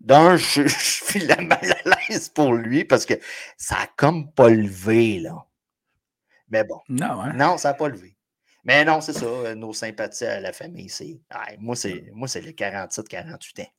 D'un, 0.00 0.36
je, 0.36 0.66
je 0.66 0.78
suis 0.78 1.20
la 1.20 1.36
mal 1.36 1.58
à 1.84 1.96
l'aise 2.08 2.28
pour 2.28 2.52
lui 2.52 2.84
parce 2.84 3.06
que 3.06 3.14
ça 3.56 3.76
a 3.76 3.86
comme 3.96 4.30
pas 4.32 4.50
levé, 4.50 5.18
là. 5.20 5.46
Mais 6.48 6.62
bon. 6.64 6.80
Non, 6.88 7.20
hein? 7.22 7.32
Non, 7.32 7.58
ça 7.58 7.70
n'a 7.70 7.74
pas 7.74 7.88
levé. 7.88 8.15
Mais 8.66 8.84
non, 8.84 9.00
c'est 9.00 9.12
ça, 9.12 9.26
euh, 9.26 9.54
nos 9.54 9.72
sympathies 9.72 10.26
à 10.26 10.40
la 10.40 10.52
famille, 10.52 10.88
c'est. 10.88 11.20
moi, 11.60 11.76
c'est 11.76 12.10
moi, 12.12 12.26
c'est 12.26 12.40
le 12.40 12.50
47-48 12.50 13.62
ans. 13.62 13.70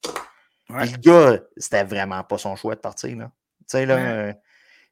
Le 0.69 0.97
gars, 0.97 1.43
c'était 1.57 1.83
vraiment 1.83 2.23
pas 2.23 2.37
son 2.37 2.55
choix 2.55 2.75
de 2.75 2.79
partir, 2.79 3.15
là. 3.17 3.31
Tu 3.59 3.65
sais, 3.67 3.85
là. 3.85 3.97
Euh, 3.97 4.33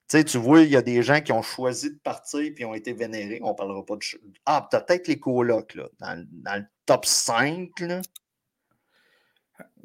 tu 0.10 0.38
vois, 0.38 0.62
il 0.62 0.70
y 0.70 0.76
a 0.76 0.82
des 0.82 1.02
gens 1.02 1.22
qui 1.22 1.32
ont 1.32 1.42
choisi 1.42 1.92
de 1.92 1.98
partir 1.98 2.42
et 2.58 2.66
ont 2.66 2.74
été 2.74 2.92
vénérés. 2.92 3.40
On 3.42 3.52
ne 3.52 3.56
parlera 3.56 3.86
pas 3.86 3.96
de. 3.96 4.02
Ah, 4.46 4.68
peut-être 4.70 5.08
les 5.08 5.18
colocs, 5.18 5.74
là, 5.76 5.88
dans, 6.00 6.28
dans, 6.30 6.60
le 6.60 6.66
top 6.86 7.06
5, 7.06 7.80
là. 7.80 8.02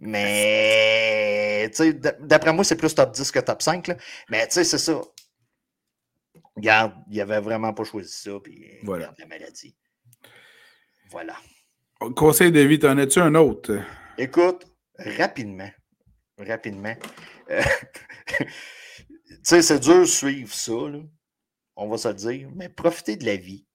Mais, 0.01 1.71
tu 1.71 1.77
sais, 1.77 1.93
d'après 1.93 2.53
moi, 2.53 2.65
c'est 2.65 2.77
plus 2.77 2.95
top 2.95 3.13
10 3.13 3.31
que 3.31 3.39
top 3.39 3.63
5, 3.63 3.87
là. 3.87 3.97
Mais, 4.29 4.47
tu 4.49 4.55
sais, 4.55 4.65
c'est 4.65 4.79
ça. 4.79 5.01
Regarde, 6.57 6.95
il 7.09 7.19
n'avait 7.19 7.41
vraiment 7.41 7.73
pas 7.73 7.85
choisi 7.85 8.13
ça, 8.13 8.33
puis 8.43 8.67
voilà. 8.83 9.15
la 9.17 9.27
maladie. 9.27 9.77
Voilà. 11.11 11.37
Conseil 12.17 12.53
de 12.53 12.61
vie, 12.61 12.79
t'en 12.79 12.97
as-tu 12.97 13.19
un 13.19 13.35
autre? 13.35 13.83
Écoute, 14.17 14.67
rapidement, 14.99 15.71
rapidement. 16.39 16.95
Euh, 17.51 17.63
tu 18.39 18.47
sais, 19.43 19.63
c'est 19.63 19.81
dur 19.81 20.01
de 20.01 20.05
suivre 20.05 20.55
ça, 20.55 20.73
là. 20.73 21.01
on 21.77 21.89
va 21.89 21.99
se 21.99 22.09
le 22.09 22.15
dire, 22.15 22.49
mais 22.55 22.69
profitez 22.69 23.17
de 23.17 23.27
la 23.27 23.37
vie. 23.37 23.67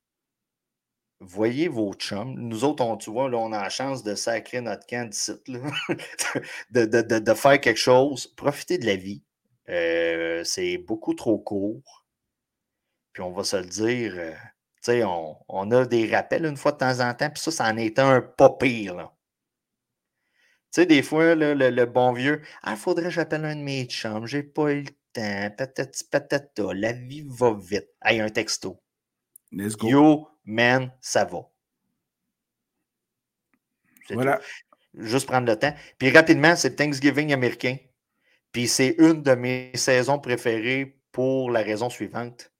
Voyez 1.19 1.67
vos 1.67 1.93
chums. 1.93 2.35
Nous 2.35 2.63
autres, 2.63 2.83
on, 2.83 2.97
tu 2.97 3.09
vois, 3.09 3.29
là, 3.29 3.37
on 3.37 3.51
a 3.51 3.61
la 3.61 3.69
chance 3.69 4.03
de 4.03 4.15
sacrer 4.15 4.61
notre 4.61 4.85
camp 4.85 5.09
de, 6.71 6.85
de, 6.85 7.01
de, 7.01 7.19
de, 7.19 7.33
faire 7.33 7.59
quelque 7.59 7.79
chose. 7.79 8.27
Profitez 8.35 8.77
de 8.77 8.85
la 8.85 8.95
vie. 8.95 9.23
Euh, 9.69 10.43
c'est 10.43 10.77
beaucoup 10.77 11.13
trop 11.13 11.37
court. 11.37 12.05
Puis 13.13 13.23
on 13.23 13.31
va 13.31 13.43
se 13.43 13.57
le 13.57 13.65
dire, 13.65 14.13
euh, 14.17 14.33
on, 14.89 15.37
on, 15.47 15.71
a 15.71 15.85
des 15.85 16.13
rappels 16.13 16.45
une 16.45 16.57
fois 16.57 16.71
de 16.71 16.77
temps 16.77 16.99
en 16.99 17.13
temps, 17.13 17.29
puis 17.29 17.41
ça, 17.41 17.51
ça 17.51 17.65
en 17.65 17.77
est 17.77 17.99
un 17.99 18.21
pas 18.21 18.49
pire. 18.49 18.95
Là. 18.95 19.11
Tu 20.71 20.81
sais, 20.81 20.85
des 20.85 21.03
fois, 21.03 21.35
là, 21.35 21.53
le, 21.53 21.85
bon 21.85 22.11
vieux, 22.13 22.41
ah, 22.63 22.75
faudrait 22.75 23.05
que 23.05 23.09
j'appelle 23.11 23.45
un 23.45 23.55
de 23.55 23.61
mes 23.61 23.85
chums, 23.85 24.27
j'ai 24.27 24.43
pas 24.43 24.73
eu 24.73 24.83
le 24.83 24.89
temps, 25.13 25.55
patati 25.55 26.03
patata, 26.05 26.73
la 26.73 26.91
vie 26.91 27.25
va 27.27 27.53
vite. 27.53 27.89
Hey, 28.03 28.19
un 28.19 28.29
texto. 28.29 28.81
Let's 29.51 29.75
go. 29.75 29.87
Yo, 29.87 30.27
man, 30.43 30.91
ça 30.99 31.25
va. 31.25 31.49
Voilà. 34.09 34.37
Tout. 34.37 34.43
Juste 35.05 35.27
prendre 35.27 35.47
le 35.47 35.57
temps. 35.57 35.73
Puis 35.97 36.09
rapidement, 36.11 36.55
c'est 36.55 36.75
Thanksgiving 36.75 37.33
américain. 37.33 37.77
Puis 38.51 38.67
c'est 38.67 38.95
une 38.99 39.21
de 39.21 39.35
mes 39.35 39.71
saisons 39.75 40.19
préférées 40.19 41.01
pour 41.11 41.51
la 41.51 41.61
raison 41.61 41.89
suivante 41.89 42.51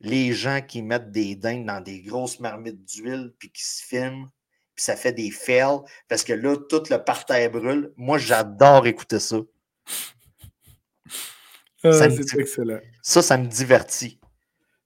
les 0.00 0.32
gens 0.32 0.60
qui 0.60 0.82
mettent 0.82 1.10
des 1.10 1.34
dingues 1.34 1.66
dans 1.66 1.80
des 1.80 2.00
grosses 2.00 2.40
marmites 2.40 2.84
d'huile 2.84 3.34
puis 3.38 3.50
qui 3.50 3.62
se 3.62 3.84
filment, 3.84 4.30
puis 4.74 4.84
ça 4.84 4.96
fait 4.96 5.12
des 5.12 5.30
fails 5.30 5.80
parce 6.08 6.24
que 6.24 6.32
là, 6.32 6.56
tout 6.56 6.82
le 6.90 6.96
parterre 6.98 7.50
brûle. 7.50 7.92
Moi, 7.96 8.18
j'adore 8.18 8.86
écouter 8.86 9.18
ça. 9.18 9.36
Ah, 11.82 11.92
c'est 11.92 12.38
excellent. 12.38 12.80
Ça, 13.02 13.22
ça 13.22 13.38
me 13.38 13.46
divertit. 13.46 14.20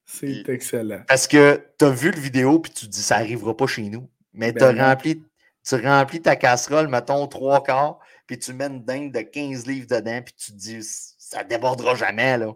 C'est 0.04 0.48
excellent. 0.48 1.02
Parce 1.08 1.26
que 1.26 1.64
tu 1.78 1.84
as 1.84 1.90
vu 1.90 2.10
le 2.10 2.20
vidéo 2.20 2.60
puis 2.60 2.72
tu 2.72 2.86
te 2.86 2.90
dis 2.90 3.02
ça 3.02 3.18
n'arrivera 3.18 3.56
pas 3.56 3.66
chez 3.66 3.82
nous. 3.82 4.08
Mais 4.32 4.52
ben 4.52 4.80
rempli, 4.80 5.22
tu 5.66 5.74
remplis 5.76 6.20
ta 6.20 6.36
casserole, 6.36 6.88
mettons 6.88 7.26
trois 7.26 7.62
quarts, 7.62 8.00
puis 8.26 8.38
tu 8.38 8.52
mets 8.52 8.66
une 8.66 8.84
dingue 8.84 9.12
de 9.12 9.20
15 9.20 9.66
livres 9.66 9.86
dedans, 9.86 10.22
puis 10.22 10.34
tu 10.34 10.52
te 10.52 10.56
dis 10.56 10.80
ça 10.82 11.42
débordera 11.44 11.94
jamais. 11.94 12.38
là. 12.38 12.52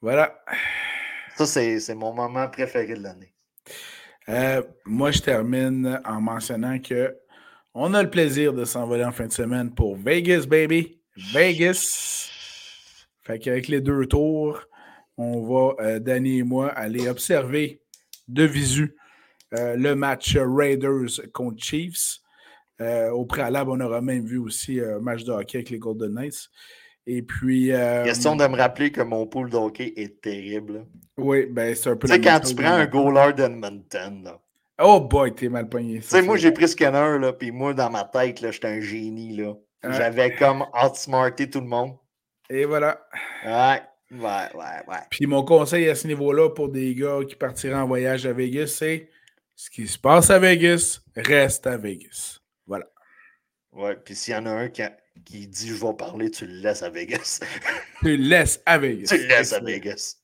Voilà. 0.00 0.42
Ça, 1.36 1.46
c'est 1.46 1.94
mon 1.94 2.12
moment 2.12 2.48
préféré 2.48 2.94
de 2.94 3.02
l'année. 3.02 3.32
Euh, 4.28 4.62
moi, 4.84 5.10
je 5.10 5.20
termine 5.20 6.00
en 6.04 6.20
mentionnant 6.20 6.78
que 6.78 7.14
on 7.74 7.94
a 7.94 8.02
le 8.02 8.10
plaisir 8.10 8.52
de 8.52 8.64
s'envoler 8.64 9.04
en 9.04 9.12
fin 9.12 9.26
de 9.26 9.32
semaine 9.32 9.74
pour 9.74 9.96
Vegas, 9.96 10.44
baby. 10.46 11.00
Vegas. 11.32 12.30
Fait 13.22 13.38
qu'avec 13.38 13.68
les 13.68 13.80
deux 13.80 14.06
tours, 14.06 14.60
on 15.16 15.42
va, 15.42 15.74
euh, 15.82 15.98
Danny 15.98 16.38
et 16.38 16.42
moi, 16.42 16.68
aller 16.68 17.08
observer 17.08 17.80
de 18.28 18.44
visu 18.44 18.96
euh, 19.54 19.76
le 19.76 19.94
match 19.94 20.36
Raiders 20.36 21.20
contre 21.32 21.62
Chiefs. 21.62 22.18
au 22.80 23.24
préalable, 23.26 23.70
on 23.70 23.80
aura 23.80 24.00
même 24.00 24.26
vu 24.26 24.38
aussi 24.38 24.80
un 24.80 24.98
match 24.98 25.24
de 25.24 25.30
hockey 25.32 25.58
avec 25.58 25.70
les 25.70 25.78
Golden 25.78 26.14
Knights. 26.14 26.50
Et 27.06 27.22
puis. 27.22 27.72
Euh, 27.72 28.04
Question 28.04 28.36
de 28.36 28.46
me 28.46 28.56
rappeler 28.56 28.92
que 28.92 29.00
mon 29.00 29.26
pool 29.26 29.50
de 29.50 29.56
hockey 29.56 29.92
est 29.96 30.20
terrible. 30.20 30.86
Oui, 31.16 31.46
ben 31.46 31.74
c'est 31.74 31.90
un 31.90 31.96
peu. 31.96 32.08
Tu 32.08 32.14
sais, 32.14 32.20
quand 32.20 32.40
tu 32.40 32.54
prends 32.54 32.72
un 32.72 32.86
goaler 32.86 33.32
d'Edmonton, 33.32 34.22
là. 34.24 34.38
Oh 34.80 35.00
boy, 35.00 35.34
t'es 35.34 35.48
mal 35.48 35.68
pogné. 35.68 36.00
Tu 36.00 36.06
sais, 36.06 36.22
moi, 36.22 36.36
j'ai 36.36 36.50
pris 36.50 36.66
Scanner, 36.66 37.18
là, 37.18 37.32
puis 37.32 37.52
moi, 37.52 37.74
dans 37.74 37.90
ma 37.90 38.04
tête, 38.04 38.40
là, 38.40 38.50
j'étais 38.50 38.68
un 38.68 38.80
génie, 38.80 39.36
là. 39.36 39.54
J'avais 39.84 40.34
comme 40.34 40.64
outsmarté 40.82 41.50
tout 41.50 41.60
le 41.60 41.66
monde. 41.66 41.96
Et 42.48 42.64
voilà. 42.64 43.00
Ouais, 43.44 43.80
ouais, 44.12 44.48
ouais, 44.54 44.82
ouais. 44.86 44.98
Puis 45.10 45.26
mon 45.26 45.44
conseil 45.44 45.88
à 45.88 45.94
ce 45.94 46.06
niveau-là 46.06 46.50
pour 46.50 46.68
des 46.68 46.94
gars 46.94 47.20
qui 47.28 47.34
partiraient 47.34 47.74
en 47.74 47.86
voyage 47.86 48.26
à 48.26 48.32
Vegas, 48.32 48.74
c'est 48.78 49.08
ce 49.56 49.70
qui 49.70 49.88
se 49.88 49.98
passe 49.98 50.30
à 50.30 50.38
Vegas, 50.38 51.00
reste 51.16 51.66
à 51.66 51.76
Vegas. 51.76 52.41
Ouais, 53.72 53.96
puis 53.96 54.14
s'il 54.14 54.34
y 54.34 54.36
en 54.36 54.46
a 54.46 54.50
un 54.50 54.68
qui, 54.68 54.82
a, 54.82 54.92
qui 55.24 55.46
dit 55.46 55.68
je 55.68 55.74
vais 55.74 55.94
parler, 55.94 56.30
tu 56.30 56.46
le 56.46 56.60
laisses 56.60 56.82
à 56.82 56.90
Vegas. 56.90 57.40
tu 58.00 58.16
le 58.16 58.28
laisses 58.28 58.60
à 58.66 58.78
Vegas. 58.78 59.08
tu 59.08 59.16
le 59.16 59.28
laisses 59.28 59.52
à 59.52 59.60
Vegas. 59.60 60.16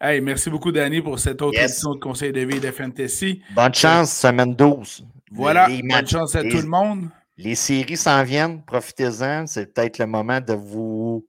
Hey, 0.00 0.20
merci 0.20 0.50
beaucoup, 0.50 0.72
Danny, 0.72 1.00
pour 1.00 1.18
cette 1.18 1.40
autre 1.40 1.58
édition 1.58 1.94
de 1.94 2.00
Conseil 2.00 2.32
de 2.32 2.40
vie 2.40 2.60
de 2.60 2.70
Fantasy. 2.70 3.42
Bonne 3.54 3.74
chance, 3.74 4.12
semaine 4.12 4.54
12. 4.54 5.06
Voilà, 5.30 5.68
bonne 5.68 6.06
chance 6.06 6.34
à 6.34 6.42
tout 6.42 6.60
le 6.60 6.66
monde. 6.66 7.08
Les 7.36 7.54
séries 7.54 7.96
s'en 7.96 8.22
viennent, 8.22 8.62
profitez-en. 8.64 9.46
C'est 9.46 9.72
peut-être 9.72 9.98
le 9.98 10.06
moment 10.06 10.40
de 10.40 10.52
vous 10.54 11.26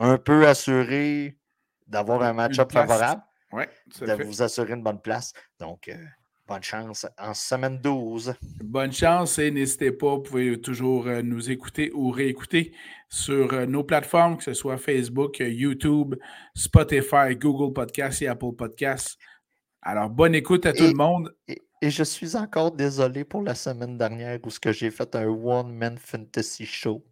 un 0.00 0.18
peu 0.18 0.46
assurer 0.46 1.38
d'avoir 1.86 2.22
un 2.22 2.32
match-up 2.32 2.72
favorable. 2.72 3.22
Ouais, 3.52 3.68
de 4.00 4.24
vous 4.24 4.42
assurer 4.42 4.72
une 4.72 4.82
bonne 4.82 5.00
place. 5.00 5.32
Donc, 5.60 5.88
euh, 5.88 5.94
Bonne 6.48 6.62
chance 6.62 7.04
en 7.18 7.34
semaine 7.34 7.80
12. 7.82 8.34
Bonne 8.62 8.92
chance 8.92 9.36
et 9.40 9.50
n'hésitez 9.50 9.90
pas, 9.90 10.14
vous 10.14 10.22
pouvez 10.22 10.60
toujours 10.60 11.08
euh, 11.08 11.20
nous 11.20 11.50
écouter 11.50 11.90
ou 11.92 12.12
réécouter 12.12 12.72
sur 13.08 13.52
euh, 13.52 13.66
nos 13.66 13.82
plateformes, 13.82 14.36
que 14.36 14.44
ce 14.44 14.54
soit 14.54 14.76
Facebook, 14.76 15.40
euh, 15.40 15.48
YouTube, 15.48 16.14
Spotify, 16.54 17.34
Google 17.34 17.72
Podcasts 17.72 18.22
et 18.22 18.28
Apple 18.28 18.52
Podcasts. 18.56 19.18
Alors, 19.82 20.08
bonne 20.08 20.36
écoute 20.36 20.66
à 20.66 20.72
tout 20.72 20.84
le 20.84 20.92
monde. 20.92 21.34
Et, 21.48 21.62
je 21.82 22.04
suis 22.04 22.36
encore 22.36 22.70
désolé 22.70 23.24
pour 23.24 23.42
la 23.42 23.56
semaine 23.56 23.98
dernière 23.98 24.38
où 24.44 24.50
j'ai 24.72 24.90
fait 24.92 25.16
un 25.16 25.26
One-Man 25.26 25.98
Fantasy 25.98 26.64
Show. 26.64 27.04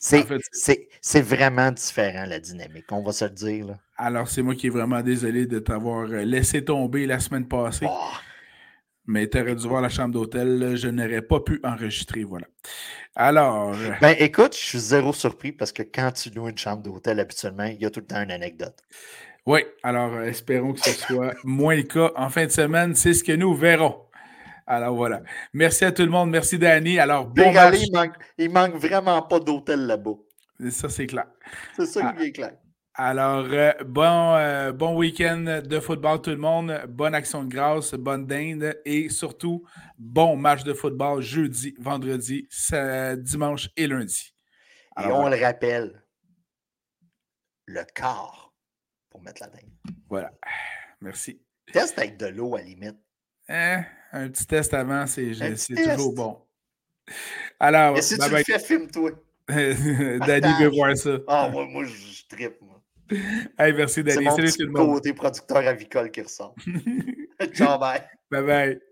C'est 0.00 1.20
vraiment 1.20 1.70
différent, 1.70 2.24
la 2.26 2.40
dynamique, 2.40 2.90
on 2.90 3.02
va 3.02 3.12
se 3.12 3.26
le 3.26 3.30
dire. 3.30 3.78
Alors, 3.96 4.26
c'est 4.26 4.42
moi 4.42 4.54
qui 4.54 4.68
est 4.68 4.70
vraiment 4.70 5.02
désolé 5.02 5.46
de 5.46 5.58
t'avoir 5.58 6.06
laissé 6.06 6.64
tomber 6.64 7.06
la 7.06 7.20
semaine 7.20 7.46
passée. 7.46 7.86
Oh. 7.88 8.10
Mais 9.06 9.28
tu 9.28 9.38
aurais 9.40 9.54
dû 9.54 9.66
voir 9.68 9.82
la 9.82 9.88
chambre 9.88 10.14
d'hôtel. 10.14 10.76
Je 10.76 10.88
n'aurais 10.88 11.22
pas 11.22 11.40
pu 11.40 11.60
enregistrer. 11.62 12.24
Voilà. 12.24 12.46
Alors. 13.14 13.74
Euh, 13.74 13.90
ben, 14.00 14.16
écoute, 14.18 14.54
je 14.54 14.64
suis 14.64 14.78
zéro 14.78 15.12
surpris 15.12 15.52
parce 15.52 15.72
que 15.72 15.82
quand 15.82 16.12
tu 16.12 16.30
loues 16.30 16.48
une 16.48 16.58
chambre 16.58 16.82
d'hôtel, 16.82 17.20
habituellement, 17.20 17.64
il 17.64 17.80
y 17.80 17.86
a 17.86 17.90
tout 17.90 18.00
le 18.00 18.06
temps 18.06 18.22
une 18.22 18.30
anecdote. 18.30 18.76
Oui. 19.46 19.60
Alors, 19.82 20.14
euh, 20.14 20.24
espérons 20.24 20.72
que 20.72 20.80
ce 20.80 20.92
soit 20.92 21.34
moins 21.44 21.76
le 21.76 21.82
cas 21.82 22.12
en 22.16 22.30
fin 22.30 22.46
de 22.46 22.50
semaine. 22.50 22.94
C'est 22.94 23.12
ce 23.12 23.22
que 23.22 23.32
nous 23.32 23.54
verrons. 23.54 24.00
Alors 24.66 24.94
voilà. 24.94 25.22
Merci 25.52 25.84
à 25.84 25.92
tout 25.92 26.02
le 26.02 26.10
monde. 26.10 26.30
Merci 26.30 26.58
Danny. 26.58 26.98
Alors, 26.98 27.26
bon 27.26 27.52
match. 27.52 27.76
Il 27.82 27.92
manque, 27.92 28.14
il 28.38 28.50
manque 28.50 28.74
vraiment 28.76 29.20
pas 29.22 29.38
d'hôtel 29.38 29.80
là-bas. 29.86 30.14
Ça, 30.70 30.88
c'est 30.88 31.06
clair. 31.06 31.26
C'est 31.76 31.86
ça 31.86 32.00
qui 32.12 32.16
ah. 32.18 32.24
est 32.24 32.32
clair. 32.32 32.52
Alors, 32.96 33.46
euh, 33.50 33.72
bon, 33.84 34.36
euh, 34.36 34.70
bon 34.70 34.96
week-end 34.96 35.62
de 35.64 35.80
football 35.80 36.22
tout 36.22 36.30
le 36.30 36.36
monde. 36.36 36.80
Bonne 36.88 37.16
action 37.16 37.42
de 37.42 37.52
grâce, 37.52 37.92
bonne 37.94 38.24
dinde 38.24 38.80
et 38.84 39.08
surtout, 39.08 39.64
bon 39.98 40.36
match 40.36 40.62
de 40.62 40.72
football 40.72 41.20
jeudi, 41.20 41.74
vendredi, 41.80 42.48
dimanche 43.18 43.68
et 43.76 43.88
lundi. 43.88 44.32
et 45.02 45.06
on 45.06 45.28
le 45.28 45.42
rappelle, 45.42 46.04
le 47.66 47.84
corps 47.96 48.54
pour 49.10 49.20
mettre 49.22 49.42
la 49.42 49.48
dinde. 49.48 49.72
Voilà. 50.08 50.30
Merci. 51.00 51.42
Test 51.72 51.98
avec 51.98 52.16
de 52.16 52.26
l'eau 52.26 52.54
à 52.54 52.62
limite. 52.62 52.96
Hein? 53.48 53.84
Un 54.12 54.28
petit 54.28 54.46
test 54.46 54.72
avant, 54.72 55.04
c'est 55.08 55.32
toujours 55.66 56.14
bon. 56.14 56.46
Alors, 57.58 57.98
Et 57.98 58.02
si 58.02 58.16
tu 58.16 58.30
le 58.30 58.44
fais, 58.44 58.58
filme-toi. 58.60 59.10
Danny 59.48 60.62
veut 60.62 60.68
voir 60.68 60.96
ça. 60.96 61.18
Ah, 61.26 61.48
moi, 61.50 61.66
moi, 61.66 61.84
je 61.84 61.92
je 61.92 62.26
trippe, 62.28 62.62
moi. 62.62 62.73
Hey, 63.58 63.72
merci 63.72 63.94
C'est 63.94 64.02
Danny. 64.04 64.24
mon 64.24 64.36
Salut 64.36 64.48
petit 64.48 64.58
tout 64.58 64.66
le 64.66 64.72
monde. 64.72 64.94
côté 64.94 65.12
producteur 65.12 65.58
avicole 65.58 66.10
qui 66.10 66.22
ressort. 66.22 66.54
Ciao, 67.54 67.78
bye. 67.78 68.02
Bye 68.30 68.42
bye. 68.44 68.84